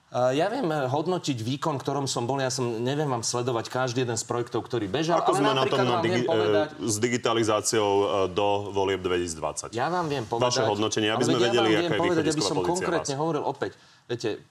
Ja 0.09 0.49
viem 0.49 0.65
eh, 0.73 0.89
hodnotiť 0.89 1.37
výkon, 1.37 1.77
ktorom 1.77 2.09
som 2.09 2.25
bol. 2.25 2.41
Ja 2.41 2.49
som 2.49 2.81
neviem 2.81 3.05
vám 3.05 3.21
sledovať 3.21 3.69
každý 3.69 4.01
jeden 4.01 4.17
z 4.17 4.25
projektov, 4.25 4.65
ktorý 4.65 4.89
bežal. 4.89 5.21
Ako 5.21 5.37
sme 5.37 5.53
na 5.53 5.69
tom 5.69 5.85
na 5.85 6.01
digi- 6.01 6.25
povedať, 6.25 6.73
s 6.81 6.95
digitalizáciou 6.97 7.89
eh, 7.93 8.07
do 8.33 8.73
volieb 8.73 9.05
2020? 9.05 9.77
Ja 9.77 9.93
vám 9.93 10.09
viem 10.09 10.25
povedať... 10.25 10.49
Vaše 10.49 10.63
hodnotenie, 10.65 11.13
aby 11.13 11.23
sme 11.29 11.37
ja 11.37 11.45
vedeli, 11.53 11.69
aká 11.77 11.93
je 11.93 12.01
povedať, 12.01 12.25
aby 12.25 12.41
som 12.41 12.57
konkrétne 12.57 13.13
vás. 13.13 13.21
hovoril 13.21 13.43
opäť. 13.45 13.77
Viete, 14.09 14.41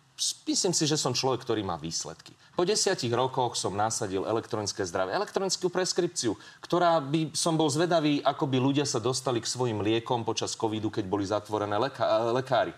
myslím 0.47 0.71
si, 0.71 0.87
že 0.87 0.95
som 0.95 1.11
človek, 1.11 1.43
ktorý 1.43 1.67
má 1.67 1.75
výsledky. 1.75 2.31
Po 2.55 2.63
desiatich 2.63 3.11
rokoch 3.11 3.59
som 3.59 3.75
nasadil 3.75 4.23
elektronické 4.31 4.87
zdravie, 4.87 5.11
elektronickú 5.11 5.75
preskripciu, 5.75 6.39
ktorá 6.63 7.03
by 7.03 7.35
som 7.35 7.59
bol 7.59 7.67
zvedavý, 7.67 8.23
ako 8.23 8.47
by 8.47 8.59
ľudia 8.63 8.87
sa 8.87 9.03
dostali 9.03 9.43
k 9.43 9.51
svojim 9.51 9.83
liekom 9.83 10.23
počas 10.23 10.55
covidu, 10.55 10.87
keď 10.87 11.05
boli 11.11 11.27
zatvorené 11.27 11.75
leká- 11.83 12.31
lekári. 12.31 12.71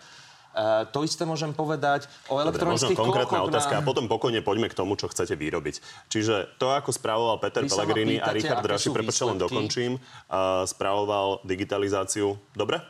Uh, 0.51 0.83
to 0.91 1.07
isté 1.07 1.23
môžem 1.23 1.55
povedať 1.55 2.11
o 2.27 2.43
elektronických 2.43 2.99
Dobre, 2.99 3.07
možno 3.07 3.07
konkrétna 3.07 3.41
otázka 3.47 3.75
na... 3.79 3.79
a 3.79 3.87
potom 3.87 4.11
pokojne 4.11 4.43
poďme 4.43 4.67
k 4.67 4.75
tomu, 4.75 4.99
čo 4.99 5.07
chcete 5.07 5.39
vyrobiť. 5.39 5.79
Čiže 6.11 6.59
to, 6.59 6.75
ako 6.75 6.91
spravoval 6.91 7.39
Peter 7.39 7.63
Vy 7.63 7.71
Pellegrini 7.71 8.17
a 8.19 8.35
Richard 8.35 8.67
Draši, 8.67 8.91
prepáčte, 8.91 9.31
len 9.31 9.39
dokončím, 9.39 9.93
uh, 9.95 10.67
spravoval 10.67 11.47
digitalizáciu. 11.47 12.35
Dobre? 12.51 12.83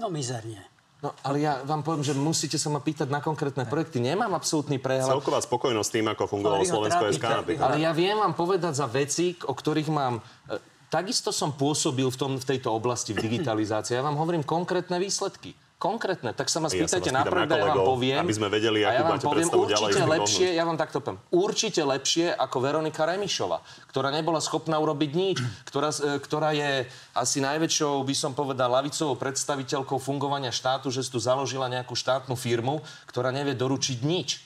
No 0.00 0.08
mizerne. 0.08 0.64
No, 0.98 1.14
ale 1.22 1.44
ja 1.44 1.62
vám 1.62 1.86
poviem, 1.86 2.02
že 2.02 2.16
musíte 2.16 2.58
sa 2.58 2.74
ma 2.74 2.82
pýtať 2.82 3.06
na 3.06 3.22
konkrétne 3.22 3.62
projekty. 3.68 4.02
Nemám 4.02 4.34
absolútny 4.34 4.82
prehľad. 4.82 5.20
Celková 5.20 5.38
spokojnosť 5.44 5.90
tým, 5.94 6.06
ako 6.10 6.26
fungovalo 6.26 6.64
Slovensko 6.66 7.04
SK 7.14 7.54
Ale 7.54 7.78
ja 7.78 7.94
viem 7.94 8.18
vám 8.18 8.34
povedať 8.34 8.74
za 8.74 8.90
veci, 8.90 9.38
o 9.46 9.54
ktorých 9.54 9.94
mám... 9.94 10.18
E, 10.50 10.58
takisto 10.90 11.30
som 11.30 11.54
pôsobil 11.54 12.10
v, 12.10 12.18
tom, 12.18 12.32
v 12.34 12.42
tejto 12.42 12.74
oblasti 12.74 13.14
v 13.14 13.30
digitalizácii. 13.30 13.94
Ja 13.94 14.02
vám 14.02 14.18
hovorím 14.18 14.42
konkrétne 14.42 14.98
výsledky 14.98 15.54
konkrétne, 15.78 16.34
tak 16.34 16.50
sa 16.50 16.58
ma 16.58 16.66
spýtajte 16.66 17.14
ja 17.14 17.22
na 17.22 17.22
pravda, 17.22 17.54
ja 17.54 17.70
vám 17.70 17.86
poviem. 17.86 18.26
Aby 18.26 18.34
sme 18.34 18.50
vedeli, 18.50 18.82
akú 18.82 18.98
ja 18.98 19.02
vám 19.06 19.20
poviem, 19.22 19.48
určite 19.54 20.02
lepšie, 20.02 20.48
ja 20.58 20.64
vám 20.66 20.74
takto 20.74 20.98
poviem, 20.98 21.22
určite 21.30 21.80
lepšie 21.86 22.26
ako 22.34 22.56
Veronika 22.58 23.06
Remišova, 23.06 23.62
ktorá 23.86 24.10
nebola 24.10 24.42
schopná 24.42 24.82
urobiť 24.82 25.10
nič, 25.14 25.38
ktorá, 25.70 25.94
e, 25.94 26.18
ktorá 26.18 26.50
je 26.50 26.90
asi 27.14 27.38
najväčšou, 27.38 28.02
by 28.02 28.14
som 28.18 28.34
povedal, 28.34 28.74
lavicovou 28.74 29.14
predstaviteľkou 29.14 30.02
fungovania 30.02 30.50
štátu, 30.50 30.90
že 30.90 31.06
si 31.06 31.14
tu 31.14 31.22
založila 31.22 31.70
nejakú 31.70 31.94
štátnu 31.94 32.34
firmu, 32.34 32.82
ktorá 33.06 33.30
nevie 33.30 33.54
doručiť 33.54 33.98
nič. 34.02 34.42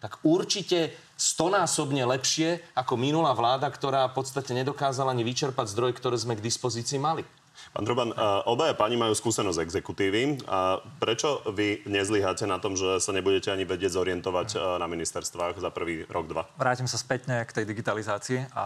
Tak 0.00 0.24
určite 0.24 0.96
stonásobne 1.20 2.08
lepšie 2.08 2.64
ako 2.72 2.96
minulá 2.96 3.36
vláda, 3.36 3.68
ktorá 3.68 4.08
v 4.08 4.16
podstate 4.16 4.56
nedokázala 4.56 5.12
ani 5.12 5.28
vyčerpať 5.28 5.76
zdroje, 5.76 5.92
ktoré 6.00 6.16
sme 6.16 6.40
k 6.40 6.44
dispozícii 6.48 6.96
mali. 6.96 7.20
Pán 7.70 7.84
Droban, 7.86 8.10
obaja 8.50 8.74
páni 8.74 8.98
majú 8.98 9.14
skúsenosť 9.14 9.62
exekutívy. 9.62 10.42
A 10.50 10.82
prečo 10.98 11.44
vy 11.50 11.86
nezlyháte 11.86 12.48
na 12.48 12.58
tom, 12.58 12.74
že 12.74 12.98
sa 12.98 13.14
nebudete 13.14 13.54
ani 13.54 13.62
vedieť 13.62 13.94
zorientovať 13.94 14.78
na 14.82 14.86
ministerstvách 14.90 15.62
za 15.62 15.70
prvý 15.70 16.02
rok, 16.10 16.26
dva? 16.26 16.42
Vrátim 16.58 16.90
sa 16.90 16.98
spätne 16.98 17.46
k 17.46 17.50
tej 17.54 17.64
digitalizácii 17.70 18.50
a 18.56 18.64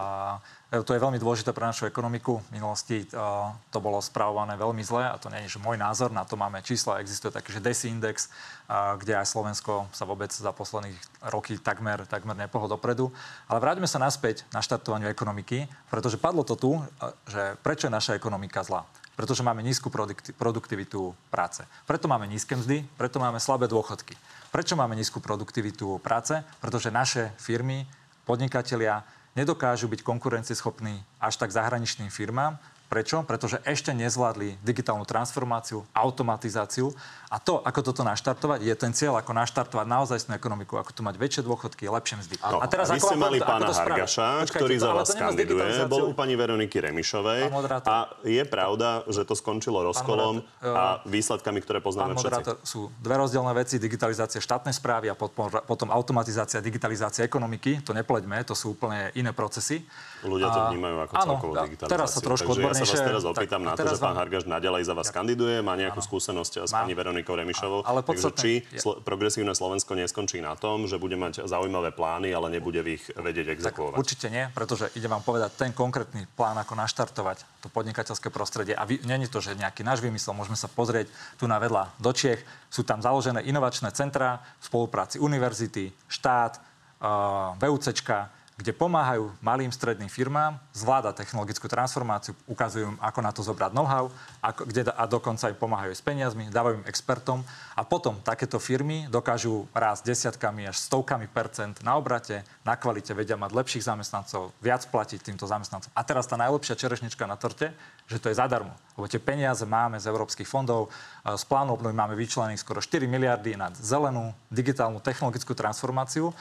E, 0.64 0.64
to 0.73 0.97
je 0.97 1.03
veľmi 1.03 1.21
dôležité 1.21 1.53
pre 1.53 1.61
našu 1.61 1.85
ekonomiku. 1.85 2.41
V 2.49 2.57
minulosti 2.57 3.05
uh, 3.13 3.53
to 3.69 3.77
bolo 3.77 4.01
správované 4.01 4.57
veľmi 4.57 4.81
zle 4.81 5.05
a 5.05 5.13
to 5.21 5.29
nie 5.29 5.45
je 5.45 5.55
že 5.55 5.61
môj 5.61 5.77
názor, 5.77 6.09
na 6.09 6.25
to 6.25 6.33
máme 6.33 6.57
čísla. 6.65 6.97
Existuje 6.99 7.29
taký, 7.29 7.53
že 7.53 7.61
DESI 7.61 7.93
index, 7.93 8.33
uh, 8.65 8.97
kde 8.97 9.13
aj 9.13 9.29
Slovensko 9.29 9.85
sa 9.93 10.09
vôbec 10.09 10.33
za 10.33 10.49
posledných 10.49 10.97
roky 11.29 11.61
takmer, 11.61 12.09
takmer 12.09 12.33
nepohlo 12.33 12.65
dopredu. 12.65 13.13
Ale 13.45 13.61
vráťme 13.61 13.85
sa 13.85 14.01
naspäť 14.01 14.41
na 14.49 14.65
štartovaniu 14.65 15.05
ekonomiky, 15.05 15.69
pretože 15.93 16.17
padlo 16.17 16.41
to 16.41 16.57
tu, 16.57 16.81
že 17.29 17.61
prečo 17.61 17.85
je 17.85 17.93
naša 17.93 18.17
ekonomika 18.17 18.65
zlá. 18.65 18.89
Pretože 19.15 19.45
máme 19.47 19.63
nízku 19.63 19.87
produktivitu 20.35 21.15
práce. 21.31 21.63
Preto 21.87 22.11
máme 22.11 22.27
nízke 22.27 22.57
mzdy, 22.57 22.83
preto 22.99 23.21
máme 23.21 23.39
slabé 23.39 23.69
dôchodky. 23.71 24.11
Prečo 24.51 24.75
máme 24.75 24.91
nízku 24.91 25.23
produktivitu 25.23 26.03
práce? 26.03 26.43
Pretože 26.59 26.91
naše 26.91 27.31
firmy, 27.39 27.87
podnikatelia 28.27 29.07
nedokážu 29.35 29.87
byť 29.87 30.01
konkurencieschopní 30.01 31.03
až 31.21 31.37
tak 31.37 31.51
zahraničným 31.51 32.09
firmám, 32.09 32.57
Prečo? 32.85 33.25
Pretože 33.25 33.57
ešte 33.65 33.91
nezvládli 33.97 34.61
digitálnu 34.61 35.09
transformáciu, 35.09 35.81
automatizáciu 35.91 36.93
a 37.33 37.41
to, 37.41 37.59
ako 37.65 37.79
toto 37.81 38.05
naštartovať, 38.05 38.61
je 38.61 38.75
ten 38.77 38.93
cieľ, 38.93 39.17
ako 39.17 39.33
naštartovať 39.33 39.85
naozaj 39.89 40.29
ekonomiku, 40.29 40.77
ako 40.77 40.93
tu 40.93 41.01
mať 41.01 41.15
väčšie 41.17 41.41
dôchodky, 41.41 41.89
lepšie 41.89 42.21
mzdy. 42.21 42.35
No, 42.45 42.61
a 42.61 42.67
teraz 42.69 42.93
a 42.93 42.95
vy 42.95 43.01
ste 43.01 43.17
mali 43.17 43.41
ako, 43.41 43.49
pána 43.49 43.67
Hargaša, 43.73 44.27
Počkajte, 44.45 44.59
ktorý 44.61 44.75
za 44.77 44.91
vás 44.93 45.09
kandiduje, 45.17 45.65
bol 45.89 46.11
u 46.11 46.15
pani 46.15 46.37
Veroniky 46.37 46.77
Remišovej 46.77 47.49
a 47.89 47.97
je 48.21 48.43
pravda, 48.45 49.03
že 49.09 49.25
to 49.25 49.33
skončilo 49.33 49.81
rozkolom 49.81 50.45
a 50.61 51.01
výsledkami, 51.09 51.59
ktoré 51.65 51.81
poznáme 51.81 52.13
pán 52.15 52.21
všetci. 52.21 52.61
sú 52.61 52.93
dve 53.01 53.15
rozdielne 53.17 53.51
veci, 53.57 53.81
digitalizácia 53.81 54.37
štátnej 54.37 54.77
správy 54.77 55.09
a 55.09 55.15
potom, 55.17 55.49
potom 55.65 55.89
automatizácia, 55.89 56.61
digitalizácia 56.61 57.25
ekonomiky. 57.25 57.81
To 57.81 57.91
nepleďme, 57.91 58.45
to 58.45 58.53
sú 58.53 58.77
úplne 58.77 59.09
iné 59.17 59.33
procesy. 59.33 59.81
Ľudia 60.21 60.47
to 60.53 60.59
vnímajú 60.71 60.97
ako 61.09 61.13
áno, 61.13 61.25
celkovú 61.25 61.53
digitalizáciu. 61.65 61.93
Teraz 61.93 62.09
sa 62.13 62.21
trošku 62.21 62.51
Takže 62.55 62.74
ja 62.81 62.87
sa 62.87 62.97
vás 62.97 63.07
teraz 63.07 63.23
opýtam 63.23 63.61
tak, 63.63 63.69
na 63.69 63.73
to, 63.77 63.83
že 63.87 63.97
pán 64.01 64.17
Hargaš 64.17 64.43
naďalej 64.43 64.83
za 64.83 64.93
vás 64.97 65.07
kandiduje, 65.13 65.63
má 65.63 65.77
nejakú 65.79 66.01
áno. 66.01 66.07
skúsenosť 66.07 66.53
s 66.67 66.71
pani 66.73 66.91
Veronikou 66.97 67.37
Remišovou. 67.37 67.87
Ale 67.87 68.03
Takže 68.03 68.31
či 68.35 68.51
sl- 68.75 68.99
progresívne 69.01 69.55
Slovensko 69.55 69.95
neskončí 69.95 70.43
na 70.43 70.57
tom, 70.59 70.85
že 70.85 70.99
bude 70.99 71.15
mať 71.15 71.47
zaujímavé 71.47 71.95
plány, 71.95 72.35
ale 72.35 72.51
nebude 72.51 72.83
v 72.83 72.99
ich 72.99 73.03
vedieť 73.13 73.55
exekuovať? 73.55 73.95
Tak 73.95 74.01
určite 74.01 74.27
nie, 74.29 74.45
pretože 74.51 74.91
ide 74.95 75.07
vám 75.07 75.23
povedať 75.23 75.55
ten 75.55 75.71
konkrétny 75.71 76.27
plán, 76.35 76.59
ako 76.59 76.73
naštartovať 76.75 77.65
to 77.65 77.67
podnikateľské 77.71 78.27
prostredie. 78.29 78.75
A 78.75 78.83
vy, 78.83 78.99
není 79.07 79.25
to, 79.25 79.39
že 79.39 79.55
nejaký 79.55 79.81
náš 79.81 80.03
vymysel, 80.03 80.35
môžeme 80.35 80.59
sa 80.59 80.67
pozrieť 80.71 81.07
tu 81.39 81.47
na 81.47 81.57
vedľa 81.61 81.95
do 81.97 82.11
Čiech. 82.11 82.41
Sú 82.67 82.83
tam 82.83 82.99
založené 82.99 83.45
inovačné 83.47 83.91
centra 83.95 84.43
v 84.59 84.63
spolupráci 84.67 85.17
univerzity, 85.21 85.91
štát, 86.11 86.59
uh, 87.01 87.55
VUCčka, 87.59 88.44
kde 88.55 88.71
pomáhajú 88.71 89.35
malým 89.43 89.67
stredným 89.67 90.07
firmám 90.07 90.55
zvládať 90.71 91.19
technologickú 91.19 91.67
transformáciu, 91.67 92.31
ukazujú 92.47 92.95
im, 92.95 92.97
ako 93.03 93.19
na 93.19 93.31
to 93.35 93.43
zobrať 93.43 93.75
know-how, 93.75 94.07
ako, 94.39 94.63
kde, 94.63 94.87
a 94.95 95.03
dokonca 95.03 95.51
im 95.51 95.59
pomáhajú 95.59 95.91
s 95.91 95.99
peniazmi, 95.99 96.47
dávajú 96.47 96.79
im 96.79 96.87
expertom 96.87 97.43
a 97.75 97.83
potom 97.83 98.15
takéto 98.23 98.55
firmy 98.55 99.11
dokážu 99.11 99.67
rásť 99.75 100.07
desiatkami 100.07 100.71
až 100.71 100.79
stovkami 100.79 101.27
percent 101.27 101.83
na 101.83 101.99
obrate, 101.99 102.47
na 102.63 102.79
kvalite, 102.79 103.11
vedia 103.11 103.35
mať 103.35 103.51
lepších 103.51 103.91
zamestnancov, 103.91 104.55
viac 104.63 104.87
platiť 104.87 105.19
týmto 105.19 105.43
zamestnancom. 105.43 105.91
A 105.91 106.01
teraz 106.07 106.23
tá 106.23 106.39
najlepšia 106.39 106.79
čerešnička 106.79 107.27
na 107.27 107.35
torte, 107.35 107.75
že 108.07 108.23
to 108.23 108.31
je 108.31 108.39
zadarmo. 108.39 108.71
Lebo 108.95 109.11
tie 109.11 109.19
peniaze 109.19 109.67
máme 109.67 109.99
z 109.99 110.07
európskych 110.07 110.47
fondov, 110.47 110.87
z 111.27 111.43
plánu 111.43 111.75
obnovy 111.75 111.91
máme 111.91 112.15
vyčlených 112.15 112.63
skoro 112.63 112.79
4 112.79 113.03
miliardy 113.03 113.59
na 113.59 113.67
zelenú 113.75 114.31
digitálnu 114.47 115.03
technologickú 115.03 115.51
transformáciu 115.51 116.31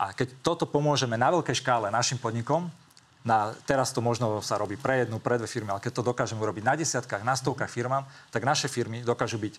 a 0.00 0.10
keď 0.16 0.28
toto 0.42 0.64
pomôžeme 0.66 1.14
na 1.14 1.30
veľkej 1.30 1.62
škále 1.62 1.92
našim 1.92 2.18
podnikom, 2.18 2.70
na, 3.22 3.54
teraz 3.70 3.94
to 3.94 4.02
možno 4.02 4.42
sa 4.42 4.58
robí 4.58 4.74
pre 4.74 5.06
jednu, 5.06 5.22
pre 5.22 5.38
dve 5.38 5.46
firmy, 5.46 5.70
ale 5.70 5.82
keď 5.82 6.02
to 6.02 6.08
dokážeme 6.10 6.42
urobiť 6.42 6.64
na 6.66 6.74
desiatkách, 6.74 7.22
na 7.22 7.38
stovkách 7.38 7.70
firmám, 7.70 8.02
tak 8.34 8.42
naše 8.42 8.66
firmy 8.66 9.06
dokážu 9.06 9.38
byť, 9.38 9.54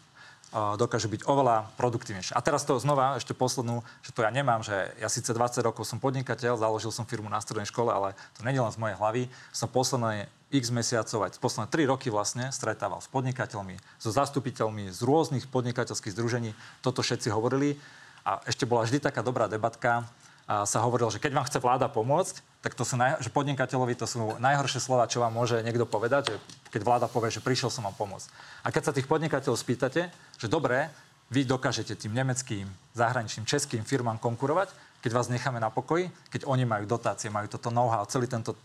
uh, 0.52 0.76
dokážu 0.76 1.08
byť 1.08 1.24
oveľa 1.24 1.72
produktívnejšie. 1.80 2.36
A 2.36 2.44
teraz 2.44 2.68
to 2.68 2.76
znova, 2.76 3.16
ešte 3.16 3.32
poslednú, 3.32 3.80
že 4.04 4.12
to 4.12 4.28
ja 4.28 4.32
nemám, 4.36 4.68
že 4.68 4.76
ja 5.00 5.08
síce 5.08 5.32
20 5.32 5.64
rokov 5.64 5.88
som 5.88 5.96
podnikateľ, 5.96 6.60
založil 6.60 6.92
som 6.92 7.08
firmu 7.08 7.32
na 7.32 7.40
strednej 7.40 7.72
škole, 7.72 7.88
ale 7.88 8.20
to 8.36 8.44
nie 8.44 8.52
je 8.52 8.64
len 8.68 8.74
z 8.76 8.82
mojej 8.84 9.00
hlavy. 9.00 9.24
Som 9.56 9.72
posledné 9.72 10.28
x 10.52 10.68
mesiacov, 10.68 11.24
aj 11.24 11.40
posledné 11.40 11.72
3 11.72 11.88
roky 11.96 12.12
vlastne 12.12 12.52
stretával 12.52 13.00
s 13.00 13.08
podnikateľmi, 13.08 13.80
so 13.96 14.12
zastupiteľmi 14.12 14.92
z 14.92 15.00
rôznych 15.08 15.48
podnikateľských 15.48 16.14
združení. 16.14 16.52
Toto 16.84 17.00
všetci 17.00 17.32
hovorili. 17.32 17.80
A 18.24 18.40
ešte 18.48 18.64
bola 18.64 18.88
vždy 18.88 19.04
taká 19.04 19.20
dobrá 19.20 19.52
debatka, 19.52 20.08
a 20.44 20.68
sa 20.68 20.84
hovorilo, 20.84 21.08
že 21.08 21.24
keď 21.24 21.32
vám 21.40 21.48
chce 21.48 21.64
vláda 21.64 21.88
pomôcť, 21.88 22.44
tak 22.60 22.76
to 22.76 22.84
sú 22.84 23.00
naj, 23.00 23.20
že 23.24 23.32
podnikateľovi 23.32 23.96
to 23.96 24.08
sú 24.08 24.40
najhoršie 24.40 24.84
slova, 24.84 25.08
čo 25.08 25.24
vám 25.24 25.32
môže 25.32 25.60
niekto 25.64 25.88
povedať, 25.88 26.32
že 26.32 26.36
keď 26.72 26.82
vláda 26.84 27.08
povie, 27.08 27.32
že 27.32 27.44
prišiel 27.44 27.72
som 27.72 27.88
vám 27.88 27.96
pomôcť. 27.96 28.28
A 28.64 28.72
keď 28.72 28.92
sa 28.92 28.96
tých 28.96 29.08
podnikateľov 29.08 29.56
spýtate, 29.56 30.12
že 30.40 30.48
dobre, 30.52 30.92
vy 31.32 31.48
dokážete 31.48 31.96
tým 31.96 32.12
nemeckým, 32.12 32.68
zahraničným, 32.96 33.48
českým 33.48 33.88
firmám 33.88 34.20
konkurovať, 34.20 34.72
keď 35.04 35.12
vás 35.12 35.28
necháme 35.28 35.60
na 35.60 35.68
pokoji, 35.68 36.08
keď 36.32 36.48
oni 36.48 36.64
majú 36.64 36.88
dotácie, 36.88 37.28
majú 37.28 37.52
toto 37.52 37.68
know-how, 37.68 38.08
celý 38.08 38.28
tento 38.28 38.56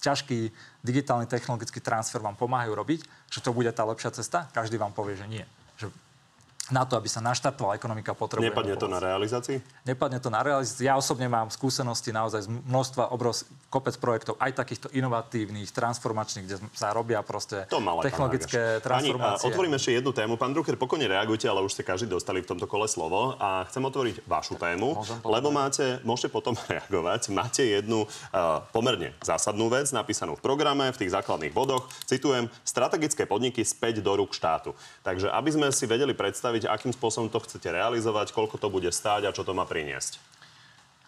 ťažký 0.00 0.48
digitálny 0.80 1.28
technologický 1.28 1.84
transfer 1.84 2.24
vám 2.24 2.36
pomáhajú 2.36 2.72
robiť, 2.72 3.00
že 3.28 3.44
to 3.44 3.52
bude 3.52 3.68
tá 3.76 3.84
lepšia 3.84 4.16
cesta, 4.16 4.48
každý 4.56 4.80
vám 4.80 4.96
povie, 4.96 5.20
že 5.20 5.28
nie. 5.28 5.44
Na 6.70 6.86
to, 6.86 6.94
aby 6.94 7.10
sa 7.10 7.18
naštartovala 7.18 7.74
ekonomika, 7.74 8.14
potrebuje. 8.14 8.54
Nepadne 8.54 8.78
to 8.78 8.86
na 8.86 9.02
realizácii? 9.02 9.58
Nepadne 9.82 10.22
to 10.22 10.30
na 10.30 10.46
realizácii. 10.46 10.86
Ja 10.86 10.94
osobne 10.94 11.26
mám 11.26 11.50
skúsenosti 11.50 12.14
naozaj 12.14 12.46
z 12.46 12.48
množstva 12.70 13.10
obrovských 13.10 13.50
kopec 13.72 13.96
projektov, 13.96 14.36
aj 14.36 14.52
takýchto 14.52 14.92
inovatívnych, 14.92 15.72
transformačných, 15.72 16.44
kde 16.44 16.56
sa 16.76 16.92
robia 16.92 17.24
proste 17.24 17.64
to 17.72 17.80
malé, 17.80 18.04
technologické 18.04 18.84
transformácie. 18.84 19.48
Ani, 19.48 19.50
otvorím 19.50 19.72
ešte 19.80 19.96
jednu 19.96 20.12
tému. 20.12 20.36
Pán 20.36 20.52
Drucker, 20.52 20.76
pokojne 20.76 21.08
reagujte, 21.08 21.48
ale 21.48 21.64
už 21.64 21.72
ste 21.72 21.82
každý 21.88 22.12
dostali 22.12 22.44
v 22.44 22.52
tomto 22.52 22.68
kole 22.68 22.84
slovo 22.84 23.32
a 23.40 23.64
chcem 23.72 23.80
otvoriť 23.80 24.28
vašu 24.28 24.60
tému, 24.60 25.00
lebo 25.24 25.48
máte, 25.48 26.04
môžete 26.04 26.28
potom 26.28 26.52
reagovať. 26.72 27.32
Máte 27.32 27.64
jednu 27.64 28.04
uh, 28.04 28.60
pomerne 28.76 29.16
zásadnú 29.24 29.72
vec 29.72 29.88
napísanú 29.88 30.36
v 30.36 30.44
programe, 30.44 30.92
v 30.92 31.00
tých 31.00 31.16
základných 31.16 31.56
bodoch. 31.56 31.88
Citujem, 32.04 32.52
strategické 32.60 33.24
podniky 33.24 33.64
späť 33.64 34.04
do 34.04 34.12
rúk 34.12 34.36
štátu. 34.36 34.76
Takže 35.00 35.32
aby 35.32 35.48
sme 35.48 35.66
si 35.72 35.88
vedeli 35.88 36.12
predstaviť, 36.12 36.51
predstaviť, 36.52 36.68
akým 36.68 36.92
spôsobom 36.92 37.28
to 37.32 37.40
chcete 37.40 37.64
realizovať, 37.72 38.36
koľko 38.36 38.60
to 38.60 38.68
bude 38.68 38.92
stáť 38.92 39.32
a 39.32 39.34
čo 39.34 39.40
to 39.40 39.56
má 39.56 39.64
priniesť. 39.64 40.20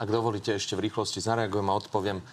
Ak 0.00 0.08
dovolíte, 0.08 0.56
ešte 0.56 0.74
v 0.74 0.88
rýchlosti 0.88 1.20
zareagujem 1.20 1.68
a 1.70 1.74
odpoviem. 1.76 2.18
E, 2.18 2.24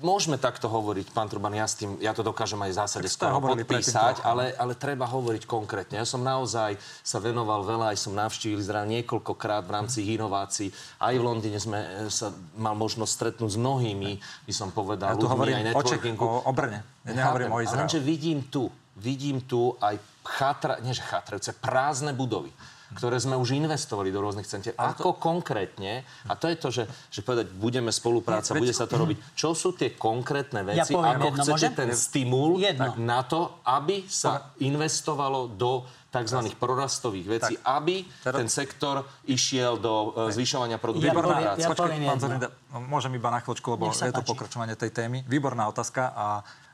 môžeme 0.00 0.40
takto 0.40 0.72
hovoriť, 0.72 1.12
pán 1.12 1.28
Truban, 1.28 1.52
ja, 1.52 1.68
s 1.68 1.76
tým, 1.76 2.00
ja 2.00 2.16
to 2.16 2.24
dokážem 2.24 2.56
aj 2.64 2.70
v 2.72 2.76
zásade 2.80 3.08
tak 3.10 3.12
skoro 3.12 3.44
podpísať, 3.44 4.24
ale, 4.24 4.56
ale 4.56 4.72
treba 4.72 5.04
hovoriť 5.04 5.44
konkrétne. 5.44 6.00
Ja 6.00 6.08
som 6.08 6.24
naozaj 6.24 6.80
sa 7.04 7.18
venoval 7.20 7.66
veľa, 7.68 7.92
aj 7.92 7.98
som 8.00 8.16
navštívil 8.16 8.56
Izrael 8.56 8.88
niekoľkokrát 8.88 9.68
v 9.68 9.70
rámci 9.74 10.00
inovácií. 10.16 10.72
Aj 10.96 11.12
v 11.12 11.22
Londýne 11.26 11.60
sme 11.60 12.06
e, 12.06 12.08
sa 12.08 12.32
mal 12.56 12.78
možnosť 12.78 13.12
stretnúť 13.12 13.50
s 13.52 13.58
mnohými, 13.60 14.16
by 14.48 14.54
som 14.54 14.72
povedal, 14.72 15.12
ja 15.12 15.20
tu 15.20 15.28
ľuďmi, 15.28 15.52
aj 15.58 15.64
networkingu. 15.76 16.24
O, 16.24 16.48
o 16.48 16.52
Brne. 16.54 16.86
Ja 17.04 17.12
nehovorím 17.26 17.52
o 17.52 17.60
Izraelu. 17.60 17.84
Lenže 17.84 18.00
vidím 18.00 18.48
tu, 18.48 18.72
vidím 18.96 19.44
tu 19.44 19.76
aj 19.76 20.11
chatra, 20.22 20.78
nie 20.80 20.94
že 20.94 21.02
chatrajúce, 21.02 21.52
prázdne 21.58 22.14
budovy 22.14 22.50
ktoré 22.92 23.16
sme 23.18 23.40
už 23.40 23.56
investovali 23.56 24.12
do 24.12 24.20
rôznych 24.20 24.44
centier. 24.44 24.76
Ako 24.76 25.16
to... 25.16 25.20
konkrétne, 25.20 26.04
a 26.28 26.32
to 26.36 26.46
je 26.52 26.56
to, 26.60 26.68
že, 26.68 26.84
že 27.08 27.20
povedať, 27.24 27.48
budeme 27.56 27.88
spolupráca, 27.88 28.52
bude 28.52 28.76
sa 28.76 28.84
to 28.84 29.00
robiť. 29.00 29.16
Čo 29.32 29.56
sú 29.56 29.72
tie 29.72 29.96
konkrétne 29.96 30.60
veci, 30.62 30.92
ja 30.92 31.00
ako 31.00 31.00
jedno, 31.00 31.26
chcete 31.32 31.48
môžem? 31.48 31.72
ten 31.72 31.90
stimul 31.96 32.60
jedno. 32.60 32.92
na 33.00 33.24
to, 33.24 33.64
aby 33.64 34.04
sa 34.06 34.52
investovalo 34.60 35.48
do 35.56 35.88
tzv. 36.12 36.52
prorastových 36.60 37.26
vecí, 37.40 37.54
tak. 37.56 37.64
aby 37.80 38.04
teda... 38.04 38.36
ten 38.44 38.48
sektor 38.52 39.00
išiel 39.24 39.80
do 39.80 40.12
uh, 40.12 40.28
zvyšovania 40.28 40.76
produktivity. 40.76 41.08
Výborná, 41.08 41.36
ja, 41.40 41.52
ja 41.56 41.68
Počkej, 41.72 42.04
pán 42.04 42.20
Zorinda, 42.20 42.48
môžem 42.84 43.16
iba 43.16 43.32
na 43.32 43.40
chvíľočku, 43.40 43.66
lebo 43.72 43.88
je 43.88 44.12
to 44.12 44.20
pokračovanie 44.20 44.76
tej 44.76 44.92
témy. 44.92 45.24
Výborná 45.24 45.72
otázka 45.72 46.12
a 46.12 46.26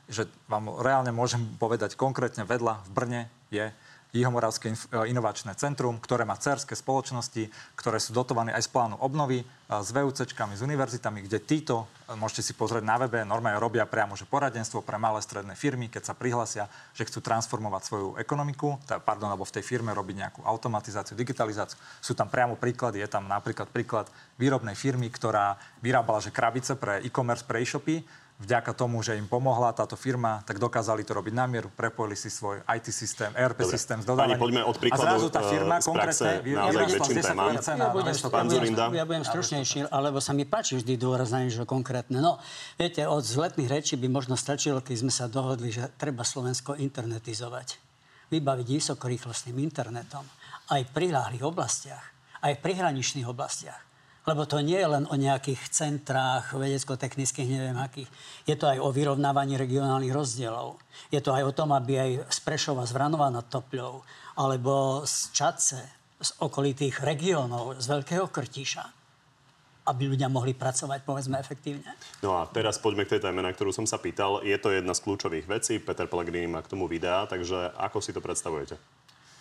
že 0.09 0.25
vám 0.49 0.73
reálne 0.81 1.13
môžem 1.13 1.39
povedať 1.61 1.93
konkrétne 1.93 2.43
vedľa 2.43 2.81
v 2.81 2.89
Brne 2.91 3.21
je 3.49 3.69
Jihomoravské 4.09 4.73
inovačné 5.05 5.53
centrum, 5.53 6.01
ktoré 6.01 6.25
má 6.25 6.33
cerské 6.33 6.73
spoločnosti, 6.73 7.45
ktoré 7.77 8.01
sú 8.01 8.09
dotované 8.09 8.49
aj 8.57 8.65
z 8.65 8.69
plánu 8.73 8.97
obnovy, 8.97 9.45
s 9.69 9.93
VUCčkami, 9.93 10.57
s 10.57 10.65
univerzitami, 10.65 11.29
kde 11.29 11.37
títo, 11.37 11.85
môžete 12.17 12.41
si 12.41 12.57
pozrieť 12.57 12.81
na 12.89 12.97
webe, 12.97 13.21
normálne 13.21 13.61
robia 13.61 13.85
priamo 13.85 14.17
že 14.17 14.25
poradenstvo 14.25 14.81
pre 14.81 14.97
malé 14.97 15.21
stredné 15.21 15.53
firmy, 15.53 15.93
keď 15.93 16.09
sa 16.09 16.17
prihlasia, 16.17 16.65
že 16.97 17.05
chcú 17.05 17.21
transformovať 17.21 17.81
svoju 17.85 18.07
ekonomiku, 18.17 18.81
tá, 18.89 18.97
pardon, 18.97 19.29
alebo 19.29 19.45
v 19.45 19.61
tej 19.61 19.77
firme 19.77 19.93
robiť 19.93 20.15
nejakú 20.25 20.41
automatizáciu, 20.41 21.13
digitalizáciu. 21.13 21.77
Sú 22.01 22.17
tam 22.17 22.33
priamo 22.33 22.57
príklady, 22.57 23.05
je 23.05 23.09
tam 23.13 23.29
napríklad 23.29 23.69
príklad 23.69 24.09
výrobnej 24.41 24.73
firmy, 24.73 25.13
ktorá 25.13 25.53
vyrábala 25.85 26.17
že 26.17 26.33
krabice 26.33 26.73
pre 26.73 27.05
e-commerce, 27.05 27.45
pre 27.45 27.61
e-shopy, 27.61 28.01
vďaka 28.39 28.71
tomu, 28.71 29.03
že 29.03 29.19
im 29.19 29.27
pomohla 29.27 29.75
táto 29.75 29.99
firma, 29.99 30.39
tak 30.47 30.63
dokázali 30.63 31.03
to 31.03 31.11
robiť 31.11 31.33
na 31.35 31.45
mieru, 31.45 31.67
prepojili 31.75 32.15
si 32.15 32.31
svoj 32.31 32.63
IT 32.63 32.87
systém, 32.95 33.35
ERP 33.35 33.67
Dobre. 33.67 33.75
systém 33.75 33.99
s 33.99 34.07
dodávaním. 34.07 34.39
Pani, 34.39 34.43
poďme 34.47 34.61
od 34.63 34.75
príkladu 34.79 35.03
a 35.03 35.11
zrazu 35.11 35.27
tá 35.27 35.41
firma 35.43 35.75
uh, 35.75 35.83
konkrétne 35.83 36.31
ja, 38.95 39.03
budem, 39.03 39.23
stručnejší, 39.27 39.91
alebo 39.91 40.23
sa 40.23 40.31
mi 40.31 40.47
páči 40.47 40.79
vždy 40.79 40.95
dôrazanie, 40.95 41.51
že 41.51 41.67
konkrétne. 41.67 42.23
No, 42.23 42.39
viete, 42.79 43.03
od 43.03 43.27
zletných 43.27 43.67
rečí 43.67 43.99
by 43.99 44.07
možno 44.07 44.39
stačilo, 44.39 44.79
keď 44.79 44.95
sme 44.95 45.11
sa 45.11 45.27
dohodli, 45.27 45.75
že 45.75 45.91
treba 45.99 46.23
Slovensko 46.23 46.79
internetizovať. 46.79 47.75
Vybaviť 48.31 48.67
vysokorýchlostným 48.71 49.59
internetom 49.59 50.23
aj 50.71 50.81
v 50.87 50.89
priláhlých 50.95 51.43
oblastiach, 51.43 52.05
aj 52.39 52.55
v 52.55 52.63
prihraničných 52.63 53.27
oblastiach 53.27 53.88
lebo 54.29 54.45
to 54.45 54.61
nie 54.61 54.77
je 54.77 54.85
len 54.85 55.09
o 55.09 55.17
nejakých 55.17 55.73
centrách 55.73 56.53
vedecko-technických, 56.53 57.49
neviem 57.49 57.81
akých. 57.81 58.05
Je 58.45 58.53
to 58.53 58.69
aj 58.69 58.77
o 58.77 58.93
vyrovnávaní 58.93 59.57
regionálnych 59.57 60.13
rozdielov. 60.13 60.77
Je 61.09 61.17
to 61.17 61.33
aj 61.33 61.49
o 61.49 61.55
tom, 61.57 61.73
aby 61.73 61.97
aj 61.97 62.11
z 62.29 62.39
Prešova, 62.45 62.85
z 62.85 62.93
Vranova 62.93 63.33
nad 63.33 63.49
Topľou, 63.49 64.05
alebo 64.37 65.01
z 65.09 65.33
Čace, 65.33 65.81
z 66.21 66.29
okolitých 66.45 67.01
regiónov, 67.01 67.81
z 67.81 67.89
Veľkého 67.89 68.29
Krtiša, 68.29 68.85
aby 69.89 70.13
ľudia 70.13 70.29
mohli 70.29 70.53
pracovať, 70.53 71.01
povedzme, 71.01 71.41
efektívne. 71.41 71.97
No 72.21 72.37
a 72.37 72.45
teraz 72.45 72.77
poďme 72.77 73.09
k 73.09 73.17
tej 73.17 73.25
téme, 73.25 73.41
na 73.41 73.49
ktorú 73.49 73.73
som 73.73 73.89
sa 73.89 73.97
pýtal. 73.97 74.45
Je 74.45 74.53
to 74.61 74.69
jedna 74.69 74.93
z 74.93 75.01
kľúčových 75.01 75.49
vecí. 75.49 75.81
Peter 75.81 76.05
Pellegrini 76.05 76.45
má 76.45 76.61
k 76.61 76.69
tomu 76.69 76.85
videá, 76.85 77.25
takže 77.25 77.73
ako 77.73 77.97
si 77.97 78.13
to 78.13 78.21
predstavujete? 78.21 78.77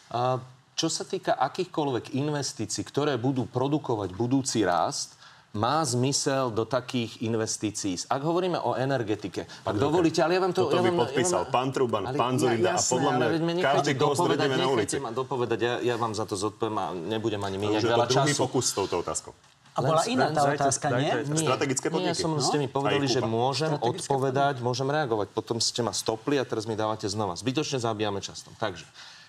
Uh... 0.08 0.40
Čo 0.78 0.86
sa 0.86 1.02
týka 1.02 1.34
akýchkoľvek 1.34 2.14
investícií, 2.14 2.86
ktoré 2.86 3.18
budú 3.18 3.50
produkovať 3.50 4.14
budúci 4.14 4.62
rast, 4.62 5.18
má 5.50 5.82
zmysel 5.82 6.54
do 6.54 6.62
takých 6.62 7.18
investícií. 7.24 7.98
Ak 8.06 8.22
hovoríme 8.22 8.62
o 8.62 8.78
energetike, 8.78 9.50
ak 9.66 9.74
dovolíte, 9.74 10.22
ale 10.22 10.38
ja 10.38 10.40
vám 10.46 10.54
to... 10.54 10.70
Toto 10.70 10.78
ja 10.78 10.86
vám, 10.86 10.94
by 10.94 11.00
podpísal 11.02 11.40
ja 11.42 11.46
vám, 11.50 11.56
pán 11.56 11.68
Truban, 11.74 12.02
pán 12.14 12.34
Zorinda 12.38 12.70
ja, 12.70 12.74
a 12.78 12.82
podľa 12.84 13.10
mňa 13.18 13.26
každý, 13.58 13.90
koho 13.98 14.14
stretneme 14.14 14.54
na 14.54 14.66
ulici. 14.70 15.02
ma 15.02 15.10
dopovedať, 15.10 15.58
ja, 15.58 15.74
ja 15.82 15.94
vám 15.98 16.14
za 16.14 16.30
to 16.30 16.38
zodpoviem 16.38 16.78
a 16.78 16.86
nebudem 16.94 17.42
ani 17.42 17.58
míňať 17.58 17.82
veľa 17.82 18.06
času. 18.06 18.14
druhý 18.22 18.34
pokus 18.38 18.64
s 18.70 18.72
touto 18.78 19.02
otázkou. 19.02 19.34
A 19.74 19.82
bola 19.82 20.02
iná 20.10 20.30
tá 20.30 20.42
otázka, 20.46 20.90
nie? 20.94 21.10
nie? 21.26 21.38
Strategické 21.38 21.86
podniky. 21.86 22.10
Nie, 22.10 22.18
ja 22.18 22.22
som, 22.22 22.34
no? 22.34 22.42
ste 22.42 22.58
mi 22.58 22.66
povedali, 22.66 23.06
že 23.06 23.22
môžem 23.22 23.78
odpovedať, 23.78 24.58
môžem 24.58 24.90
reagovať. 24.90 25.30
Potom 25.30 25.62
ste 25.62 25.86
ma 25.86 25.94
stopli 25.94 26.34
a 26.34 26.42
teraz 26.42 26.66
mi 26.66 26.74
dávate 26.74 27.06
znova. 27.06 27.38
Zbytočne 27.38 27.78
zabíjame 27.78 28.18
časom. 28.18 28.58
Takže, 28.58 28.82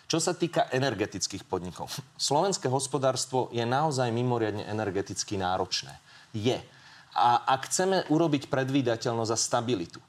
čo 0.09 0.17
sa 0.17 0.33
týka 0.33 0.65
energetických 0.73 1.45
podnikov, 1.45 1.93
slovenské 2.17 2.65
hospodárstvo 2.65 3.53
je 3.53 3.61
naozaj 3.61 4.09
mimoriadne 4.09 4.65
energeticky 4.65 5.37
náročné. 5.37 5.93
Je. 6.33 6.57
A 7.13 7.45
ak 7.45 7.69
chceme 7.69 8.09
urobiť 8.09 8.49
predvídateľnosť 8.49 9.31
a 9.33 9.37
stabilitu, 9.37 10.01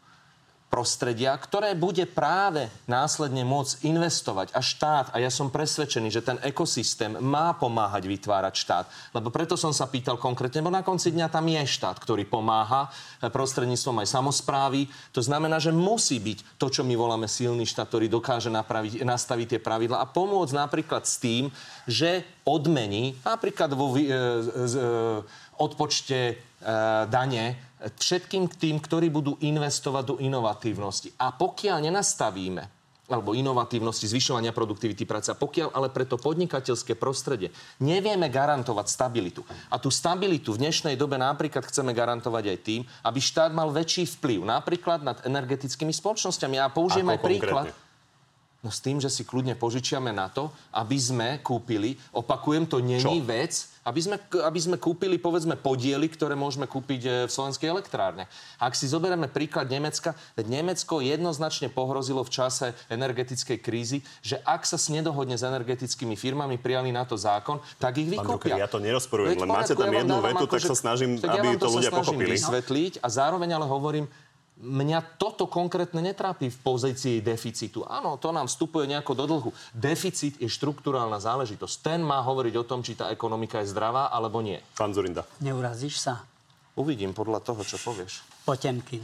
prostredia, 0.71 1.35
ktoré 1.35 1.75
bude 1.75 2.07
práve 2.07 2.71
následne 2.87 3.43
môcť 3.43 3.83
investovať 3.83 4.55
a 4.55 4.63
štát. 4.63 5.11
A 5.11 5.19
ja 5.19 5.27
som 5.27 5.51
presvedčený, 5.51 6.15
že 6.15 6.23
ten 6.23 6.39
ekosystém 6.47 7.19
má 7.19 7.51
pomáhať 7.59 8.07
vytvárať 8.07 8.55
štát. 8.55 8.87
Lebo 9.11 9.35
preto 9.35 9.59
som 9.59 9.75
sa 9.75 9.91
pýtal 9.91 10.15
konkrétne, 10.15 10.63
bo 10.63 10.71
na 10.71 10.87
konci 10.87 11.11
dňa 11.11 11.27
tam 11.27 11.51
je 11.51 11.67
štát, 11.67 11.99
ktorý 11.99 12.23
pomáha 12.23 12.87
eh, 12.87 13.27
prostredníctvom 13.27 14.07
aj 14.07 14.09
samozprávy. 14.15 14.87
To 15.11 15.21
znamená, 15.21 15.59
že 15.59 15.75
musí 15.75 16.23
byť 16.23 16.57
to, 16.57 16.71
čo 16.71 16.87
my 16.87 16.95
voláme 16.95 17.27
silný 17.27 17.67
štát, 17.67 17.91
ktorý 17.91 18.07
dokáže 18.07 18.49
napraviť, 18.49 19.03
nastaviť 19.03 19.59
tie 19.59 19.61
pravidla 19.61 19.99
a 19.99 20.07
pomôcť 20.07 20.55
napríklad 20.55 21.03
s 21.03 21.19
tým, 21.19 21.51
že 21.91 22.23
odmení 22.47 23.19
napríklad 23.27 23.75
vo 23.75 23.91
e, 23.99 24.07
e, 24.07 25.50
odpočte 25.61 26.19
e, 26.19 26.35
dane 27.07 27.71
všetkým 27.81 28.49
tým, 28.61 28.77
ktorí 28.81 29.09
budú 29.09 29.41
investovať 29.41 30.05
do 30.05 30.17
inovatívnosti. 30.21 31.13
A 31.17 31.33
pokiaľ 31.33 31.81
nenastavíme 31.89 32.81
alebo 33.11 33.35
inovatívnosti, 33.35 34.07
zvyšovania 34.07 34.55
produktivity 34.55 35.03
práce. 35.03 35.35
Pokiaľ 35.35 35.75
ale 35.75 35.91
pre 35.91 36.07
to 36.07 36.15
podnikateľské 36.15 36.95
prostredie 36.95 37.51
nevieme 37.83 38.31
garantovať 38.31 38.87
stabilitu. 38.87 39.43
A 39.67 39.83
tú 39.83 39.91
stabilitu 39.91 40.55
v 40.55 40.63
dnešnej 40.63 40.95
dobe 40.95 41.19
napríklad 41.19 41.67
chceme 41.67 41.91
garantovať 41.91 42.45
aj 42.47 42.59
tým, 42.63 42.87
aby 43.03 43.19
štát 43.19 43.51
mal 43.51 43.75
väčší 43.75 44.07
vplyv 44.07 44.47
napríklad 44.47 45.03
nad 45.03 45.19
energetickými 45.27 45.91
spoločnosťami. 45.91 46.57
A 46.63 46.71
použijem 46.71 47.11
Ako 47.11 47.15
aj 47.19 47.21
príklad. 47.27 47.67
No 48.61 48.69
s 48.69 48.85
tým, 48.85 49.01
že 49.01 49.09
si 49.09 49.25
kľudne 49.25 49.57
požičiame 49.57 50.13
na 50.13 50.29
to, 50.29 50.53
aby 50.77 50.97
sme 51.01 51.29
kúpili, 51.41 51.97
opakujem, 52.13 52.69
to 52.69 52.85
není 52.85 53.25
vec, 53.25 53.57
aby 53.89 54.01
sme, 54.05 54.17
aby 54.21 54.61
sme 54.61 54.77
kúpili, 54.77 55.17
povedzme, 55.17 55.57
podiely, 55.57 56.05
ktoré 56.13 56.37
môžeme 56.37 56.69
kúpiť 56.69 57.01
e, 57.01 57.11
v 57.25 57.31
slovenskej 57.33 57.73
elektrárne. 57.73 58.29
Ak 58.61 58.77
si 58.77 58.85
zoberieme 58.85 59.33
príklad 59.33 59.65
Nemecka, 59.73 60.13
Nemecko 60.37 61.01
jednoznačne 61.01 61.73
pohrozilo 61.73 62.21
v 62.21 62.29
čase 62.37 62.77
energetickej 62.93 63.59
krízy, 63.65 64.05
že 64.21 64.37
ak 64.45 64.69
sa 64.69 64.77
nedohodne 64.93 65.41
s 65.41 65.45
energetickými 65.49 66.13
firmami, 66.13 66.61
prijali 66.61 66.93
na 66.93 67.09
to 67.09 67.17
zákon, 67.17 67.65
tak 67.81 67.97
ich 67.97 68.13
vykúpia. 68.13 68.61
ja 68.61 68.69
to 68.69 68.77
nerozporujem, 68.77 69.41
len 69.41 69.49
máte 69.49 69.73
tam 69.73 69.89
jednu 69.89 70.21
vetu, 70.21 70.45
tak, 70.45 70.61
že, 70.61 70.69
sa 70.69 70.77
snažím, 70.77 71.17
tak 71.17 71.41
aby 71.41 71.57
to, 71.57 71.65
to 71.65 71.81
ľudia 71.81 71.93
pochopili. 71.97 72.37
vysvetliť 72.37 73.01
a 73.01 73.09
zároveň 73.09 73.57
ale 73.57 73.65
hovorím, 73.65 74.05
Mňa 74.61 75.17
toto 75.17 75.49
konkrétne 75.49 76.05
netrápi 76.05 76.53
v 76.53 76.59
pozícii 76.61 77.25
deficitu. 77.25 77.81
Áno, 77.89 78.21
to 78.21 78.29
nám 78.29 78.45
vstupuje 78.45 78.85
nejako 78.93 79.13
do 79.17 79.25
dlhu. 79.25 79.51
Deficit 79.73 80.37
je 80.37 80.53
štruktúrálna 80.53 81.17
záležitosť. 81.17 81.75
Ten 81.81 82.05
má 82.05 82.21
hovoriť 82.21 82.55
o 82.61 82.65
tom, 82.69 82.85
či 82.85 82.93
tá 82.93 83.09
ekonomika 83.09 83.65
je 83.65 83.73
zdravá 83.73 84.13
alebo 84.13 84.45
nie. 84.45 84.61
Pán 84.77 84.93
Zurinda. 84.93 85.25
Neurazíš 85.41 85.97
sa? 85.97 86.29
Uvidím 86.77 87.17
podľa 87.17 87.41
toho, 87.41 87.65
čo 87.65 87.81
povieš. 87.81 88.21
Potemkin. 88.45 89.01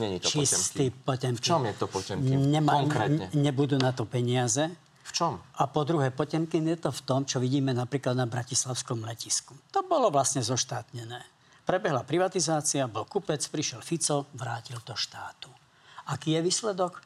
Není 0.00 0.24
to 0.24 0.32
Čistý 0.32 0.88
Potemkin. 0.88 1.36
Potemkin. 1.36 1.38
V 1.38 1.46
čom 1.46 1.62
je 1.68 1.74
to 1.76 1.86
Potemkin? 1.86 2.38
Nemá, 2.50 2.72
Konkrétne. 2.80 3.28
nebudú 3.36 3.76
na 3.76 3.92
to 3.92 4.08
peniaze. 4.08 4.72
V 5.04 5.10
čom? 5.12 5.36
A 5.60 5.68
po 5.68 5.84
druhé, 5.84 6.08
Potemkin 6.10 6.64
je 6.64 6.80
to 6.80 6.88
v 6.88 7.00
tom, 7.04 7.20
čo 7.28 7.36
vidíme 7.38 7.76
napríklad 7.76 8.16
na 8.16 8.24
Bratislavskom 8.24 9.04
letisku. 9.04 9.52
To 9.68 9.84
bolo 9.84 10.08
vlastne 10.08 10.40
zoštátnené. 10.40 11.33
Prebehla 11.64 12.04
privatizácia, 12.04 12.84
bol 12.84 13.08
kupec, 13.08 13.40
prišiel 13.48 13.80
Fico, 13.80 14.28
vrátil 14.36 14.76
to 14.84 14.92
štátu. 14.92 15.48
Aký 16.12 16.36
je 16.36 16.44
výsledok? 16.44 17.00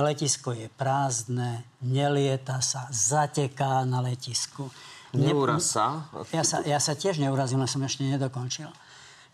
Letisko 0.00 0.56
je 0.56 0.72
prázdne, 0.72 1.68
nelieta 1.84 2.64
sa, 2.64 2.88
zateká 2.88 3.84
na 3.84 4.00
letisku. 4.00 4.72
Ne- 5.12 5.28
Neuraz 5.28 5.76
sa. 5.76 6.08
Ja 6.32 6.40
sa, 6.40 6.64
ja 6.64 6.80
sa 6.80 6.96
tiež 6.96 7.20
neurazím, 7.20 7.60
len 7.60 7.68
som 7.68 7.84
ešte 7.84 8.08
nedokončil. 8.08 8.72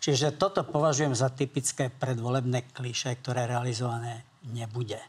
Čiže 0.03 0.35
toto 0.35 0.67
považujem 0.67 1.15
za 1.15 1.31
typické 1.31 1.87
predvolebné 1.87 2.75
kliše, 2.75 3.15
ktoré 3.23 3.47
realizované 3.47 4.27
nebude. 4.43 4.99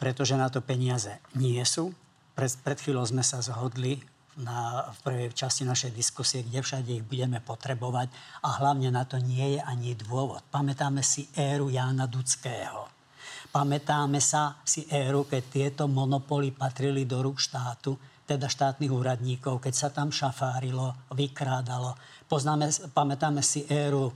Pretože 0.00 0.40
na 0.40 0.48
to 0.48 0.64
peniaze 0.64 1.20
nie 1.36 1.60
sú. 1.68 1.92
Pred, 2.32 2.64
pred 2.64 2.78
chvíľou 2.80 3.04
sme 3.04 3.20
sa 3.20 3.44
zhodli 3.44 4.00
na, 4.40 4.90
v 4.90 4.98
prvej 5.04 5.28
časti 5.34 5.62
našej 5.62 5.92
diskusie, 5.94 6.42
kde 6.42 6.64
všade 6.64 6.90
ich 6.90 7.06
budeme 7.06 7.38
potrebovať 7.38 8.10
a 8.42 8.58
hlavne 8.62 8.90
na 8.90 9.06
to 9.06 9.18
nie 9.22 9.58
je 9.58 9.60
ani 9.62 9.94
dôvod. 9.94 10.42
Pamätáme 10.50 11.02
si 11.02 11.30
éru 11.34 11.70
Jána 11.70 12.10
Dudského. 12.10 12.90
Pamätáme 13.54 14.18
sa 14.18 14.58
si 14.66 14.82
éru, 14.90 15.30
keď 15.30 15.42
tieto 15.46 15.82
monopoly 15.86 16.50
patrili 16.50 17.06
do 17.06 17.22
rúk 17.22 17.38
štátu, 17.38 17.94
teda 18.24 18.48
štátnych 18.50 18.90
úradníkov, 18.90 19.60
keď 19.60 19.74
sa 19.76 19.88
tam 19.92 20.08
šafárilo, 20.10 20.96
vykrádalo. 21.12 21.94
Poznáme, 22.26 22.72
pamätáme 22.90 23.44
si 23.44 23.68
éru 23.68 24.10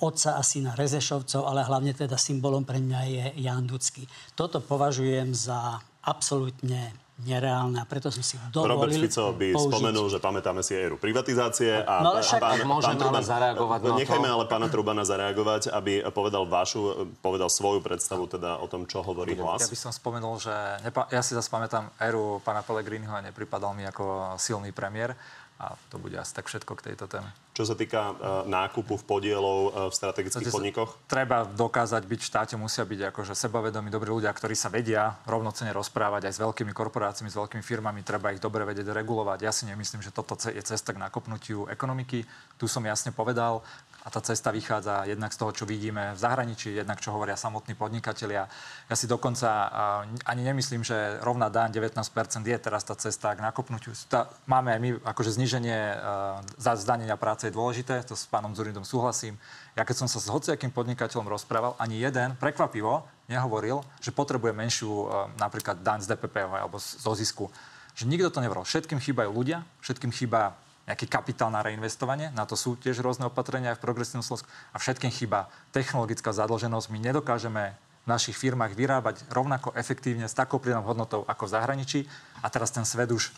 otca 0.00 0.40
a 0.40 0.42
syna 0.42 0.72
Rezešovcov, 0.72 1.44
ale 1.44 1.66
hlavne 1.66 1.92
teda 1.92 2.16
symbolom 2.16 2.64
pre 2.64 2.80
mňa 2.80 3.00
je 3.04 3.24
Jan 3.44 3.68
Dudský. 3.68 4.08
Toto 4.32 4.64
považujem 4.64 5.36
za 5.36 5.76
absolútne 6.00 6.96
nereálne 7.22 7.76
a 7.76 7.84
preto 7.84 8.08
som 8.08 8.20
si 8.20 8.34
dovolil 8.48 8.74
Robert 8.74 8.92
Fico 8.92 9.30
by 9.30 9.48
použiť. 9.50 9.66
spomenul, 9.66 10.06
že 10.06 10.18
pamätáme 10.18 10.60
si 10.60 10.72
éru 10.72 10.96
privatizácie. 10.96 11.80
A, 11.80 12.00
No 12.00 12.12
ale 12.12 12.20
však- 12.20 12.40
Ak 12.40 12.62
môžem 12.62 12.96
ale 12.96 13.20
zareagovať 13.20 13.78
na 13.78 13.86
to. 13.86 13.98
Nechajme 13.98 14.28
ale 14.28 14.44
pána 14.44 14.66
Trubana 14.66 15.02
zareagovať, 15.02 15.68
aby 15.68 16.04
povedal 16.08 16.44
vašu, 16.44 16.80
povedal 17.18 17.46
svoju 17.46 17.78
predstavu 17.78 18.26
teda 18.26 18.56
o 18.56 18.66
tom, 18.66 18.84
čo 18.84 19.00
hovorí 19.00 19.34
hlas. 19.34 19.60
Ja 19.60 19.68
by 19.68 19.78
som 19.78 19.90
spomenul, 19.90 20.36
že 20.36 20.52
nepa- 20.80 21.08
ja 21.08 21.20
si 21.20 21.32
zase 21.32 21.46
pamätám 21.46 21.92
éru 21.98 22.40
pána 22.40 22.60
Pellegriniho 22.60 23.10
a 23.10 23.20
nepripadal 23.20 23.72
mi 23.72 23.84
ako 23.84 24.04
silný 24.36 24.70
premiér. 24.70 25.12
A 25.60 25.76
to 25.92 26.00
bude 26.00 26.16
asi 26.16 26.32
tak 26.32 26.48
všetko 26.48 26.72
k 26.80 26.92
tejto 26.92 27.04
téme. 27.04 27.28
Čo 27.52 27.68
sa 27.68 27.76
týka 27.76 28.16
uh, 28.16 28.48
nákupu 28.48 28.96
v 28.96 29.04
podielov 29.04 29.58
uh, 29.68 29.70
v 29.92 29.94
strategických 29.94 30.48
Viete, 30.48 30.56
podnikoch? 30.56 30.96
Treba 31.04 31.44
dokázať 31.44 32.00
byť 32.08 32.20
v 32.24 32.28
štáte, 32.32 32.54
musia 32.56 32.88
byť 32.88 33.12
akože 33.12 33.36
sebavedomí 33.36 33.92
dobrí 33.92 34.08
ľudia, 34.08 34.32
ktorí 34.32 34.56
sa 34.56 34.72
vedia 34.72 35.20
rovnocene 35.28 35.68
rozprávať 35.76 36.32
aj 36.32 36.32
s 36.32 36.40
veľkými 36.40 36.72
korporáciami, 36.72 37.28
s 37.28 37.36
veľkými 37.36 37.60
firmami, 37.60 38.00
treba 38.00 38.32
ich 38.32 38.40
dobre 38.40 38.64
vedieť 38.64 38.88
regulovať. 38.88 39.38
Ja 39.44 39.52
si 39.52 39.68
nemyslím, 39.68 40.00
že 40.00 40.16
toto 40.16 40.32
je 40.40 40.64
cesta 40.64 40.96
k 40.96 41.02
nakopnutiu 41.04 41.68
ekonomiky. 41.68 42.24
Tu 42.56 42.64
som 42.64 42.80
jasne 42.80 43.12
povedal, 43.12 43.60
a 44.00 44.08
tá 44.08 44.20
cesta 44.24 44.48
vychádza 44.48 45.04
jednak 45.04 45.32
z 45.32 45.38
toho, 45.44 45.52
čo 45.52 45.64
vidíme 45.68 46.16
v 46.16 46.18
zahraničí, 46.18 46.72
jednak 46.72 47.04
čo 47.04 47.12
hovoria 47.12 47.36
samotní 47.36 47.76
podnikatelia. 47.76 48.48
Ja 48.88 48.96
si 48.96 49.04
dokonca 49.04 49.68
ani 50.24 50.42
nemyslím, 50.42 50.80
že 50.80 51.20
rovná 51.20 51.52
daň 51.52 51.76
19% 51.76 52.00
je 52.48 52.56
teraz 52.56 52.80
tá 52.88 52.96
cesta 52.96 53.36
k 53.36 53.44
nakopnutiu. 53.44 53.92
Máme 54.48 54.72
aj 54.72 54.80
my 54.80 54.90
akože 55.04 55.36
zníženie 55.36 55.78
uh, 55.92 56.40
za 56.56 56.80
zdanenia 56.80 57.20
práce 57.20 57.48
je 57.48 57.52
dôležité, 57.52 58.00
to 58.08 58.16
s 58.16 58.24
pánom 58.24 58.56
Zurindom 58.56 58.88
súhlasím. 58.88 59.36
Ja 59.76 59.84
keď 59.84 60.04
som 60.04 60.08
sa 60.08 60.16
s 60.16 60.32
hociakým 60.32 60.72
podnikateľom 60.72 61.28
rozprával, 61.28 61.76
ani 61.76 62.00
jeden 62.00 62.40
prekvapivo 62.40 63.04
nehovoril, 63.28 63.84
že 64.00 64.16
potrebuje 64.16 64.56
menšiu 64.56 64.88
uh, 64.88 65.28
napríklad 65.36 65.84
daň 65.84 66.00
z 66.00 66.16
DPP 66.16 66.48
alebo 66.48 66.80
zo 66.80 67.12
zisku. 67.12 67.52
Že 68.00 68.08
nikto 68.08 68.32
to 68.32 68.40
nevrol. 68.40 68.64
Všetkým 68.64 68.96
chýbajú 68.96 69.28
ľudia, 69.28 69.60
všetkým 69.84 70.08
chýba 70.08 70.56
nejaký 70.90 71.06
kapitál 71.06 71.54
na 71.54 71.62
reinvestovanie, 71.62 72.34
na 72.34 72.42
to 72.42 72.58
sú 72.58 72.74
tiež 72.74 72.98
rôzne 72.98 73.30
opatrenia 73.30 73.70
aj 73.72 73.78
v 73.78 73.84
progresívnom 73.86 74.26
Slovensku 74.26 74.50
a 74.74 74.76
všetkým 74.82 75.14
chýba 75.14 75.46
technologická 75.70 76.34
zadlženosť. 76.34 76.90
My 76.90 76.98
nedokážeme 76.98 77.78
v 77.78 78.06
našich 78.10 78.34
firmách 78.34 78.74
vyrábať 78.74 79.22
rovnako 79.30 79.70
efektívne 79.78 80.26
s 80.26 80.34
takou 80.34 80.58
pridanou 80.58 80.82
hodnotou 80.82 81.22
ako 81.30 81.46
v 81.46 81.54
zahraničí 81.54 82.00
a 82.42 82.50
teraz 82.50 82.74
ten 82.74 82.82
svet 82.82 83.14
už 83.14 83.30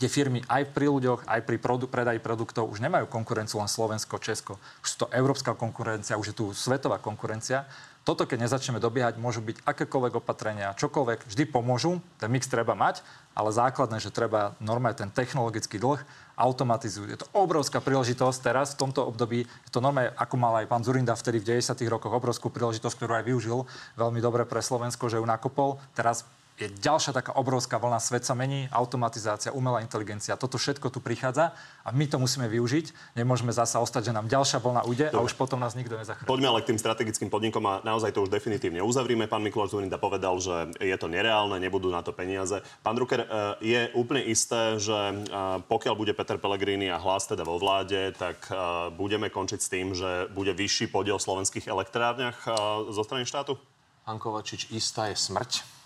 kde 0.00 0.06
firmy 0.06 0.40
aj 0.46 0.70
pri 0.70 0.86
ľuďoch, 0.86 1.26
aj 1.26 1.40
pri 1.42 1.58
produ- 1.58 1.90
predaji 1.90 2.22
produktov 2.22 2.70
už 2.70 2.78
nemajú 2.78 3.10
konkurenciu 3.10 3.58
len 3.58 3.66
Slovensko, 3.66 4.22
Česko. 4.22 4.56
Už 4.86 4.96
to 4.96 5.06
európska 5.10 5.52
konkurencia, 5.58 6.16
už 6.16 6.32
je 6.32 6.36
tu 6.38 6.44
svetová 6.54 7.02
konkurencia. 7.02 7.66
Toto, 8.00 8.24
keď 8.24 8.48
nezačneme 8.48 8.80
dobiehať, 8.80 9.20
môžu 9.20 9.44
byť 9.44 9.60
akékoľvek 9.66 10.14
opatrenia, 10.16 10.72
čokoľvek, 10.78 11.28
vždy 11.28 11.44
pomôžu. 11.52 12.00
Ten 12.16 12.32
mix 12.32 12.48
treba 12.48 12.72
mať, 12.72 13.04
ale 13.36 13.52
základné, 13.52 14.00
že 14.00 14.14
treba 14.14 14.56
normálne 14.56 14.96
ten 14.96 15.12
technologický 15.12 15.76
dlh 15.76 16.00
automatizujú. 16.40 17.12
Je 17.12 17.20
to 17.20 17.28
obrovská 17.36 17.84
príležitosť 17.84 18.38
teraz, 18.40 18.72
v 18.72 18.88
tomto 18.88 19.04
období. 19.04 19.44
Je 19.44 19.72
to 19.72 19.84
normálne, 19.84 20.16
ako 20.16 20.34
mal 20.40 20.56
aj 20.56 20.66
pán 20.72 20.80
Zurinda 20.80 21.12
vtedy 21.12 21.44
v 21.44 21.60
90. 21.60 21.76
rokoch, 21.92 22.16
obrovskú 22.16 22.48
príležitosť, 22.48 22.96
ktorú 22.96 23.12
aj 23.20 23.24
využil 23.28 23.68
veľmi 24.00 24.24
dobre 24.24 24.48
pre 24.48 24.64
Slovensko, 24.64 25.12
že 25.12 25.20
ju 25.20 25.26
nakopol. 25.28 25.76
Teraz 25.92 26.24
je 26.60 26.68
ďalšia 26.68 27.16
taká 27.16 27.32
obrovská 27.32 27.80
vlna, 27.80 27.96
svet 27.96 28.28
sa 28.28 28.36
mení, 28.36 28.68
automatizácia, 28.68 29.50
umelá 29.56 29.80
inteligencia, 29.80 30.36
toto 30.36 30.60
všetko 30.60 30.92
tu 30.92 31.00
prichádza 31.00 31.56
a 31.82 31.88
my 31.90 32.04
to 32.04 32.20
musíme 32.20 32.44
využiť. 32.46 33.16
Nemôžeme 33.16 33.50
zasa 33.50 33.80
ostať, 33.80 34.12
že 34.12 34.16
nám 34.16 34.28
ďalšia 34.28 34.60
vlna 34.60 34.82
ujde 34.84 35.06
a 35.10 35.18
už 35.24 35.34
potom 35.34 35.56
nás 35.56 35.72
nikto 35.72 35.96
nezachráni. 35.96 36.28
Poďme 36.28 36.52
ale 36.52 36.60
k 36.60 36.72
tým 36.74 36.78
strategickým 36.78 37.32
podnikom 37.32 37.64
a 37.64 37.80
naozaj 37.80 38.12
to 38.12 38.24
už 38.24 38.30
definitívne 38.30 38.84
uzavrime. 38.84 39.24
Pán 39.24 39.40
Mikuláš 39.40 39.72
Zurinda 39.72 39.96
povedal, 39.96 40.36
že 40.38 40.76
je 40.76 40.96
to 41.00 41.08
nereálne, 41.08 41.56
nebudú 41.56 41.88
na 41.88 42.04
to 42.04 42.12
peniaze. 42.12 42.60
Pán 42.84 43.00
Drucker, 43.00 43.24
eh, 43.24 43.28
je 43.64 43.80
úplne 43.96 44.20
isté, 44.28 44.76
že 44.76 44.92
eh, 44.92 45.16
pokiaľ 45.64 45.94
bude 45.96 46.12
Peter 46.12 46.36
Pellegrini 46.36 46.92
a 46.92 47.00
hlas 47.00 47.24
teda 47.24 47.42
vo 47.42 47.56
vláde, 47.56 48.12
tak 48.20 48.52
eh, 48.52 48.56
budeme 48.92 49.32
končiť 49.32 49.60
s 49.60 49.72
tým, 49.72 49.96
že 49.96 50.28
bude 50.30 50.52
vyšší 50.52 50.92
podiel 50.92 51.16
v 51.16 51.26
slovenských 51.26 51.66
elektrárniach 51.72 52.42
zo 52.90 53.02
strany 53.02 53.24
štátu? 53.24 53.56
Pán 54.04 54.18
Kovačič, 54.18 54.74
istá 54.74 55.06
je 55.08 55.16
smrť. 55.16 55.79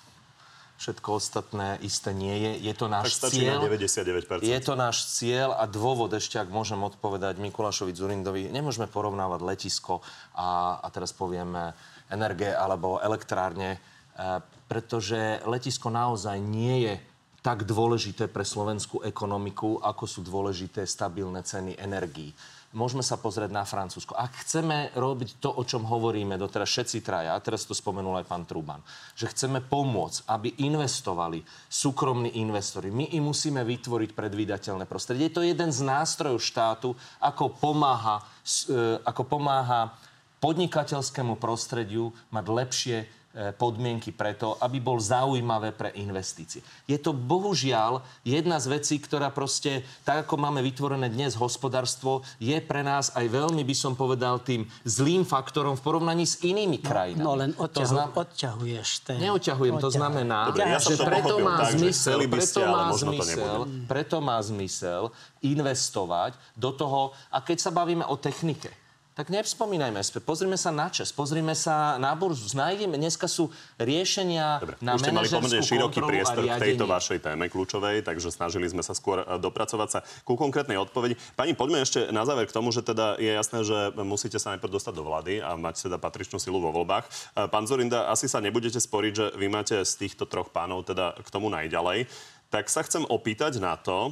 Všetko 0.85 1.16
ostatné 1.16 1.80
isté 1.80 2.12
nie 2.12 2.37
je. 2.45 2.68
Je 2.68 2.74
to 2.76 2.93
Tak 2.93 3.09
náš 3.09 3.16
na 3.16 3.28
cieľ. 3.32 3.59
99%. 3.64 4.45
Je 4.45 4.61
to 4.61 4.76
náš 4.76 5.16
cieľ 5.16 5.57
a 5.57 5.64
dôvod 5.64 6.12
ešte, 6.12 6.37
ak 6.37 6.53
môžem 6.53 6.76
odpovedať 6.76 7.41
Mikulášovi 7.41 7.97
Zurindovi, 7.97 8.53
nemôžeme 8.53 8.85
porovnávať 8.85 9.41
letisko 9.49 10.05
a, 10.37 10.76
a 10.85 10.87
teraz 10.93 11.16
povieme 11.16 11.72
energie 12.12 12.53
alebo 12.53 13.01
elektrárne, 13.01 13.80
e, 13.80 14.39
pretože 14.68 15.41
letisko 15.49 15.89
naozaj 15.89 16.37
nie 16.37 16.85
je 16.85 16.95
tak 17.41 17.64
dôležité 17.64 18.28
pre 18.28 18.45
slovenskú 18.45 19.01
ekonomiku, 19.09 19.80
ako 19.80 20.05
sú 20.05 20.20
dôležité 20.20 20.85
stabilné 20.85 21.41
ceny 21.49 21.80
energií. 21.80 22.37
Môžeme 22.75 23.07
sa 23.07 23.14
pozrieť 23.14 23.55
na 23.55 23.62
Francúzsko. 23.62 24.18
Ak 24.18 24.35
chceme 24.43 24.91
robiť 24.99 25.39
to, 25.39 25.47
o 25.47 25.62
čom 25.62 25.87
hovoríme 25.87 26.35
doteraz 26.35 26.66
všetci 26.66 27.07
traja, 27.07 27.39
a 27.39 27.39
teraz 27.39 27.62
to 27.62 27.70
spomenul 27.70 28.18
aj 28.18 28.27
pán 28.27 28.43
Truban, 28.43 28.83
že 29.14 29.31
chceme 29.31 29.62
pomôcť, 29.62 30.27
aby 30.27 30.59
investovali 30.66 31.39
súkromní 31.70 32.35
investori, 32.43 32.91
my 32.91 33.14
im 33.14 33.31
musíme 33.31 33.62
vytvoriť 33.62 34.11
predvídateľné 34.18 34.91
prostredie. 34.91 35.31
Je 35.31 35.35
to 35.39 35.47
jeden 35.47 35.70
z 35.70 35.87
nástrojov 35.87 36.43
štátu, 36.43 36.99
ako 37.22 37.55
pomáha, 37.62 38.27
e, 38.66 38.99
ako 39.07 39.22
pomáha 39.22 39.95
podnikateľskému 40.43 41.39
prostrediu 41.39 42.11
mať 42.35 42.45
lepšie 42.51 42.99
podmienky 43.35 44.14
preto, 44.14 44.55
aby 44.62 44.78
bol 44.78 45.03
zaujímavé 45.03 45.74
pre 45.74 45.91
investície. 45.99 46.62
Je 46.87 46.95
to 46.95 47.11
bohužiaľ 47.11 47.99
jedna 48.22 48.62
z 48.62 48.78
vecí, 48.78 49.03
ktorá 49.03 49.35
proste, 49.35 49.82
tak 50.07 50.22
ako 50.22 50.39
máme 50.39 50.62
vytvorené 50.62 51.11
dnes 51.11 51.35
hospodárstvo, 51.35 52.22
je 52.39 52.55
pre 52.62 52.87
nás 52.87 53.11
aj 53.11 53.26
veľmi, 53.26 53.66
by 53.66 53.74
som 53.74 53.99
povedal, 53.99 54.39
tým 54.39 54.62
zlým 54.87 55.26
faktorom 55.26 55.74
v 55.74 55.82
porovnaní 55.82 56.30
s 56.30 56.47
inými 56.47 56.78
krajinami. 56.78 57.26
No 57.26 57.35
len 57.35 57.51
To 57.59 57.66
odťahu, 57.66 57.91
znam- 57.91 58.14
odťahuješ 58.14 58.89
ten... 59.03 59.18
Neoťahujem, 59.18 59.74
to 59.82 59.91
odťahuj. 59.91 59.99
znamená, 59.99 60.39
Dobre, 60.55 60.70
ja 60.70 60.78
že 60.78 60.95
to 60.95 61.05
preto 61.05 61.35
pochopil 61.35 61.45
má, 61.45 61.57
tak, 61.59 61.72
zmysel, 61.74 62.18
ste, 62.22 62.28
preto, 62.30 62.61
ale 62.62 62.70
má 62.70 62.85
to 62.87 62.97
zmysel, 63.03 63.59
preto 63.91 64.16
má 64.22 64.39
zmysel 64.39 65.03
investovať 65.43 66.32
do 66.55 66.70
toho, 66.70 67.01
a 67.35 67.43
keď 67.43 67.59
sa 67.59 67.70
bavíme 67.74 68.07
o 68.07 68.14
technike, 68.14 68.70
tak 69.15 69.31
nevspomínajme. 69.31 70.03
Pozrime 70.27 70.59
sa 70.59 70.75
na 70.75 70.91
čas, 70.91 71.15
pozrime 71.15 71.55
sa 71.55 71.95
na 72.03 72.19
burzu. 72.19 72.51
Nájdeme, 72.59 72.99
dneska 72.99 73.31
sú 73.31 73.47
riešenia 73.79 74.59
Dobre, 74.59 74.75
na 74.83 74.99
už 74.99 75.07
ste 75.07 75.15
mali 75.15 75.31
pomerne 75.31 75.62
široký 75.62 76.01
priestor 76.03 76.43
v 76.43 76.59
tejto 76.59 76.85
vašej 76.91 77.19
téme 77.23 77.47
kľúčovej, 77.47 78.03
takže 78.03 78.35
snažili 78.35 78.67
sme 78.67 78.83
sa 78.83 78.91
skôr 78.91 79.23
e, 79.23 79.39
dopracovať 79.39 79.89
sa 79.89 80.01
ku 80.27 80.35
konkrétnej 80.35 80.75
odpovedi. 80.83 81.15
Pani, 81.39 81.55
poďme 81.55 81.87
ešte 81.87 82.11
na 82.11 82.27
záver 82.27 82.51
k 82.51 82.57
tomu, 82.59 82.75
že 82.75 82.83
teda 82.83 83.15
je 83.23 83.31
jasné, 83.31 83.62
že 83.62 83.95
musíte 84.03 84.43
sa 84.43 84.59
najprv 84.59 84.75
dostať 84.75 84.95
do 84.99 85.07
vlády 85.07 85.39
a 85.39 85.55
mať 85.55 85.87
teda 85.87 86.03
patričnú 86.03 86.43
silu 86.43 86.59
vo 86.59 86.75
voľbách. 86.75 87.07
E, 87.07 87.11
pán 87.47 87.71
Zorinda, 87.71 88.11
asi 88.11 88.27
sa 88.27 88.43
nebudete 88.43 88.83
sporiť, 88.83 89.12
že 89.15 89.27
vy 89.39 89.47
máte 89.47 89.79
z 89.79 89.93
týchto 89.95 90.27
troch 90.27 90.51
pánov 90.51 90.91
teda 90.91 91.15
k 91.23 91.29
tomu 91.31 91.47
najďalej. 91.55 92.11
Tak 92.51 92.67
sa 92.67 92.83
chcem 92.83 93.07
opýtať 93.07 93.62
na 93.62 93.79
to, 93.79 94.11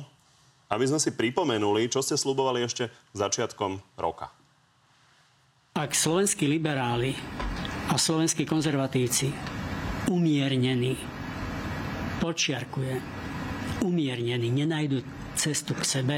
aby 0.70 0.86
sme 0.86 1.02
si 1.02 1.10
pripomenuli, 1.10 1.90
čo 1.90 2.06
ste 2.06 2.14
slubovali 2.14 2.62
ešte 2.62 2.86
začiatkom 3.18 3.82
roka. 3.98 4.41
Ak 5.72 5.96
slovenskí 5.96 6.44
liberáli 6.44 7.16
a 7.88 7.96
slovenskí 7.96 8.44
konzervatívci 8.44 9.32
umiernení, 10.12 11.00
počiarkuje, 12.20 13.00
umiernení, 13.80 14.52
nenajdu 14.52 15.00
cestu 15.32 15.72
k 15.72 15.84
sebe, 15.88 16.16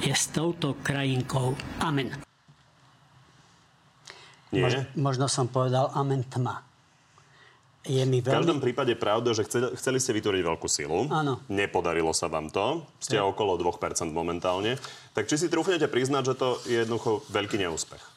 je 0.00 0.08
s 0.08 0.32
touto 0.32 0.80
krajinkou 0.80 1.52
amen. 1.84 2.16
Nie. 4.48 4.64
Možno, 4.64 4.80
možno 4.96 5.26
som 5.28 5.52
povedal 5.52 5.92
amen 5.92 6.24
tma. 6.24 6.64
Je 7.84 8.00
mi 8.08 8.24
veľmi... 8.24 8.32
V 8.32 8.40
každom 8.40 8.60
prípade 8.64 8.96
pravda, 8.96 9.36
že 9.36 9.44
chceli, 9.44 9.76
chceli 9.76 9.98
ste 10.00 10.16
vytvoriť 10.16 10.42
veľkú 10.48 10.64
silu. 10.64 11.12
Áno. 11.12 11.44
Nepodarilo 11.52 12.16
sa 12.16 12.32
vám 12.32 12.48
to. 12.48 12.88
Ste 13.04 13.20
ja. 13.20 13.28
okolo 13.28 13.60
2% 13.60 14.08
momentálne. 14.08 14.80
Tak 15.12 15.28
či 15.28 15.36
si 15.36 15.52
trúfnete 15.52 15.92
priznať, 15.92 16.32
že 16.32 16.34
to 16.40 16.48
je 16.64 16.88
jednoducho 16.88 17.20
veľký 17.28 17.60
neúspech? 17.60 18.13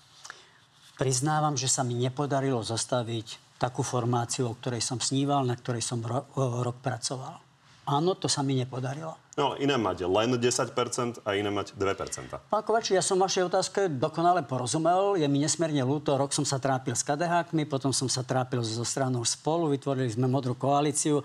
Priznávam, 0.97 1.53
že 1.53 1.69
sa 1.69 1.85
mi 1.85 1.93
nepodarilo 1.93 2.59
zostaviť 2.65 3.57
takú 3.61 3.81
formáciu, 3.85 4.49
o 4.49 4.57
ktorej 4.57 4.81
som 4.81 4.97
sníval, 4.97 5.45
na 5.45 5.57
ktorej 5.57 5.85
som 5.85 6.01
ro- 6.01 6.25
rok 6.37 6.77
pracoval. 6.81 7.41
Áno, 7.87 8.19
to 8.19 8.27
sa 8.27 8.43
mi 8.43 8.51
nepodarilo. 8.57 9.15
No, 9.39 9.53
iné 9.55 9.77
mať 9.77 10.03
len 10.09 10.35
10% 10.35 11.23
a 11.23 11.29
iné 11.37 11.47
mať 11.47 11.77
2%. 11.77 12.51
Pán 12.51 12.63
Kovači, 12.65 12.97
ja 12.97 13.05
som 13.05 13.21
vašej 13.21 13.47
otázke 13.47 13.87
dokonale 13.87 14.43
porozumel. 14.43 15.15
Je 15.15 15.29
mi 15.29 15.39
nesmierne 15.39 15.85
ľúto. 15.87 16.17
Rok 16.17 16.33
som 16.35 16.43
sa 16.43 16.59
trápil 16.59 16.97
s 16.97 17.05
kadehákmi, 17.05 17.69
potom 17.69 17.95
som 17.95 18.09
sa 18.11 18.25
trápil 18.25 18.59
so 18.65 18.83
stranou 18.83 19.23
spolu, 19.23 19.71
vytvorili 19.71 20.09
sme 20.09 20.27
modrú 20.27 20.57
koalíciu. 20.57 21.23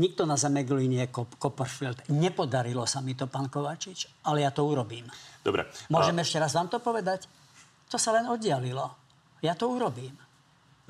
Nikto 0.00 0.24
na 0.24 0.40
Zemeguli 0.40 0.88
nie 0.88 1.04
je 1.04 1.12
Copperfield. 1.36 2.08
Nepodarilo 2.08 2.88
sa 2.88 3.04
mi 3.04 3.12
to, 3.12 3.28
pán 3.28 3.52
Kovačič, 3.52 4.24
ale 4.26 4.42
ja 4.42 4.50
to 4.50 4.64
urobím. 4.64 5.04
Dobre. 5.44 5.68
Môžem 5.92 6.16
a... 6.18 6.24
ešte 6.24 6.40
raz 6.40 6.56
vám 6.56 6.72
to 6.72 6.80
povedať? 6.80 7.28
To 7.94 7.96
sa 8.02 8.10
len 8.10 8.26
oddialilo. 8.26 8.90
Ja 9.38 9.54
to 9.54 9.70
urobím. 9.70 10.18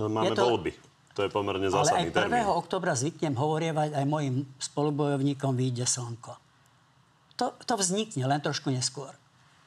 No, 0.00 0.09
máme 0.09 0.32
je 0.32 0.40
to... 0.40 0.48
voľby. 0.48 0.72
To 1.14 1.20
je 1.20 1.28
pomerne 1.28 1.68
zásadný 1.68 2.09
Ale 2.16 2.32
aj 2.32 2.48
1. 2.48 2.64
oktobra 2.64 2.96
zvyknem 2.96 3.36
hovorievať 3.36 3.92
aj 3.92 4.05
mojim 4.09 4.48
spolubojovníkom 4.57 5.52
vyjde 5.52 5.84
slnko. 5.84 6.32
To, 7.36 7.52
to 7.61 7.74
vznikne 7.76 8.24
len 8.24 8.40
trošku 8.40 8.72
neskôr. 8.72 9.12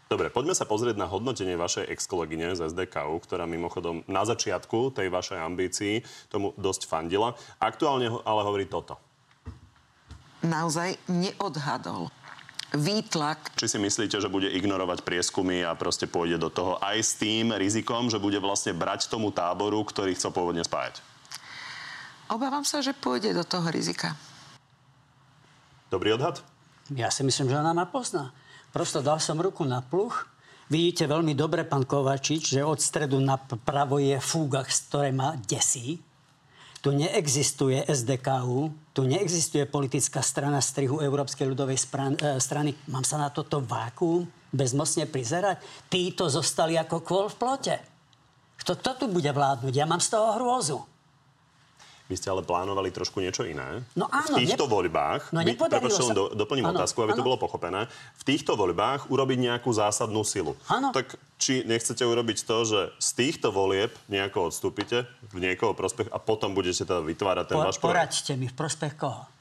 Dobre, 0.09 0.33
poďme 0.33 0.57
sa 0.57 0.65
pozrieť 0.65 0.97
na 0.97 1.05
hodnotenie 1.05 1.53
vašej 1.53 1.93
ex-kolegyne 1.93 2.57
z 2.57 2.73
SDKU, 2.73 3.21
ktorá 3.21 3.45
mimochodom 3.45 4.01
na 4.09 4.25
začiatku 4.25 4.97
tej 4.97 5.13
vašej 5.13 5.38
ambícii 5.38 6.01
tomu 6.33 6.57
dosť 6.57 6.89
fandila. 6.89 7.38
Aktuálne 7.61 8.09
ale 8.25 8.41
hovorí 8.41 8.65
toto. 8.65 8.97
Naozaj 10.41 10.97
neodhadol 11.05 12.09
výtlak. 12.76 13.55
Či 13.55 13.76
si 13.76 13.80
myslíte, 13.80 14.20
že 14.20 14.32
bude 14.32 14.51
ignorovať 14.51 15.05
prieskumy 15.07 15.63
a 15.63 15.78
proste 15.78 16.09
pôjde 16.09 16.41
do 16.41 16.49
toho 16.51 16.76
aj 16.84 16.97
s 16.99 17.15
tým 17.15 17.55
rizikom, 17.55 18.11
že 18.11 18.20
bude 18.20 18.39
vlastne 18.43 18.76
brať 18.76 19.07
tomu 19.07 19.32
táboru, 19.32 19.80
ktorý 19.88 20.15
chcel 20.18 20.36
pôvodne 20.36 20.65
spájať? 20.65 20.99
Obávam 22.28 22.68
sa, 22.68 22.84
že 22.84 22.91
pôjde 22.91 23.32
do 23.32 23.47
toho 23.47 23.72
rizika. 23.72 24.20
Dobrý 25.88 26.11
odhad? 26.11 26.43
Ja 26.91 27.07
si 27.07 27.24
myslím, 27.24 27.47
že 27.47 27.59
ona 27.59 27.72
ma 27.72 27.88
pozná. 27.88 28.36
Prosto 28.76 28.99
dal 28.99 29.24
som 29.24 29.39
ruku 29.39 29.63
na 29.63 29.80
pluch. 29.80 30.28
Vidíte 30.68 31.07
veľmi 31.07 31.32
dobre, 31.32 31.63
pán 31.63 31.88
Kovačič, 31.88 32.59
že 32.59 32.68
od 32.68 32.84
stredu 32.84 33.24
na 33.24 33.39
pravo 33.39 34.03
je 34.03 34.20
fúgach, 34.20 34.68
z 34.68 34.80
ktoré 34.91 35.09
ma 35.15 35.39
desí. 35.47 36.03
Tu 36.88 36.95
neexistuje 36.95 37.83
SDKU, 37.83 38.71
tu 38.95 39.03
neexistuje 39.03 39.67
politická 39.67 40.23
strana 40.23 40.63
strihu 40.63 41.03
Európskej 41.03 41.43
ľudovej 41.43 41.75
e, 41.75 41.83
strany. 42.39 42.71
Mám 42.88 43.03
sa 43.03 43.19
na 43.19 43.27
toto 43.27 43.59
vákuum 43.59 44.23
bezmocne 44.55 45.03
prizerať? 45.03 45.59
Títo 45.91 46.31
zostali 46.31 46.79
ako 46.79 47.03
kvôl 47.03 47.27
v 47.27 47.35
plote. 47.35 47.75
Kto 48.63 48.79
to 48.79 49.03
tu 49.03 49.05
bude 49.11 49.27
vládnuť? 49.27 49.73
Ja 49.75 49.83
mám 49.83 49.99
z 49.99 50.15
toho 50.15 50.39
hrôzu. 50.39 50.79
Vy 52.07 52.15
ste 52.15 52.31
ale 52.31 52.39
plánovali 52.43 52.87
trošku 52.87 53.19
niečo 53.19 53.43
iné. 53.43 53.83
No 53.93 54.07
áno. 54.07 54.39
V 54.39 54.43
týchto 54.43 54.65
ne... 54.65 54.71
voľbách, 54.71 55.35
no, 55.35 55.43
by, 55.43 55.91
sa... 55.91 56.15
do, 56.15 56.31
doplním 56.31 56.71
áno, 56.71 56.79
otázku, 56.79 57.03
aby 57.03 57.11
áno. 57.15 57.19
to 57.19 57.27
bolo 57.27 57.37
pochopené. 57.39 57.91
V 58.15 58.23
týchto 58.23 58.55
voľbách 58.55 59.11
urobiť 59.11 59.37
nejakú 59.51 59.67
zásadnú 59.75 60.23
silu. 60.23 60.55
Áno. 60.71 60.95
Tak 60.95 61.19
či 61.35 61.67
nechcete 61.67 62.01
urobiť 62.01 62.47
to, 62.47 62.57
že 62.63 62.79
z 62.97 63.09
týchto 63.13 63.51
volieb 63.51 63.91
nejako 64.07 64.49
odstúpite 64.49 65.05
v 65.29 65.37
niekoho 65.37 65.75
prospech 65.75 66.07
a 66.09 66.17
potom 66.17 66.55
budete 66.55 66.87
teda 66.87 67.03
vytvárať 67.03 67.45
ten 67.51 67.57
po, 67.59 67.63
váš 67.67 67.77
projekt? 67.77 67.93
Poraďte 67.93 68.33
mi, 68.39 68.47
v 68.47 68.55
prospech 68.55 68.93
koho? 68.95 69.36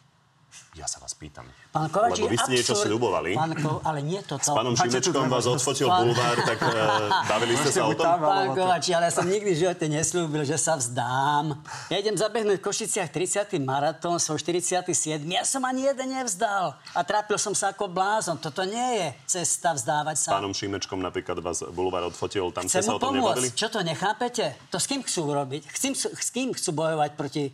Ja 0.77 0.85
sa 0.85 1.01
vás 1.01 1.17
pýtam. 1.17 1.49
Pán 1.73 1.89
Kovač, 1.89 2.21
Lebo 2.21 2.29
vy 2.29 2.37
ste 2.37 2.53
niečo 2.53 2.77
sľubovali. 2.77 3.33
Pán 3.33 3.57
Ko... 3.57 3.81
ale 3.81 4.05
nie 4.05 4.21
to. 4.21 4.37
S 4.37 4.53
pánom 4.53 4.77
Šimečkom 4.77 5.25
vás 5.33 5.49
odfotil 5.49 5.89
pán... 5.89 6.05
bulvár, 6.05 6.37
tak 6.45 6.61
uh, 6.61 7.09
bavili 7.33 7.57
ste 7.57 7.71
sa 7.73 7.89
o 7.89 7.97
tom? 7.97 8.05
Pán 8.05 8.53
Kovač, 8.53 8.93
ale 8.93 9.09
ja 9.09 9.13
som 9.17 9.25
nikdy 9.25 9.57
v 9.57 9.59
živote 9.65 9.89
neslúbil, 9.89 10.45
že 10.45 10.61
sa 10.61 10.77
vzdám. 10.77 11.57
Ja 11.89 11.97
idem 11.97 12.13
zabehnúť 12.13 12.61
v 12.61 12.65
Košiciach 12.69 13.09
30. 13.09 13.57
maratón, 13.65 14.21
svoj 14.21 14.37
47. 14.45 15.25
Ja 15.25 15.49
som 15.49 15.65
ani 15.65 15.89
jeden 15.89 16.13
nevzdal. 16.13 16.77
A 16.93 17.01
trápil 17.09 17.41
som 17.41 17.57
sa 17.57 17.73
ako 17.73 17.89
blázon. 17.89 18.37
Toto 18.37 18.61
nie 18.69 19.01
je 19.01 19.07
cesta 19.41 19.73
vzdávať 19.73 20.29
sa. 20.29 20.37
Pánom 20.37 20.53
Šimečkom 20.53 21.01
napríklad 21.01 21.41
vás 21.41 21.65
bulvár 21.73 22.13
odfotil, 22.13 22.53
tam 22.53 22.69
ste 22.69 22.85
sa 22.85 22.97
o 22.97 23.01
tom 23.01 23.17
nebavili? 23.17 23.49
Čo 23.49 23.73
to 23.73 23.81
nechápete? 23.81 24.61
To 24.69 24.77
s 24.77 24.85
kým 24.85 25.01
chcú 25.01 25.33
urobiť? 25.33 25.73
Chcím, 25.73 25.97
s 25.97 26.29
kým 26.29 26.53
chcú 26.53 26.71
bojovať 26.77 27.11
proti 27.17 27.49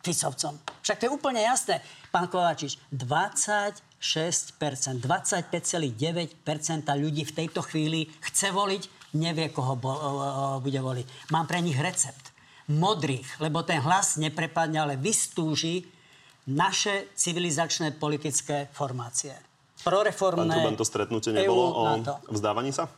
Ficovcom. 0.00 0.56
Však 0.80 0.96
to 0.96 1.04
je 1.06 1.12
úplne 1.12 1.44
jasné. 1.44 1.84
Pán 2.08 2.26
Kovačič, 2.32 2.80
26%, 2.88 3.76
25,9% 4.98 5.04
ľudí 6.96 7.22
v 7.28 7.32
tejto 7.36 7.60
chvíli 7.60 8.08
chce 8.24 8.48
voliť, 8.50 8.82
nevie, 9.20 9.52
koho 9.52 9.76
bo- 9.76 10.00
bude 10.64 10.80
voliť. 10.80 11.06
Mám 11.30 11.46
pre 11.46 11.60
nich 11.60 11.76
recept. 11.76 12.32
Modrých, 12.70 13.42
lebo 13.42 13.60
ten 13.66 13.82
hlas 13.82 14.16
neprepadne, 14.16 14.78
ale 14.80 14.94
vystúži 14.96 15.84
naše 16.48 17.12
civilizačné 17.18 17.92
politické 17.98 18.70
formácie. 18.72 19.34
Proreformné... 19.84 20.48
Pán 20.48 20.56
Truban, 20.60 20.76
to 20.78 20.86
stretnutie 20.86 21.30
nebolo 21.34 21.66
o 21.72 21.82
vzdávaní 22.30 22.72
sa? 22.72 22.88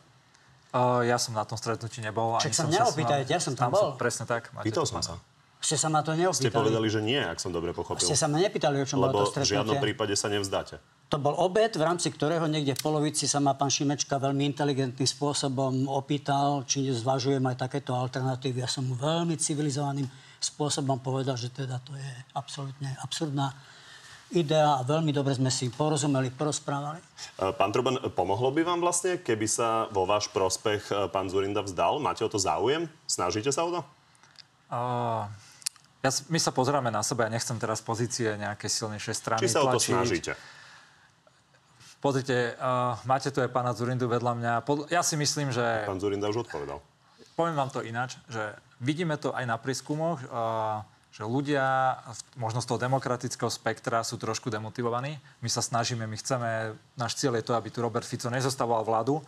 Uh, 0.73 1.05
ja 1.05 1.21
som 1.21 1.37
na 1.37 1.45
tom 1.45 1.53
stretnutí 1.53 2.01
nebol. 2.01 2.33
Čak 2.41 2.53
sa 2.53 2.65
neopýtajte, 2.65 3.29
ja 3.29 3.37
som 3.37 3.53
tam, 3.53 3.69
bol. 3.69 3.93
Som, 3.93 4.01
presne 4.01 4.25
tak. 4.25 4.49
Pýtal 4.65 4.89
som 4.89 5.05
sa. 5.05 5.21
Ste 5.63 5.79
sa 5.79 5.87
ma 5.87 6.03
to 6.03 6.11
neopýtali. 6.11 6.51
Ste 6.51 6.51
povedali, 6.51 6.87
že 6.91 6.99
nie, 6.99 7.15
ak 7.15 7.39
som 7.39 7.55
dobre 7.55 7.71
pochopil. 7.71 8.03
Ste 8.03 8.19
sa 8.19 8.27
ma 8.27 8.35
nepýtali, 8.35 8.83
o 8.83 8.85
čom 8.85 8.99
Lebo 8.99 9.15
bolo 9.15 9.31
to 9.31 9.39
stretnutie. 9.39 9.55
v 9.55 9.57
žiadnom 9.63 9.79
prípade 9.79 10.13
sa 10.19 10.27
nevzdáte. 10.27 10.75
To 11.07 11.15
bol 11.15 11.39
obed, 11.39 11.71
v 11.71 11.83
rámci 11.87 12.11
ktorého 12.11 12.43
niekde 12.51 12.75
v 12.75 12.81
polovici 12.83 13.31
sa 13.31 13.39
ma 13.39 13.55
pán 13.55 13.71
Šimečka 13.71 14.19
veľmi 14.19 14.43
inteligentným 14.43 15.07
spôsobom 15.07 15.87
opýtal, 15.87 16.67
či 16.67 16.91
zvažujem 16.91 17.39
aj 17.47 17.63
takéto 17.63 17.95
alternatívy. 17.95 18.59
Ja 18.59 18.67
som 18.67 18.91
mu 18.91 18.99
veľmi 18.99 19.39
civilizovaným 19.39 20.11
spôsobom 20.43 20.99
povedal, 20.99 21.39
že 21.39 21.47
teda 21.47 21.79
to 21.79 21.95
je 21.95 22.11
absolútne 22.35 22.91
absurdná 22.99 23.55
idea 24.35 24.81
a 24.81 24.83
veľmi 24.83 25.15
dobre 25.15 25.31
sme 25.37 25.47
si 25.47 25.71
porozumeli, 25.71 26.33
porozprávali. 26.33 26.99
E, 26.99 27.53
pán 27.55 27.71
Truban, 27.71 28.01
pomohlo 28.11 28.51
by 28.51 28.65
vám 28.65 28.81
vlastne, 28.81 29.21
keby 29.21 29.47
sa 29.47 29.87
vo 29.93 30.03
váš 30.03 30.27
prospech 30.33 30.89
e, 30.89 30.93
pán 31.13 31.29
Zurinda 31.29 31.63
vzdal? 31.63 32.01
Máte 32.01 32.25
o 32.25 32.29
to 32.29 32.41
záujem? 32.41 32.89
Snažíte 33.07 33.53
sa 33.53 33.63
o 33.63 33.79
to? 33.79 33.81
Uh, 34.73 35.29
ja, 36.03 36.11
my 36.27 36.39
sa 36.39 36.51
pozeráme 36.51 36.91
na 36.91 36.99
seba, 36.99 37.25
ja 37.25 37.31
nechcem 37.31 37.55
teraz 37.55 37.79
pozície 37.79 38.35
nejakej 38.35 38.69
silnejšej 38.69 39.15
strany 39.15 39.41
Či 39.47 39.55
sa 39.55 39.63
o 39.63 39.71
to 39.71 39.79
snažíte? 39.79 40.35
Pozrite, 42.03 42.59
uh, 42.59 42.99
máte 43.07 43.31
tu 43.31 43.39
aj 43.39 43.47
pána 43.47 43.71
Zurindu 43.71 44.11
vedľa 44.11 44.35
mňa. 44.35 44.53
Pod, 44.67 44.91
ja 44.91 44.99
si 44.99 45.15
myslím, 45.15 45.55
že... 45.55 45.63
Pán 45.87 46.03
Zurinda 46.03 46.27
už 46.27 46.43
odpovedal. 46.43 46.83
Poviem 47.39 47.55
vám 47.55 47.71
to 47.71 47.79
ináč, 47.79 48.19
že 48.27 48.59
vidíme 48.83 49.15
to 49.15 49.31
aj 49.31 49.47
na 49.47 49.55
prískumoch, 49.55 50.19
uh, 50.27 50.83
že 51.15 51.23
ľudia 51.23 51.95
možno 52.35 52.59
z 52.59 52.67
toho 52.67 52.81
demokratického 52.81 53.47
spektra 53.47 54.03
sú 54.03 54.19
trošku 54.19 54.51
demotivovaní. 54.51 55.15
My 55.39 55.47
sa 55.47 55.63
snažíme, 55.63 56.03
my 56.03 56.17
chceme, 56.19 56.75
náš 56.99 57.15
cieľ 57.15 57.39
je 57.39 57.47
to, 57.47 57.55
aby 57.55 57.71
tu 57.71 57.79
Robert 57.79 58.03
Fico 58.03 58.27
nezostával 58.27 58.83
vládu. 58.83 59.23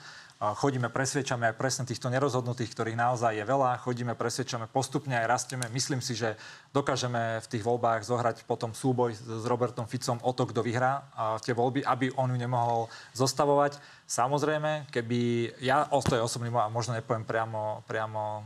Chodíme, 0.53 0.93
presviečame 0.93 1.49
aj 1.49 1.55
presne 1.57 1.83
týchto 1.89 2.11
nerozhodnutých, 2.13 2.75
ktorých 2.75 2.99
naozaj 2.99 3.39
je 3.39 3.45
veľa, 3.47 3.81
chodíme, 3.81 4.13
presviečame 4.13 4.69
postupne, 4.69 5.17
aj 5.17 5.25
rastieme. 5.25 5.65
Myslím 5.73 6.03
si, 6.03 6.13
že 6.13 6.37
dokážeme 6.75 7.41
v 7.41 7.47
tých 7.49 7.63
voľbách 7.65 8.05
zohrať 8.05 8.45
potom 8.45 8.75
súboj 8.75 9.15
s 9.15 9.45
Robertom 9.47 9.89
Ficom 9.89 10.19
o 10.21 10.31
to, 10.35 10.45
kto 10.45 10.61
vyhrá 10.61 11.07
tie 11.41 11.55
voľby, 11.55 11.81
aby 11.81 12.13
on 12.19 12.29
ju 12.29 12.37
nemohol 12.37 12.91
zostavovať. 13.17 13.79
Samozrejme, 14.05 14.91
keby 14.93 15.49
ja 15.65 15.89
to 15.89 16.13
je 16.13 16.21
osobný, 16.21 16.53
a 16.53 16.69
možno 16.69 16.93
nepoviem 16.93 17.25
priamo, 17.25 17.81
priamo 17.89 18.45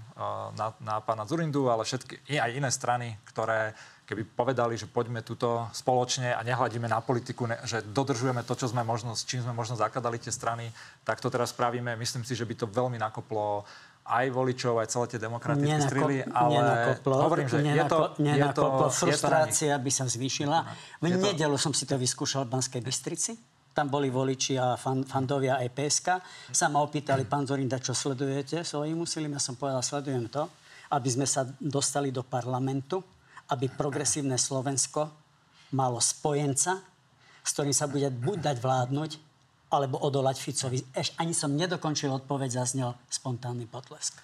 na, 0.56 0.72
na 0.80 1.04
pána 1.04 1.28
Zurindu, 1.28 1.68
ale 1.68 1.84
všetky 1.84 2.24
aj 2.40 2.56
iné 2.56 2.70
strany, 2.72 3.20
ktoré 3.28 3.76
keby 4.10 4.26
povedali, 4.26 4.74
že 4.74 4.90
poďme 4.90 5.22
tuto 5.22 5.70
spoločne 5.70 6.34
a 6.34 6.42
nehľadíme 6.42 6.90
na 6.90 6.98
politiku, 6.98 7.46
ne, 7.46 7.62
že 7.62 7.86
dodržujeme 7.86 8.42
to, 8.42 8.58
čo 8.58 8.66
sme 8.66 8.82
možno, 8.82 9.14
s 9.14 9.22
čím 9.22 9.46
sme 9.46 9.54
možno 9.54 9.78
zakladali 9.78 10.18
tie 10.18 10.34
strany, 10.34 10.74
tak 11.06 11.22
to 11.22 11.30
teraz 11.30 11.54
spravíme. 11.54 11.94
Myslím 11.94 12.26
si, 12.26 12.34
že 12.34 12.42
by 12.50 12.58
to 12.58 12.66
veľmi 12.66 12.98
nakoplo 12.98 13.70
aj 14.10 14.26
voličov, 14.34 14.82
aj 14.82 14.90
celé 14.90 15.06
tie 15.14 15.22
demokratické 15.22 15.70
Nenako, 15.70 15.90
strily, 15.94 16.26
ale 16.26 16.58
nenakoplo, 16.58 17.16
hovorím, 17.22 17.46
že 17.46 17.62
nenako, 17.62 17.78
je 17.78 17.86
to... 17.86 18.00
Nenakoplo, 18.26 18.86
je 18.90 18.90
to, 18.90 18.98
frustrácia 18.98 19.74
by 19.78 19.92
sa 19.94 20.06
zvýšila. 20.10 20.58
V 20.98 21.06
nedelu 21.14 21.58
som 21.62 21.70
si 21.78 21.86
to 21.86 21.94
vyskúšal 21.94 22.50
v 22.50 22.58
Banskej 22.58 22.82
Bystrici. 22.82 23.38
Tam 23.70 23.86
boli 23.86 24.10
voliči 24.10 24.58
a 24.58 24.74
fan, 24.74 25.06
fandovia 25.06 25.62
aj 25.62 25.70
PSK. 25.70 26.08
Sa 26.50 26.74
ma 26.74 26.82
opýtali, 26.82 27.30
pán 27.30 27.46
Zorinda, 27.46 27.78
čo 27.78 27.94
sledujete 27.94 28.66
svojím 28.66 29.06
úsilím? 29.06 29.38
Ja 29.38 29.42
som 29.46 29.54
povedal, 29.54 29.86
sledujem 29.86 30.26
to, 30.26 30.50
aby 30.90 31.06
sme 31.06 31.30
sa 31.30 31.46
dostali 31.62 32.10
do 32.10 32.26
parlamentu 32.26 33.06
aby 33.50 33.70
progresívne 33.70 34.38
Slovensko 34.38 35.10
malo 35.74 36.02
spojenca, 36.02 36.82
s 37.42 37.50
ktorým 37.54 37.74
sa 37.74 37.90
bude 37.90 38.10
buď 38.10 38.54
dať 38.54 38.58
vládnuť, 38.62 39.12
alebo 39.70 40.02
odolať 40.02 40.42
Ficovi. 40.42 40.82
Eš 40.98 41.14
ani 41.22 41.34
som 41.38 41.54
nedokončil 41.54 42.10
odpoveď, 42.10 42.62
zaznel 42.62 42.98
spontánny 43.06 43.70
potlesk. 43.70 44.18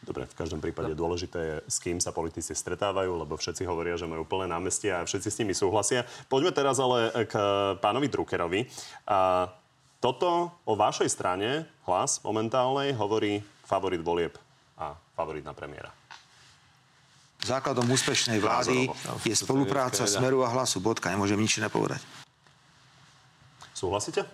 Dobre, 0.00 0.24
v 0.24 0.32
každom 0.32 0.64
prípade 0.64 0.96
dôležité 0.96 1.40
je, 1.40 1.56
s 1.68 1.76
kým 1.76 2.00
sa 2.00 2.08
politici 2.12 2.56
stretávajú, 2.56 3.20
lebo 3.20 3.36
všetci 3.36 3.68
hovoria, 3.68 4.00
že 4.00 4.08
majú 4.08 4.24
plné 4.24 4.48
námestia 4.48 5.00
a 5.00 5.04
všetci 5.04 5.28
s 5.28 5.38
nimi 5.44 5.52
súhlasia. 5.52 6.08
Poďme 6.28 6.56
teraz 6.56 6.80
ale 6.80 7.12
k 7.28 7.36
pánovi 7.84 8.08
Druckerovi. 8.08 8.64
A 9.04 9.52
toto 10.00 10.56
o 10.64 10.72
vašej 10.72 11.12
strane, 11.12 11.68
hlas 11.84 12.24
momentálnej, 12.24 12.96
hovorí 12.96 13.44
favorit 13.68 14.00
volieb 14.00 14.32
a 14.80 14.96
favorit 15.12 15.44
na 15.44 15.52
premiéra. 15.52 15.92
Základom 17.40 17.88
úspešnej 17.88 18.36
vlády 18.36 18.92
je 19.24 19.32
spolupráca 19.32 20.04
Smeru 20.04 20.44
a 20.44 20.48
Hlasu. 20.52 20.76
Bodka, 20.80 21.08
nemôžem 21.08 21.40
nič 21.40 21.56
nepovedať. 21.56 22.04
Súhlasíte? 23.72 24.28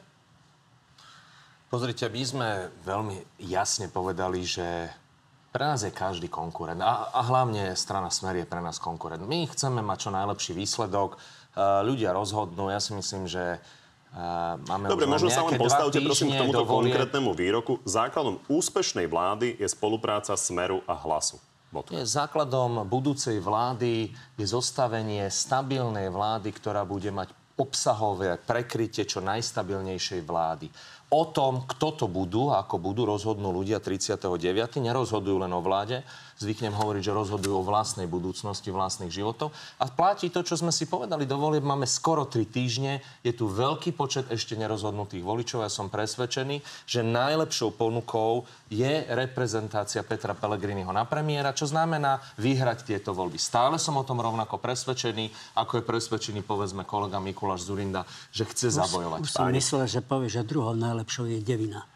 Pozrite, 1.71 2.07
my 2.11 2.23
sme 2.23 2.49
veľmi 2.83 3.43
jasne 3.43 3.87
povedali, 3.87 4.43
že 4.43 4.91
pre 5.55 5.65
nás 5.67 5.87
je 5.87 5.95
každý 5.95 6.27
konkurent. 6.27 6.83
A, 6.83 7.11
a 7.15 7.21
hlavne 7.27 7.73
strana 7.79 8.11
Smer 8.11 8.43
je 8.43 8.47
pre 8.47 8.59
nás 8.59 8.83
konkurent. 8.83 9.23
My 9.23 9.47
chceme 9.51 9.81
mať 9.81 9.99
čo 10.07 10.11
najlepší 10.11 10.53
výsledok. 10.53 11.17
Uh, 11.57 11.81
ľudia 11.87 12.13
rozhodnú. 12.13 12.69
Ja 12.71 12.83
si 12.83 12.95
myslím, 12.95 13.31
že 13.31 13.63
Uh, 14.17 14.57
máme 14.65 14.89
Dobre, 14.89 15.05
možno 15.05 15.29
sa 15.29 15.45
len 15.45 15.61
postavte 15.61 16.01
prosím 16.01 16.33
k 16.33 16.41
tomuto 16.41 16.65
konkrétnemu 16.65 17.37
výroku. 17.37 17.77
Základom 17.85 18.41
úspešnej 18.49 19.05
vlády 19.05 19.61
je 19.61 19.69
spolupráca 19.69 20.33
Smeru 20.41 20.81
a 20.89 20.97
Hlasu. 20.97 21.37
Je 21.93 22.05
základom 22.07 22.89
budúcej 22.89 23.43
vlády 23.43 24.15
je 24.39 24.47
zostavenie 24.47 25.29
stabilnej 25.29 26.09
vlády, 26.09 26.49
ktorá 26.55 26.87
bude 26.89 27.13
mať 27.13 27.35
obsahové 27.57 28.37
prekrytie 28.37 29.09
čo 29.09 29.25
najstabilnejšej 29.25 30.21
vlády. 30.29 30.69
O 31.13 31.31
tom, 31.31 31.65
kto 31.65 32.05
to 32.05 32.07
budú, 32.11 32.53
ako 32.53 32.77
budú, 32.77 33.09
rozhodnú 33.09 33.49
ľudia 33.49 33.81
39. 33.81 34.83
Nerozhodujú 34.83 35.41
len 35.41 35.53
o 35.55 35.65
vláde, 35.65 36.05
zvyknem 36.37 36.77
hovoriť, 36.77 37.03
že 37.03 37.17
rozhodujú 37.17 37.55
o 37.61 37.67
vlastnej 37.67 38.05
budúcnosti, 38.05 38.69
vlastných 38.69 39.09
životov. 39.09 39.51
A 39.81 39.89
platí 39.89 40.29
to, 40.29 40.45
čo 40.45 40.61
sme 40.61 40.71
si 40.71 40.85
povedali 40.85 41.25
do 41.25 41.41
volieb, 41.41 41.65
máme 41.65 41.89
skoro 41.89 42.29
3 42.29 42.45
týždne, 42.47 43.01
je 43.25 43.33
tu 43.33 43.49
veľký 43.49 43.97
počet 43.97 44.29
ešte 44.29 44.55
nerozhodnutých 44.55 45.25
voličov. 45.25 45.65
Ja 45.65 45.73
som 45.73 45.89
presvedčený, 45.89 46.61
že 46.85 47.01
najlepšou 47.01 47.73
ponukou 47.75 48.45
je 48.69 49.09
reprezentácia 49.09 50.05
Petra 50.05 50.37
Pellegriniho 50.37 50.93
na 50.93 51.09
premiéra, 51.09 51.57
čo 51.57 51.65
znamená 51.65 52.21
vyhrať 52.37 52.85
tieto 52.85 53.17
voľby. 53.17 53.41
Stále 53.41 53.81
som 53.81 53.97
o 53.97 54.05
tom 54.05 54.21
rovnako 54.21 54.61
presvedčený, 54.61 55.57
ako 55.57 55.81
je 55.81 55.89
presvedčený, 55.89 56.45
povedzme, 56.45 56.85
kolega 56.85 57.17
Mikuláš 57.17 57.65
Zurinda, 57.65 58.05
že 58.29 58.45
chce 58.45 58.77
zabojovať. 58.77 59.21
Už, 59.25 59.33
už 59.33 59.35
som 59.35 59.49
myslel, 59.49 59.89
že 59.89 60.01
povie, 60.05 60.29
že 60.29 60.45
druhou 60.45 60.77
najlepšou 60.77 61.25
je 61.33 61.41
Devina. 61.41 61.96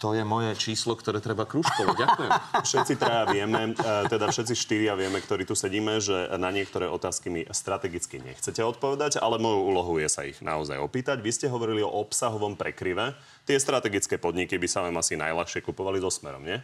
To 0.00 0.16
je 0.16 0.24
moje 0.24 0.56
číslo, 0.56 0.96
ktoré 0.96 1.20
treba 1.20 1.44
kružkovať. 1.44 1.96
Ďakujem. 1.96 2.30
Všetci 2.68 2.94
traja 2.96 3.24
vieme, 3.28 3.72
e, 3.72 4.08
teda 4.08 4.32
všetci 4.32 4.54
štyria 4.56 4.96
vieme, 4.96 5.20
ktorí 5.20 5.44
tu 5.44 5.52
sedíme, 5.52 6.00
že 6.00 6.30
na 6.40 6.48
niektoré 6.48 6.88
otázky 6.88 7.28
mi 7.28 7.42
strategicky 7.48 8.22
nechcete 8.22 8.64
odpovedať, 8.64 9.20
ale 9.20 9.36
moju 9.36 9.60
úlohu 9.60 9.92
je 10.00 10.08
sa 10.08 10.24
ich 10.24 10.40
naozaj 10.40 10.80
opýtať. 10.80 11.20
Vy 11.20 11.30
ste 11.30 11.46
hovorili 11.52 11.84
o 11.84 11.90
obsahovom 11.90 12.56
prekryve. 12.56 13.12
Tie 13.44 13.60
strategické 13.60 14.16
podniky 14.16 14.56
by 14.56 14.68
sa 14.68 14.84
vám 14.84 14.96
asi 14.98 15.20
najľahšie 15.20 15.60
kupovali 15.60 16.00
so 16.00 16.08
smerom, 16.08 16.42
nie? 16.42 16.58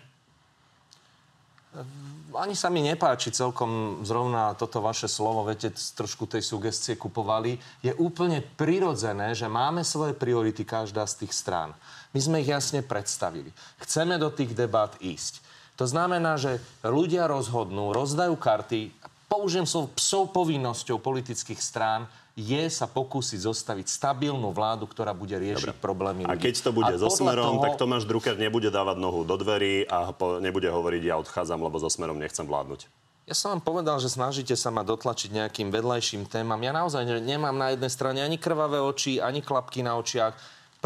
Ani 2.37 2.53
sa 2.53 2.69
mi 2.69 2.85
nepáči 2.85 3.33
celkom 3.33 4.03
zrovna 4.05 4.53
toto 4.53 4.85
vaše 4.85 5.09
slovo, 5.09 5.47
viete, 5.49 5.73
trošku 5.73 6.29
tej 6.29 6.45
sugestie 6.45 6.99
kupovali. 6.99 7.57
Je 7.81 7.97
úplne 7.97 8.45
prirodzené, 8.45 9.33
že 9.33 9.49
máme 9.49 9.81
svoje 9.87 10.13
priority 10.13 10.67
každá 10.67 11.09
z 11.09 11.25
tých 11.25 11.33
strán. 11.33 11.73
My 12.13 12.21
sme 12.21 12.41
ich 12.45 12.53
jasne 12.53 12.85
predstavili. 12.85 13.49
Chceme 13.81 14.21
do 14.21 14.29
tých 14.29 14.53
debát 14.53 14.97
ísť. 15.01 15.41
To 15.77 15.85
znamená, 15.85 16.41
že 16.41 16.61
ľudia 16.85 17.29
rozhodnú, 17.29 17.93
rozdajú 17.93 18.33
karty, 18.41 18.93
použijem 19.29 19.69
som 19.69 19.93
psou 19.93 20.29
povinnosťou 20.33 20.97
politických 21.01 21.61
strán, 21.61 22.09
je 22.37 22.69
sa 22.69 22.85
pokúsiť 22.85 23.49
zostaviť 23.49 23.89
stabilnú 23.89 24.53
vládu, 24.53 24.85
ktorá 24.85 25.17
bude 25.17 25.33
riešiť 25.33 25.73
Dobre. 25.73 25.81
problémy 25.81 26.23
ľudí. 26.29 26.37
A 26.37 26.37
keď 26.37 26.69
to 26.69 26.71
bude 26.77 26.93
so 27.01 27.09
Smerom, 27.09 27.57
toho... 27.57 27.65
tak 27.65 27.81
Tomáš 27.81 28.05
Drucker 28.05 28.37
nebude 28.37 28.69
dávať 28.69 29.01
nohu 29.01 29.25
do 29.25 29.41
dverí 29.41 29.89
a 29.89 30.13
po, 30.13 30.37
nebude 30.37 30.69
hovoriť, 30.69 31.03
ja 31.09 31.17
odchádzam, 31.17 31.65
lebo 31.65 31.81
so 31.81 31.89
Smerom 31.89 32.21
nechcem 32.21 32.45
vládnuť. 32.45 32.93
Ja 33.27 33.35
som 33.35 33.57
vám 33.57 33.65
povedal, 33.65 33.99
že 33.99 34.13
snažíte 34.13 34.55
sa 34.55 34.71
ma 34.71 34.87
dotlačiť 34.87 35.35
nejakým 35.35 35.73
vedľajším 35.75 36.31
témam. 36.31 36.61
Ja 36.63 36.71
naozaj 36.71 37.25
nemám 37.25 37.57
na 37.57 37.75
jednej 37.75 37.91
strane 37.91 38.21
ani 38.23 38.39
krvavé 38.39 38.79
oči, 38.79 39.19
ani 39.19 39.43
klapky 39.43 39.83
na 39.83 39.99
očiach. 39.99 40.37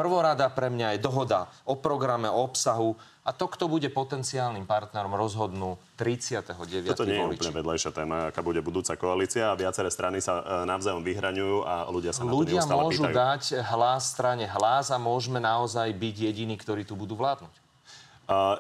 Prvorada 0.01 0.49
pre 0.49 0.73
mňa 0.73 0.97
je 0.97 0.99
dohoda 1.05 1.53
o 1.69 1.77
programe, 1.77 2.25
o 2.33 2.41
obsahu 2.41 2.97
a 3.21 3.37
to, 3.37 3.53
kto 3.53 3.69
bude 3.69 3.85
potenciálnym 3.93 4.65
partnerom, 4.65 5.13
rozhodnú 5.13 5.77
39. 6.01 6.89
Toto 6.89 7.05
nie 7.05 7.21
je 7.21 7.21
voliči. 7.21 7.37
úplne 7.37 7.53
vedľajšia 7.61 7.91
téma, 7.93 8.17
aká 8.33 8.41
bude 8.41 8.65
budúca 8.65 8.97
koalícia 8.97 9.53
a 9.53 9.55
viaceré 9.61 9.93
strany 9.93 10.25
sa 10.25 10.41
e, 10.41 10.65
navzájom 10.65 11.05
vyhraňujú 11.05 11.69
a 11.69 11.85
ľudia 11.93 12.17
sa 12.17 12.25
ľudia 12.25 12.65
na 12.65 12.73
to 12.73 12.81
môžu 12.81 13.05
pýtajú. 13.05 13.21
dať 13.21 13.43
hlas 13.61 14.03
strane 14.09 14.49
hlas 14.49 14.89
a 14.89 14.97
môžeme 14.97 15.37
naozaj 15.37 15.93
byť 15.93 16.17
jediní, 16.33 16.57
ktorí 16.57 16.89
tu 16.89 16.97
budú 16.97 17.21
vládnuť. 17.21 17.53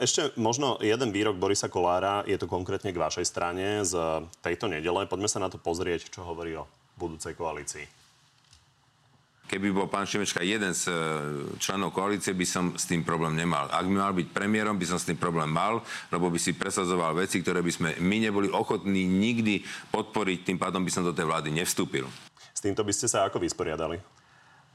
Ešte 0.02 0.34
možno 0.34 0.82
jeden 0.82 1.14
výrok 1.14 1.38
Borisa 1.38 1.70
Kolára, 1.70 2.26
je 2.26 2.34
to 2.34 2.50
konkrétne 2.50 2.90
k 2.90 2.98
vašej 2.98 3.22
strane 3.22 3.86
z 3.86 3.94
tejto 4.42 4.66
nedele. 4.66 5.06
Poďme 5.06 5.30
sa 5.30 5.38
na 5.38 5.46
to 5.46 5.62
pozrieť, 5.62 6.10
čo 6.10 6.26
hovorí 6.26 6.58
o 6.58 6.66
budúcej 6.98 7.38
koalícii 7.38 7.99
keby 9.50 9.74
bol 9.74 9.90
pán 9.90 10.06
Šimečka 10.06 10.46
jeden 10.46 10.70
z 10.70 10.86
e, 10.86 10.94
členov 11.58 11.90
koalície, 11.90 12.30
by 12.30 12.46
som 12.46 12.64
s 12.78 12.86
tým 12.86 13.02
problém 13.02 13.34
nemal. 13.34 13.66
Ak 13.74 13.82
by 13.82 13.94
mal 13.98 14.14
byť 14.14 14.30
premiérom, 14.30 14.78
by 14.78 14.86
som 14.86 14.98
s 15.02 15.10
tým 15.10 15.18
problém 15.18 15.50
mal, 15.50 15.82
lebo 16.14 16.30
by 16.30 16.38
si 16.38 16.54
presadzoval 16.54 17.18
veci, 17.18 17.42
ktoré 17.42 17.58
by 17.58 17.72
sme 17.74 17.88
my 17.98 18.16
neboli 18.30 18.46
ochotní 18.46 19.10
nikdy 19.10 19.66
podporiť, 19.90 20.46
tým 20.46 20.58
pádom 20.62 20.86
by 20.86 20.90
som 20.94 21.02
do 21.02 21.10
tej 21.10 21.26
vlády 21.26 21.50
nevstúpil. 21.50 22.06
S 22.54 22.62
týmto 22.62 22.86
by 22.86 22.94
ste 22.94 23.10
sa 23.10 23.26
ako 23.26 23.42
vysporiadali? 23.42 23.98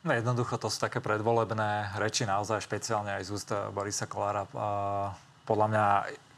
No 0.06 0.12
jednoducho 0.14 0.60
to 0.60 0.68
sú 0.70 0.84
také 0.84 1.00
predvolebné 1.02 1.96
reči, 1.98 2.28
naozaj 2.28 2.62
špeciálne 2.62 3.16
aj 3.18 3.24
z 3.26 3.30
úst 3.32 3.50
Borisa 3.74 4.06
Kolára. 4.06 4.46
Podľa 5.50 5.68
mňa 5.72 5.86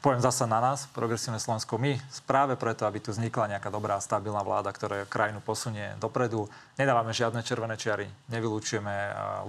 poviem 0.07 0.23
zasa 0.23 0.47
na 0.47 0.63
nás, 0.63 0.87
Progresívne 0.95 1.35
Slovensko, 1.35 1.75
my 1.75 1.99
práve 2.23 2.55
preto, 2.55 2.87
aby 2.87 3.03
tu 3.03 3.11
vznikla 3.11 3.59
nejaká 3.59 3.67
dobrá, 3.67 3.99
stabilná 3.99 4.39
vláda, 4.39 4.71
ktorá 4.71 5.03
krajinu 5.03 5.43
posunie 5.43 5.83
dopredu. 5.99 6.47
Nedávame 6.79 7.11
žiadne 7.11 7.43
červené 7.43 7.75
čiary, 7.75 8.07
nevylučujeme 8.31 8.93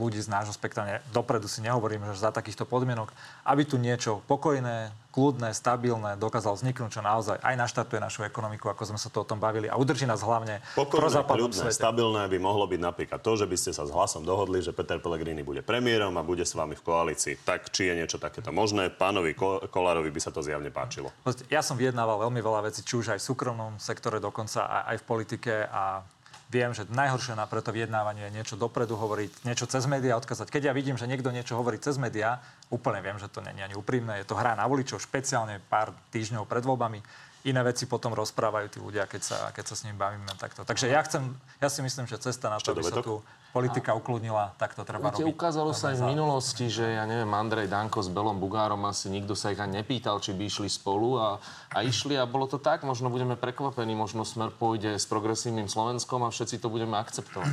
ľudí 0.02 0.18
z 0.18 0.26
nášho 0.26 0.50
spektra, 0.50 0.98
dopredu 1.14 1.46
si 1.46 1.62
nehovorím, 1.62 2.10
že 2.10 2.26
za 2.26 2.34
takýchto 2.34 2.66
podmienok, 2.66 3.14
aby 3.46 3.62
tu 3.70 3.78
niečo 3.78 4.18
pokojné, 4.26 4.90
kľudné, 5.10 5.56
stabilné 5.56 6.20
dokázal 6.20 6.54
vzniknúť, 6.54 6.90
čo 6.94 7.02
naozaj 7.02 7.40
aj 7.40 7.54
naštartuje 7.56 7.98
našu 7.98 8.22
ekonomiku, 8.28 8.68
ako 8.70 8.94
sme 8.94 8.98
sa 9.00 9.08
to 9.08 9.24
o 9.24 9.26
tom 9.26 9.40
bavili 9.40 9.66
a 9.66 9.74
udrží 9.74 10.04
nás 10.04 10.20
hlavne 10.20 10.60
Pokojné, 10.76 11.24
kľudné, 11.24 11.64
svete. 11.68 11.80
stabilné 11.80 12.28
by 12.28 12.38
mohlo 12.38 12.68
byť 12.68 12.80
napríklad 12.80 13.20
to, 13.24 13.32
že 13.34 13.46
by 13.48 13.56
ste 13.56 13.70
sa 13.72 13.88
s 13.88 13.90
hlasom 13.90 14.22
dohodli, 14.22 14.60
že 14.60 14.76
Peter 14.76 15.00
Pellegrini 15.00 15.40
bude 15.40 15.64
premiérom 15.64 16.12
a 16.16 16.22
bude 16.22 16.44
s 16.44 16.52
vami 16.52 16.76
v 16.76 16.82
koalícii. 16.84 17.40
Tak 17.42 17.72
či 17.72 17.88
je 17.88 17.94
niečo 17.96 18.20
takéto 18.20 18.52
možné? 18.52 18.92
Pánovi 18.92 19.32
Kolárovi 19.68 20.12
by 20.12 20.20
sa 20.20 20.30
to 20.30 20.44
zjavne 20.44 20.68
páčilo. 20.68 21.08
Ja 21.48 21.64
som 21.64 21.80
vyjednával 21.80 22.28
veľmi 22.28 22.40
veľa 22.44 22.68
vecí, 22.68 22.84
či 22.84 23.00
už 23.00 23.16
aj 23.16 23.18
v 23.18 23.26
súkromnom 23.32 23.72
sektore 23.80 24.20
dokonca, 24.20 24.84
aj 24.86 25.00
v 25.00 25.04
politike 25.08 25.64
a 25.66 26.04
viem, 26.48 26.72
že 26.72 26.88
najhoršie 26.88 27.36
na 27.36 27.44
preto 27.44 27.68
vyjednávanie 27.70 28.28
je 28.28 28.36
niečo 28.40 28.54
dopredu 28.56 28.96
hovoriť, 28.96 29.44
niečo 29.44 29.68
cez 29.68 29.84
médiá 29.84 30.16
odkazať. 30.16 30.48
Keď 30.48 30.62
ja 30.68 30.72
vidím, 30.72 30.96
že 30.96 31.04
niekto 31.04 31.28
niečo 31.28 31.60
hovorí 31.60 31.76
cez 31.76 32.00
médiá, 32.00 32.40
úplne 32.72 33.04
viem, 33.04 33.20
že 33.20 33.28
to 33.28 33.44
nie 33.44 33.52
je 33.52 33.64
ani 33.68 33.76
úprimné. 33.76 34.24
Je 34.24 34.28
to 34.28 34.36
hra 34.36 34.56
na 34.56 34.64
voličov, 34.64 35.00
špeciálne 35.04 35.60
pár 35.68 35.92
týždňov 36.08 36.48
pred 36.48 36.64
voľbami. 36.64 37.00
Iné 37.46 37.60
veci 37.62 37.86
potom 37.86 38.16
rozprávajú 38.16 38.66
tí 38.66 38.78
ľudia, 38.82 39.06
keď 39.06 39.22
sa, 39.22 39.38
keď 39.54 39.64
sa 39.70 39.74
s 39.78 39.84
nimi 39.86 39.94
bavíme 39.94 40.26
takto. 40.40 40.66
Takže 40.66 40.90
ja, 40.90 41.00
chcem, 41.06 41.22
ja 41.62 41.68
si 41.70 41.80
myslím, 41.84 42.08
že 42.08 42.18
cesta 42.18 42.50
na 42.50 42.58
to, 42.58 42.74
aby 42.74 42.82
sa 42.82 42.98
tu 42.98 43.22
politika 43.52 43.96
ukludnila, 43.96 44.52
tak 44.60 44.76
to 44.76 44.84
treba 44.84 45.08
Viete, 45.08 45.24
robiť. 45.24 45.34
ukázalo 45.34 45.72
sa 45.72 45.90
aj 45.90 46.04
v 46.04 46.04
minulosti, 46.12 46.68
že 46.68 46.84
ja 47.00 47.08
neviem, 47.08 47.32
Andrej 47.32 47.66
Danko 47.72 48.04
s 48.04 48.12
Belom 48.12 48.36
Bugárom 48.36 48.84
asi 48.84 49.08
nikto 49.08 49.32
sa 49.32 49.50
ich 49.50 49.60
ani 49.60 49.80
nepýtal, 49.80 50.20
či 50.20 50.36
by 50.36 50.46
išli 50.46 50.68
spolu 50.68 51.16
a, 51.16 51.40
a 51.72 51.78
išli 51.80 52.14
a 52.14 52.28
bolo 52.28 52.44
to 52.44 52.60
tak. 52.60 52.84
Možno 52.84 53.08
budeme 53.08 53.34
prekvapení, 53.34 53.96
možno 53.96 54.28
Smer 54.28 54.52
pôjde 54.52 55.00
s 55.00 55.08
progresívnym 55.08 55.66
Slovenskom 55.66 56.22
a 56.24 56.28
všetci 56.28 56.60
to 56.60 56.68
budeme 56.68 57.00
akceptovať. 57.00 57.52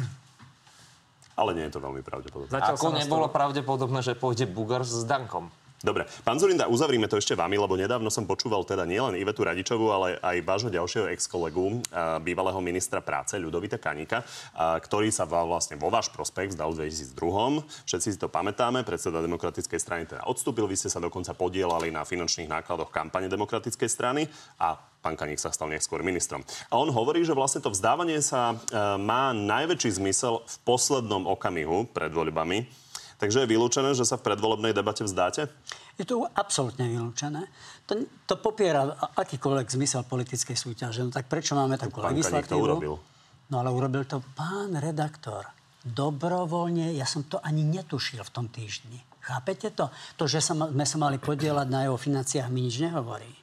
Ale 1.35 1.51
nie 1.51 1.67
je 1.67 1.73
to 1.75 1.83
veľmi 1.83 1.99
pravdepodobné. 1.99 2.51
Zatiaľ 2.51 2.75
Ako 2.79 2.95
nebolo 2.95 3.27
to... 3.27 3.35
pravdepodobné, 3.35 3.99
že 3.99 4.15
pôjde 4.15 4.47
Bugár 4.47 4.87
s 4.87 5.03
Dankom. 5.03 5.51
Dobre, 5.85 6.09
pán 6.25 6.41
Zurinda, 6.41 6.65
uzavrime 6.65 7.05
to 7.05 7.21
ešte 7.21 7.37
vami, 7.37 7.61
lebo 7.61 7.77
nedávno 7.77 8.09
som 8.09 8.25
počúval 8.25 8.65
teda 8.65 8.89
nielen 8.89 9.21
Ivetu 9.21 9.45
Radičovú, 9.45 9.93
ale 9.93 10.17
aj 10.17 10.41
vášho 10.41 10.73
ďalšieho 10.73 11.13
ex-kolegu, 11.13 11.77
bývalého 12.25 12.57
ministra 12.57 13.05
práce 13.05 13.37
Ľudovita 13.37 13.77
Kanika, 13.77 14.25
ktorý 14.57 15.13
sa 15.13 15.29
vlastne 15.29 15.77
vo 15.77 15.93
váš 15.93 16.09
prospekt 16.09 16.57
vzdal 16.57 16.73
v 16.73 16.89
2002. 16.89 17.85
Všetci 17.85 18.07
si 18.09 18.17
to 18.17 18.33
pamätáme, 18.33 18.81
predseda 18.81 19.21
demokratickej 19.21 19.77
strany 19.77 20.09
teda 20.09 20.25
odstúpil, 20.25 20.65
vy 20.65 20.73
ste 20.73 20.89
sa 20.89 20.97
dokonca 20.97 21.37
podielali 21.37 21.93
na 21.93 22.01
finančných 22.01 22.49
nákladoch 22.49 22.89
kampane 22.89 23.29
demokratickej 23.29 23.85
strany 23.85 24.25
a 24.57 24.73
pán 25.05 25.13
Kaník 25.13 25.37
sa 25.37 25.53
stal 25.53 25.69
neskôr 25.69 26.01
ministrom. 26.01 26.41
A 26.73 26.81
on 26.81 26.89
hovorí, 26.89 27.21
že 27.21 27.37
vlastne 27.37 27.61
to 27.61 27.69
vzdávanie 27.69 28.25
sa 28.25 28.57
e, 28.57 28.73
má 28.97 29.37
najväčší 29.37 30.01
zmysel 30.01 30.41
v 30.41 30.55
poslednom 30.65 31.29
okamihu 31.29 31.85
pred 31.93 32.09
voľbami, 32.09 32.84
Takže 33.25 33.41
je 33.41 33.49
vylúčené, 33.49 33.97
že 33.97 34.05
sa 34.05 34.21
v 34.21 34.29
predvolebnej 34.29 34.69
debate 34.69 35.01
vzdáte? 35.01 35.49
Je 35.97 36.05
to 36.05 36.29
absolútne 36.37 36.85
vylúčené. 36.85 37.49
To, 37.89 38.05
to 38.29 38.37
popiera 38.37 38.85
akýkoľvek 39.17 39.65
zmysel 39.65 40.05
politickej 40.05 40.53
súťaže. 40.53 41.01
No 41.01 41.09
tak 41.09 41.25
prečo 41.25 41.57
máme 41.57 41.73
takú 41.73 42.05
pán 42.05 42.13
legislatívu? 42.13 42.61
urobil. 42.61 43.01
No 43.49 43.65
ale 43.65 43.73
urobil 43.73 44.05
to 44.05 44.21
pán 44.37 44.77
redaktor. 44.77 45.41
Dobrovoľne, 45.81 46.93
ja 46.93 47.09
som 47.09 47.25
to 47.25 47.41
ani 47.41 47.65
netušil 47.65 48.21
v 48.21 48.29
tom 48.29 48.45
týždni. 48.45 49.01
Chápete 49.25 49.73
to? 49.73 49.89
To, 50.21 50.29
že 50.29 50.45
sme 50.45 50.85
sa 50.85 50.97
mali 51.01 51.17
podielať 51.17 51.65
na 51.65 51.89
jeho 51.89 51.97
financiách, 51.97 52.53
mi 52.53 52.69
nič 52.69 52.77
nehovorí. 52.77 53.33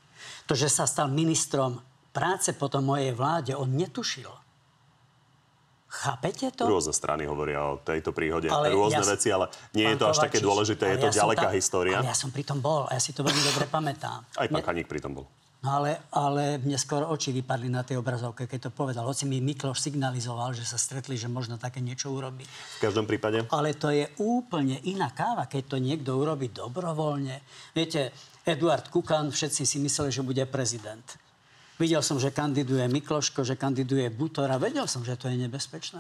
To, 0.47 0.55
že 0.55 0.71
sa 0.71 0.87
stal 0.87 1.11
ministrom 1.11 1.83
práce 2.15 2.55
po 2.55 2.71
tom 2.71 2.87
mojej 2.87 3.11
vláde, 3.11 3.51
on 3.59 3.75
netušil. 3.75 4.31
Chápete 5.93 6.49
to? 6.57 6.65
Rôzne 6.65 6.97
strany 6.97 7.29
hovoria 7.29 7.61
o 7.69 7.77
tejto 7.77 8.17
príhode, 8.17 8.49
ale 8.49 8.73
rôzne 8.73 9.05
ja, 9.05 9.13
veci, 9.13 9.29
ale 9.29 9.53
nie 9.77 9.85
je 9.93 10.01
to 10.01 10.09
až 10.09 10.25
také 10.25 10.41
dôležité, 10.41 10.97
je 10.97 11.05
to 11.05 11.09
ja 11.13 11.21
ďaleká 11.21 11.53
tam, 11.53 11.57
história. 11.61 12.01
Ale 12.01 12.09
ja 12.09 12.17
som 12.17 12.33
pri 12.33 12.49
tom 12.49 12.65
bol 12.65 12.89
ja 12.89 12.97
si 12.97 13.13
to 13.13 13.21
veľmi 13.21 13.43
dobre 13.53 13.69
pamätám. 13.69 14.25
Aj 14.41 14.49
pán 14.49 14.65
Kaník 14.65 14.89
pri 14.89 15.05
tom 15.05 15.13
bol. 15.13 15.29
No 15.63 15.79
ale, 15.79 16.11
ale 16.11 16.59
mne 16.59 16.75
skoro 16.75 17.07
oči 17.07 17.31
vypadli 17.31 17.71
na 17.71 17.87
tej 17.87 18.03
obrazovke, 18.03 18.51
keď 18.51 18.67
to 18.67 18.71
povedal. 18.75 19.07
Hoci 19.07 19.31
mi 19.31 19.39
Mikloš 19.39 19.79
signalizoval, 19.79 20.59
že 20.59 20.67
sa 20.67 20.75
stretli, 20.75 21.15
že 21.15 21.31
možno 21.31 21.55
také 21.55 21.79
niečo 21.79 22.11
urobí. 22.11 22.43
V 22.43 22.83
každom 22.83 23.07
prípade? 23.07 23.47
Ale 23.47 23.79
to 23.79 23.95
je 23.95 24.11
úplne 24.19 24.83
iná 24.83 25.15
káva, 25.15 25.47
keď 25.47 25.63
to 25.71 25.77
niekto 25.79 26.19
urobí 26.19 26.51
dobrovoľne. 26.51 27.47
Viete, 27.79 28.11
Eduard 28.43 28.91
Kukan, 28.91 29.31
všetci 29.31 29.63
si 29.63 29.79
mysleli, 29.79 30.11
že 30.11 30.27
bude 30.27 30.43
prezident. 30.51 31.07
Videl 31.83 31.99
som, 31.99 32.23
že 32.23 32.31
kandiduje 32.31 32.87
Mikloško, 32.87 33.43
že 33.43 33.59
kandiduje 33.59 34.07
Butora. 34.07 34.55
Vedel 34.55 34.87
som, 34.87 35.03
že 35.03 35.19
to 35.19 35.27
je 35.27 35.35
nebezpečné. 35.35 35.99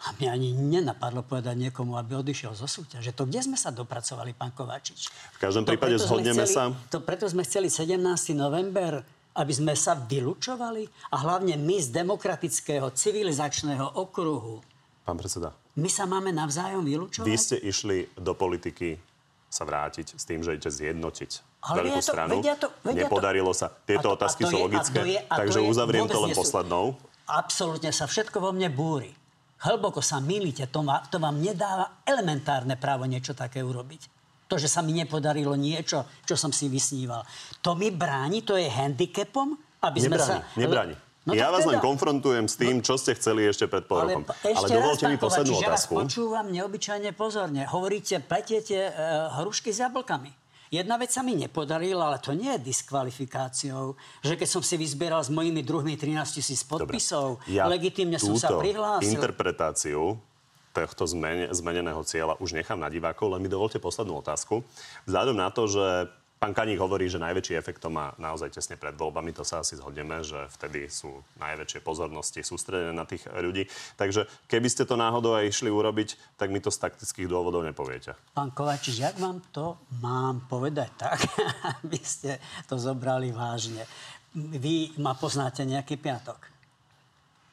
A 0.00 0.16
mňa 0.18 0.30
ani 0.34 0.50
nenapadlo 0.50 1.22
povedať 1.22 1.54
niekomu, 1.54 1.94
aby 1.94 2.18
odišiel 2.18 2.50
zo 2.58 2.66
súťaže. 2.66 3.14
To 3.14 3.30
kde 3.30 3.46
sme 3.46 3.54
sa 3.54 3.70
dopracovali, 3.70 4.34
pán 4.34 4.50
Kovačič? 4.50 5.06
V 5.06 5.38
každom 5.38 5.62
to 5.62 5.70
prípade 5.70 6.02
zhodneme 6.02 6.42
chceli, 6.42 6.50
sa. 6.50 6.74
To 6.90 6.98
preto 6.98 7.30
sme 7.30 7.46
chceli 7.46 7.70
17. 7.70 8.00
november, 8.34 9.06
aby 9.38 9.52
sme 9.54 9.78
sa 9.78 9.94
vylučovali 9.94 11.14
a 11.14 11.16
hlavne 11.22 11.54
my 11.54 11.78
z 11.78 11.94
demokratického 11.94 12.90
civilizačného 12.90 14.02
okruhu. 14.02 14.58
Pán 15.06 15.14
predseda. 15.14 15.54
My 15.78 15.86
sa 15.86 16.10
máme 16.10 16.34
navzájom 16.34 16.82
vylučovať? 16.82 17.28
Vy 17.30 17.36
ste 17.38 17.56
išli 17.62 18.10
do 18.18 18.34
politiky 18.34 18.98
sa 19.46 19.62
vrátiť 19.62 20.18
s 20.18 20.24
tým, 20.26 20.42
že 20.42 20.58
idete 20.58 20.74
zjednotiť 20.74 21.49
ale 21.60 21.92
veľkú 21.92 22.00
to, 22.00 22.08
stranu. 22.08 22.32
Vedia 22.40 22.54
to, 22.56 22.68
vedia 22.80 23.04
Nepodarilo 23.04 23.52
to. 23.52 23.60
sa. 23.60 23.66
Tieto 23.68 24.08
a, 24.08 24.16
otázky 24.16 24.42
a 24.44 24.50
sú 24.50 24.56
je, 24.56 24.62
logické, 24.64 25.00
je, 25.04 25.20
takže 25.28 25.58
uzavriem 25.60 26.08
to 26.08 26.18
len 26.24 26.32
poslednou. 26.32 26.96
Absolútne 27.28 27.92
sa 27.92 28.08
všetko 28.08 28.40
vo 28.40 28.50
mne 28.56 28.72
búri. 28.72 29.12
Hlboko 29.60 30.00
sa 30.00 30.24
milíte, 30.24 30.72
to, 30.72 30.80
ma, 30.80 31.04
to 31.12 31.20
vám 31.20 31.36
nedáva 31.36 32.00
elementárne 32.08 32.80
právo 32.80 33.04
niečo 33.04 33.36
také 33.36 33.60
urobiť. 33.60 34.08
To, 34.48 34.56
že 34.56 34.66
sa 34.66 34.80
mi 34.80 34.96
nepodarilo 34.96 35.52
niečo, 35.54 36.08
čo 36.24 36.34
som 36.34 36.50
si 36.50 36.66
vysníval. 36.66 37.22
To 37.60 37.76
mi 37.76 37.92
bráni, 37.92 38.42
to 38.42 38.56
je 38.56 38.66
handicapom, 38.66 39.54
aby 39.84 39.98
nebráni, 40.00 40.16
sme 40.16 40.40
sa... 40.42 40.58
Nebráni, 40.58 40.94
No 41.20 41.36
ja 41.36 41.52
vás 41.52 41.68
teda... 41.68 41.76
len 41.76 41.84
konfrontujem 41.84 42.48
s 42.48 42.56
tým, 42.56 42.80
no, 42.80 42.84
čo 42.84 42.96
ste 42.96 43.12
chceli 43.12 43.44
ešte 43.44 43.68
pred 43.68 43.84
pol 43.84 44.08
rokom. 44.08 44.24
Ale, 44.24 44.56
ale 44.56 44.66
dovolte 44.72 45.04
mi 45.04 45.20
poslednú 45.20 45.52
otázku. 45.60 45.92
Ja 46.00 46.08
počúvam 46.08 46.46
neobyčajne 46.48 47.12
pozorne. 47.12 47.68
Hovoríte, 47.68 48.24
pletiete 48.24 48.88
uh, 48.88 49.36
hrušky 49.44 49.68
s 49.68 49.84
jablkami. 49.84 50.39
Jedna 50.70 50.94
vec 51.02 51.10
sa 51.10 51.26
mi 51.26 51.34
nepodarila, 51.34 52.14
ale 52.14 52.22
to 52.22 52.30
nie 52.30 52.54
je 52.54 52.70
diskvalifikáciou, 52.70 53.98
že 54.22 54.38
keď 54.38 54.48
som 54.48 54.62
si 54.62 54.78
vyzbieral 54.78 55.18
s 55.18 55.26
mojimi 55.26 55.66
druhmi 55.66 55.98
13 55.98 56.38
tisíc 56.38 56.62
podpisov, 56.62 57.42
ja 57.50 57.66
legitimne 57.66 58.22
som 58.22 58.38
sa 58.38 58.54
prihlásil. 58.54 59.18
interpretáciu 59.18 60.22
tohto 60.70 61.02
zmen- 61.10 61.50
zmeneného 61.50 61.98
cieľa 62.06 62.38
už 62.38 62.54
nechám 62.54 62.78
na 62.78 62.86
divákov, 62.86 63.34
len 63.34 63.42
mi 63.42 63.50
dovolte 63.50 63.82
poslednú 63.82 64.22
otázku. 64.22 64.62
Vzhľadom 65.10 65.34
na 65.34 65.50
to, 65.50 65.66
že 65.66 66.06
Pán 66.40 66.56
Kaník 66.56 66.80
hovorí, 66.80 67.04
že 67.04 67.20
najväčší 67.20 67.52
efekt 67.60 67.84
to 67.84 67.92
má 67.92 68.16
naozaj 68.16 68.48
tesne 68.48 68.80
pred 68.80 68.96
voľbami. 68.96 69.28
To 69.36 69.44
sa 69.44 69.60
asi 69.60 69.76
zhodneme, 69.76 70.24
že 70.24 70.48
vtedy 70.56 70.88
sú 70.88 71.20
najväčšie 71.36 71.84
pozornosti 71.84 72.40
sústredené 72.40 72.96
na 72.96 73.04
tých 73.04 73.28
ľudí. 73.28 73.68
Takže 74.00 74.24
keby 74.48 74.72
ste 74.72 74.88
to 74.88 74.96
náhodou 74.96 75.36
aj 75.36 75.52
išli 75.52 75.68
urobiť, 75.68 76.40
tak 76.40 76.48
mi 76.48 76.64
to 76.64 76.72
z 76.72 76.80
taktických 76.80 77.28
dôvodov 77.28 77.60
nepoviete. 77.60 78.16
Pán 78.32 78.56
Kovačič, 78.56 79.04
jak 79.04 79.20
vám 79.20 79.44
to 79.52 79.84
mám 80.00 80.48
povedať 80.48 80.88
tak, 80.96 81.20
aby 81.84 82.00
ste 82.00 82.40
to 82.64 82.80
zobrali 82.80 83.36
vážne? 83.36 83.84
Vy 84.32 84.96
ma 84.96 85.12
poznáte 85.12 85.68
nejaký 85.68 86.00
piatok. 86.00 86.40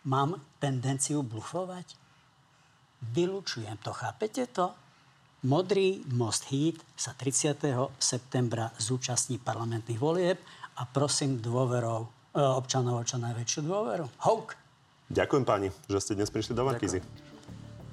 Mám 0.07 0.39
tendenciu 0.63 1.27
blufovať? 1.27 1.91
Vylučujem 3.03 3.83
to, 3.83 3.91
chápete 3.91 4.47
to? 4.47 4.71
Modrý 5.45 6.01
most 6.17 6.49
Hít 6.49 6.81
sa 6.97 7.13
30. 7.13 7.61
septembra 8.01 8.73
zúčastní 8.81 9.37
parlamentných 9.37 10.01
volieb 10.01 10.41
a 10.73 10.89
prosím 10.89 11.37
dôverov 11.37 12.09
e, 12.33 12.41
občanov 12.41 12.97
o 12.97 13.03
čo 13.05 13.21
najväčšiu 13.21 13.61
dôveru. 13.61 14.09
Houk! 14.25 14.57
Ďakujem 15.13 15.45
páni, 15.45 15.69
že 15.85 16.01
ste 16.01 16.17
dnes 16.17 16.33
prišli 16.33 16.57
do 16.57 16.65
Markízy. 16.65 17.05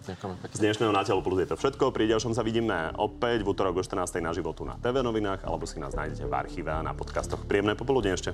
Z 0.04 0.60
dnešného 0.60 0.88
Na 0.88 1.04
telo 1.04 1.20
plus 1.20 1.44
je 1.44 1.52
to 1.52 1.60
všetko. 1.60 1.92
Pri 1.92 2.08
ďalšom 2.08 2.32
sa 2.32 2.40
vidíme 2.40 2.96
opäť 2.96 3.44
v 3.44 3.52
útorok 3.52 3.76
o 3.76 3.84
14. 3.84 4.24
na 4.24 4.32
životu 4.32 4.64
na 4.64 4.80
TV 4.80 5.04
novinách 5.04 5.44
alebo 5.44 5.68
si 5.68 5.76
nás 5.76 5.92
nájdete 5.92 6.24
v 6.24 6.32
archíve 6.32 6.72
a 6.72 6.80
na 6.80 6.96
podcastoch. 6.96 7.44
Príjemné 7.44 7.76
popoludne 7.76 8.16
ešte. 8.16 8.32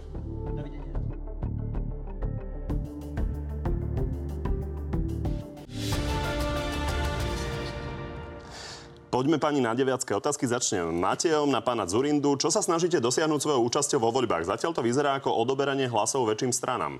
Poďme 9.20 9.36
pani 9.36 9.60
na 9.60 9.76
deviacké 9.76 10.16
otázky. 10.16 10.48
Začnem 10.48 10.96
Matejom 10.96 11.52
na 11.52 11.60
pána 11.60 11.84
Zurindu. 11.84 12.40
Čo 12.40 12.48
sa 12.48 12.64
snažíte 12.64 13.04
dosiahnuť 13.04 13.44
svojou 13.44 13.68
účasťou 13.68 14.00
vo 14.00 14.16
voľbách? 14.16 14.48
Zatiaľ 14.48 14.72
to 14.72 14.80
vyzerá 14.80 15.20
ako 15.20 15.36
odoberanie 15.36 15.84
hlasov 15.92 16.24
väčším 16.24 16.56
stranám. 16.56 16.96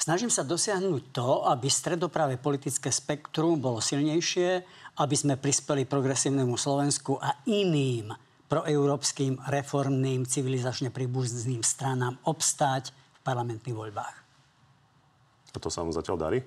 Snažím 0.00 0.32
sa 0.32 0.40
dosiahnuť 0.40 1.12
to, 1.12 1.44
aby 1.52 1.68
stredopravé 1.68 2.40
politické 2.40 2.88
spektrum 2.88 3.60
bolo 3.60 3.76
silnejšie, 3.84 4.64
aby 5.04 5.14
sme 5.20 5.36
prispeli 5.36 5.84
progresívnemu 5.84 6.56
Slovensku 6.56 7.20
a 7.20 7.44
iným 7.44 8.08
proeurópskym, 8.48 9.36
reformným, 9.52 10.24
civilizačne 10.24 10.88
príbuzným 10.88 11.60
stranám 11.60 12.16
obstáť 12.24 12.88
v 12.88 13.18
parlamentných 13.20 13.76
voľbách. 13.76 14.16
A 15.52 15.58
to 15.60 15.68
sa 15.68 15.84
vám 15.84 15.92
zatiaľ 15.92 16.16
darí? 16.16 16.40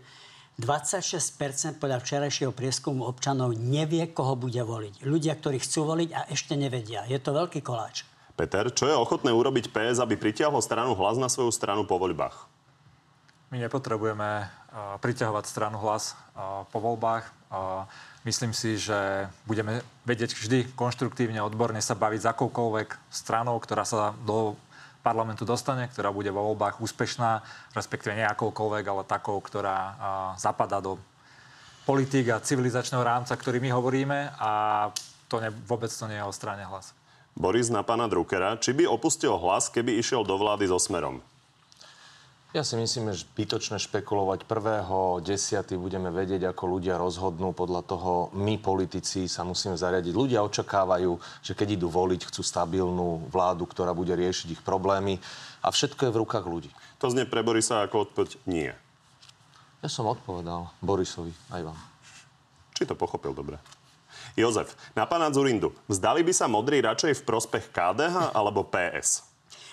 26% 0.61 1.81
podľa 1.81 1.97
včerajšieho 1.97 2.53
prieskumu 2.53 3.09
občanov 3.09 3.57
nevie, 3.57 4.05
koho 4.13 4.37
bude 4.37 4.61
voliť. 4.61 5.01
Ľudia, 5.01 5.33
ktorí 5.41 5.57
chcú 5.57 5.89
voliť 5.89 6.09
a 6.13 6.21
ešte 6.29 6.53
nevedia. 6.53 7.01
Je 7.09 7.17
to 7.17 7.33
veľký 7.33 7.65
koláč. 7.65 8.05
Peter, 8.37 8.69
čo 8.69 8.85
je 8.85 8.95
ochotné 8.95 9.33
urobiť 9.33 9.73
PS, 9.73 9.97
aby 9.99 10.15
pritiahlo 10.15 10.61
stranu 10.61 10.93
hlas 10.93 11.17
na 11.17 11.27
svoju 11.27 11.49
stranu 11.49 11.83
po 11.83 11.97
voľbách? 11.97 12.47
My 13.51 13.59
nepotrebujeme 13.59 14.47
uh, 14.47 14.95
priťahovať 15.03 15.43
stranu 15.49 15.81
hlas 15.83 16.15
uh, 16.15 16.63
po 16.71 16.79
voľbách. 16.79 17.27
Uh, 17.51 17.83
myslím 18.23 18.55
si, 18.55 18.79
že 18.79 19.27
budeme 19.43 19.83
vedieť 20.07 20.31
vždy 20.31 20.59
konštruktívne, 20.79 21.43
odborne 21.43 21.83
sa 21.83 21.99
baviť 21.99 22.21
s 22.23 22.29
akoukoľvek 22.31 23.11
stranou, 23.11 23.59
ktorá 23.59 23.83
sa 23.83 24.15
do 24.23 24.55
parlamentu 25.01 25.43
dostane, 25.43 25.89
ktorá 25.89 26.13
bude 26.13 26.29
vo 26.29 26.53
voľbách 26.53 26.79
úspešná, 26.79 27.41
respektíve 27.73 28.13
nie 28.13 28.25
akoukoľvek, 28.25 28.85
ale 28.85 29.03
takou, 29.09 29.41
ktorá 29.41 29.77
zapadá 30.37 30.77
do 30.77 31.01
politik 31.83 32.29
a 32.29 32.39
civilizačného 32.39 33.01
rámca, 33.01 33.33
ktorý 33.33 33.57
my 33.57 33.73
hovoríme 33.73 34.37
a 34.37 34.51
to 35.25 35.41
ne, 35.41 35.49
vôbec 35.65 35.89
to 35.89 36.05
nie 36.05 36.21
je 36.21 36.25
o 36.25 36.33
strane 36.33 36.61
hlas. 36.61 36.93
Boris 37.33 37.71
na 37.71 37.81
pána 37.81 38.11
Druckera. 38.11 38.59
Či 38.59 38.75
by 38.75 38.83
opustil 38.85 39.33
hlas, 39.39 39.71
keby 39.71 39.97
išiel 39.97 40.27
do 40.27 40.35
vlády 40.35 40.67
so 40.67 40.77
Smerom? 40.77 41.23
Ja 42.51 42.67
si 42.67 42.75
myslím, 42.75 43.15
že 43.15 43.23
bytočné 43.31 43.79
špekulovať. 43.79 44.43
Prvého 44.43 45.23
desiaty 45.23 45.79
budeme 45.79 46.11
vedieť, 46.11 46.51
ako 46.51 46.63
ľudia 46.67 46.99
rozhodnú. 46.99 47.55
Podľa 47.55 47.79
toho 47.87 48.27
my, 48.35 48.59
politici, 48.59 49.31
sa 49.31 49.47
musíme 49.47 49.79
zariadiť. 49.79 50.11
Ľudia 50.11 50.43
očakávajú, 50.43 51.15
že 51.39 51.55
keď 51.55 51.79
idú 51.79 51.87
voliť, 51.87 52.27
chcú 52.27 52.43
stabilnú 52.43 53.31
vládu, 53.31 53.63
ktorá 53.63 53.95
bude 53.95 54.11
riešiť 54.11 54.59
ich 54.59 54.61
problémy. 54.67 55.23
A 55.63 55.71
všetko 55.71 56.11
je 56.11 56.11
v 56.11 56.19
rukách 56.27 56.43
ľudí. 56.43 56.67
To 56.99 57.07
znie 57.07 57.23
pre 57.23 57.39
Borisa 57.39 57.87
ako 57.87 58.11
odpoveď 58.11 58.35
nie. 58.43 58.75
Ja 59.79 59.87
som 59.87 60.11
odpovedal 60.11 60.75
Borisovi, 60.83 61.31
aj 61.55 61.71
vám. 61.71 61.79
Či 62.75 62.83
to 62.83 62.99
pochopil 62.99 63.31
dobre? 63.31 63.63
Jozef, 64.35 64.75
na 64.91 65.07
pána 65.07 65.31
Zurindu. 65.31 65.71
Vzdali 65.87 66.19
by 66.19 66.35
sa 66.35 66.51
modrí 66.51 66.83
radšej 66.83 67.15
v 67.15 67.25
prospech 67.25 67.71
KDH 67.71 68.35
alebo 68.35 68.67
PS? 68.67 69.30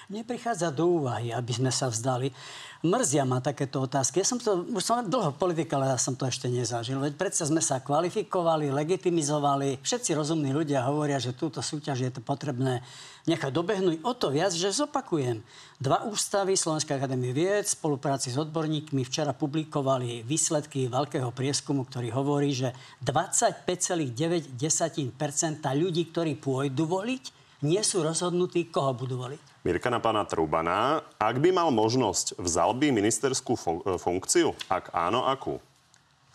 Neprichádza 0.09 0.73
do 0.73 1.05
úvahy, 1.05 1.37
aby 1.37 1.53
sme 1.53 1.69
sa 1.69 1.93
vzdali. 1.93 2.33
Mrzia 2.81 3.29
ma 3.29 3.45
takéto 3.45 3.85
otázky. 3.85 4.25
Ja 4.25 4.27
som 4.33 4.41
to, 4.41 4.65
už 4.65 4.81
som 4.81 5.05
dlho 5.05 5.37
politika, 5.37 5.77
ale 5.77 5.93
ja 5.93 6.01
som 6.01 6.17
to 6.17 6.25
ešte 6.25 6.49
nezažil. 6.49 6.97
Veď 6.97 7.21
predsa 7.21 7.45
sme 7.45 7.61
sa 7.61 7.85
kvalifikovali, 7.85 8.73
legitimizovali. 8.73 9.85
Všetci 9.85 10.17
rozumní 10.17 10.57
ľudia 10.57 10.89
hovoria, 10.89 11.21
že 11.21 11.37
túto 11.37 11.61
súťaž 11.61 12.09
je 12.09 12.11
to 12.17 12.21
potrebné 12.25 12.81
nechať 13.29 13.53
dobehnúť. 13.53 14.01
O 14.01 14.17
to 14.17 14.33
viac, 14.33 14.57
že 14.57 14.73
zopakujem. 14.73 15.45
Dva 15.77 16.09
ústavy 16.09 16.57
Slovenskej 16.57 16.97
akadémie 16.97 17.37
vied 17.37 17.69
v 17.69 17.77
spolupráci 17.77 18.33
s 18.33 18.41
odborníkmi 18.41 19.05
včera 19.05 19.37
publikovali 19.37 20.25
výsledky 20.25 20.89
veľkého 20.89 21.29
prieskumu, 21.37 21.85
ktorý 21.85 22.09
hovorí, 22.17 22.57
že 22.57 22.73
25,9% 23.05 24.57
ľudí, 25.77 26.03
ktorí 26.09 26.33
pôjdu 26.41 26.89
voliť, 26.89 27.38
nie 27.65 27.83
sú 27.83 28.07
rozhodnutí, 28.07 28.71
koho 28.71 28.95
budú 28.95 29.19
voliť. 29.19 29.41
Mirka 29.67 29.91
na 29.91 29.99
pána 29.99 30.23
Trubana. 30.25 31.03
Ak 31.19 31.43
by 31.43 31.51
mal 31.51 31.69
možnosť, 31.75 32.39
vzal 32.39 32.73
by 32.79 32.95
ministerskú 32.95 33.59
fun- 33.59 33.83
e, 33.83 33.99
funkciu? 33.99 34.55
Ak 34.71 34.95
áno, 34.95 35.27
akú? 35.27 35.59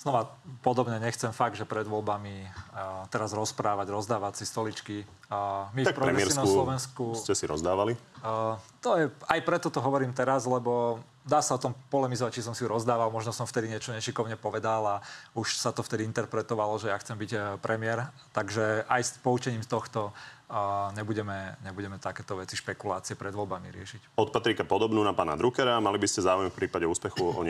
Znova, 0.04 0.36
podobne 0.60 1.00
nechcem 1.00 1.32
fakt, 1.32 1.56
že 1.56 1.64
pred 1.64 1.88
voľbami 1.88 2.44
uh, 2.44 3.08
teraz 3.08 3.32
rozprávať, 3.32 3.88
rozdávať 3.88 4.44
si 4.44 4.44
stoličky. 4.44 5.08
Uh, 5.32 5.72
my 5.72 5.88
tak 5.88 5.96
v 5.96 6.12
progresívnom 6.12 6.44
Slovensku... 6.44 7.16
ste 7.16 7.32
si 7.32 7.48
rozdávali? 7.48 7.96
Uh, 8.20 8.60
to 8.84 9.00
je, 9.00 9.08
aj 9.32 9.40
preto 9.48 9.72
to 9.72 9.80
hovorím 9.80 10.12
teraz, 10.12 10.44
lebo 10.44 11.00
dá 11.24 11.40
sa 11.40 11.56
o 11.56 11.64
tom 11.64 11.72
polemizovať, 11.88 12.40
či 12.40 12.46
som 12.46 12.54
si 12.56 12.64
ju 12.64 12.70
rozdával, 12.72 13.12
možno 13.12 13.32
som 13.32 13.48
vtedy 13.48 13.72
niečo 13.72 13.96
nešikovne 13.96 14.36
povedal 14.36 14.84
a 14.86 14.96
už 15.36 15.56
sa 15.56 15.72
to 15.72 15.84
vtedy 15.84 16.04
interpretovalo, 16.04 16.76
že 16.80 16.92
ja 16.92 17.00
chcem 17.00 17.16
byť 17.16 17.60
premiér. 17.64 18.12
Takže 18.36 18.86
aj 18.88 19.02
s 19.02 19.12
poučením 19.24 19.64
z 19.64 19.72
tohto 19.72 20.12
a 20.54 20.94
nebudeme, 20.94 21.58
nebudeme 21.66 21.98
takéto 21.98 22.38
veci, 22.38 22.54
špekulácie 22.54 23.18
pred 23.18 23.34
voľbami 23.34 23.74
riešiť. 23.74 24.20
Od 24.22 24.30
Patrika 24.30 24.62
podobnú 24.68 25.02
na 25.02 25.16
pána 25.16 25.34
Druckera. 25.34 25.82
Mali 25.82 25.98
by 25.98 26.06
ste 26.06 26.22
záujem 26.22 26.54
v 26.54 26.58
prípade 26.60 26.86
úspechu 26.86 27.26
o 27.26 27.42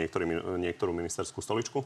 niektorú 0.56 0.92
ministerskú 0.94 1.44
stoličku? 1.44 1.84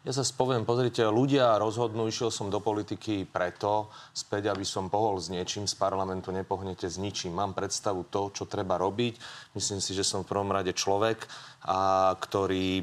Ja 0.00 0.16
sa 0.16 0.24
spoviem, 0.24 0.64
pozrite, 0.64 1.04
ľudia 1.04 1.60
rozhodnú, 1.60 2.08
išiel 2.08 2.32
som 2.32 2.48
do 2.48 2.56
politiky 2.56 3.28
preto, 3.28 3.92
späť, 4.16 4.48
aby 4.48 4.64
som 4.64 4.88
pohol 4.88 5.20
s 5.20 5.28
niečím, 5.28 5.68
z 5.68 5.76
parlamentu 5.76 6.32
nepohnete 6.32 6.88
s 6.88 6.96
ničím. 6.96 7.36
Mám 7.36 7.52
predstavu 7.52 8.08
to, 8.08 8.32
čo 8.32 8.48
treba 8.48 8.80
robiť. 8.80 9.20
Myslím 9.52 9.76
si, 9.84 9.92
že 9.92 10.00
som 10.00 10.24
v 10.24 10.32
prvom 10.32 10.56
rade 10.56 10.72
človek, 10.72 11.28
a, 11.68 12.16
ktorý 12.16 12.80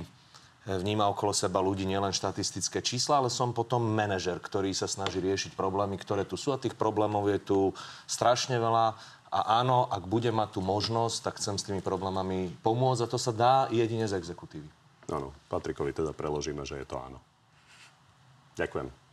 vníma 0.69 1.09
okolo 1.09 1.33
seba 1.33 1.57
ľudí 1.57 1.89
nielen 1.89 2.13
štatistické 2.13 2.85
čísla, 2.85 3.17
ale 3.23 3.33
som 3.33 3.49
potom 3.49 3.81
manažer, 3.81 4.37
ktorý 4.37 4.69
sa 4.77 4.85
snaží 4.85 5.17
riešiť 5.17 5.57
problémy, 5.57 5.97
ktoré 5.97 6.21
tu 6.21 6.37
sú 6.37 6.53
a 6.53 6.61
tých 6.61 6.77
problémov 6.77 7.33
je 7.33 7.39
tu 7.41 7.59
strašne 8.05 8.61
veľa. 8.61 8.93
A 9.33 9.39
áno, 9.65 9.89
ak 9.89 10.05
bude 10.05 10.29
mať 10.29 10.53
tú 10.53 10.61
možnosť, 10.61 11.17
tak 11.25 11.41
chcem 11.41 11.57
s 11.57 11.65
tými 11.65 11.81
problémami 11.81 12.53
pomôcť 12.61 13.01
a 13.03 13.11
to 13.11 13.17
sa 13.17 13.33
dá 13.33 13.55
jedine 13.73 14.05
z 14.05 14.21
exekutívy. 14.21 14.86
Áno, 15.07 15.31
Patrikovi 15.47 15.95
teda 15.95 16.11
preložíme, 16.11 16.67
že 16.67 16.83
je 16.83 16.87
to 16.87 16.99
áno. 16.99 17.19
Ďakujem. 18.59 19.06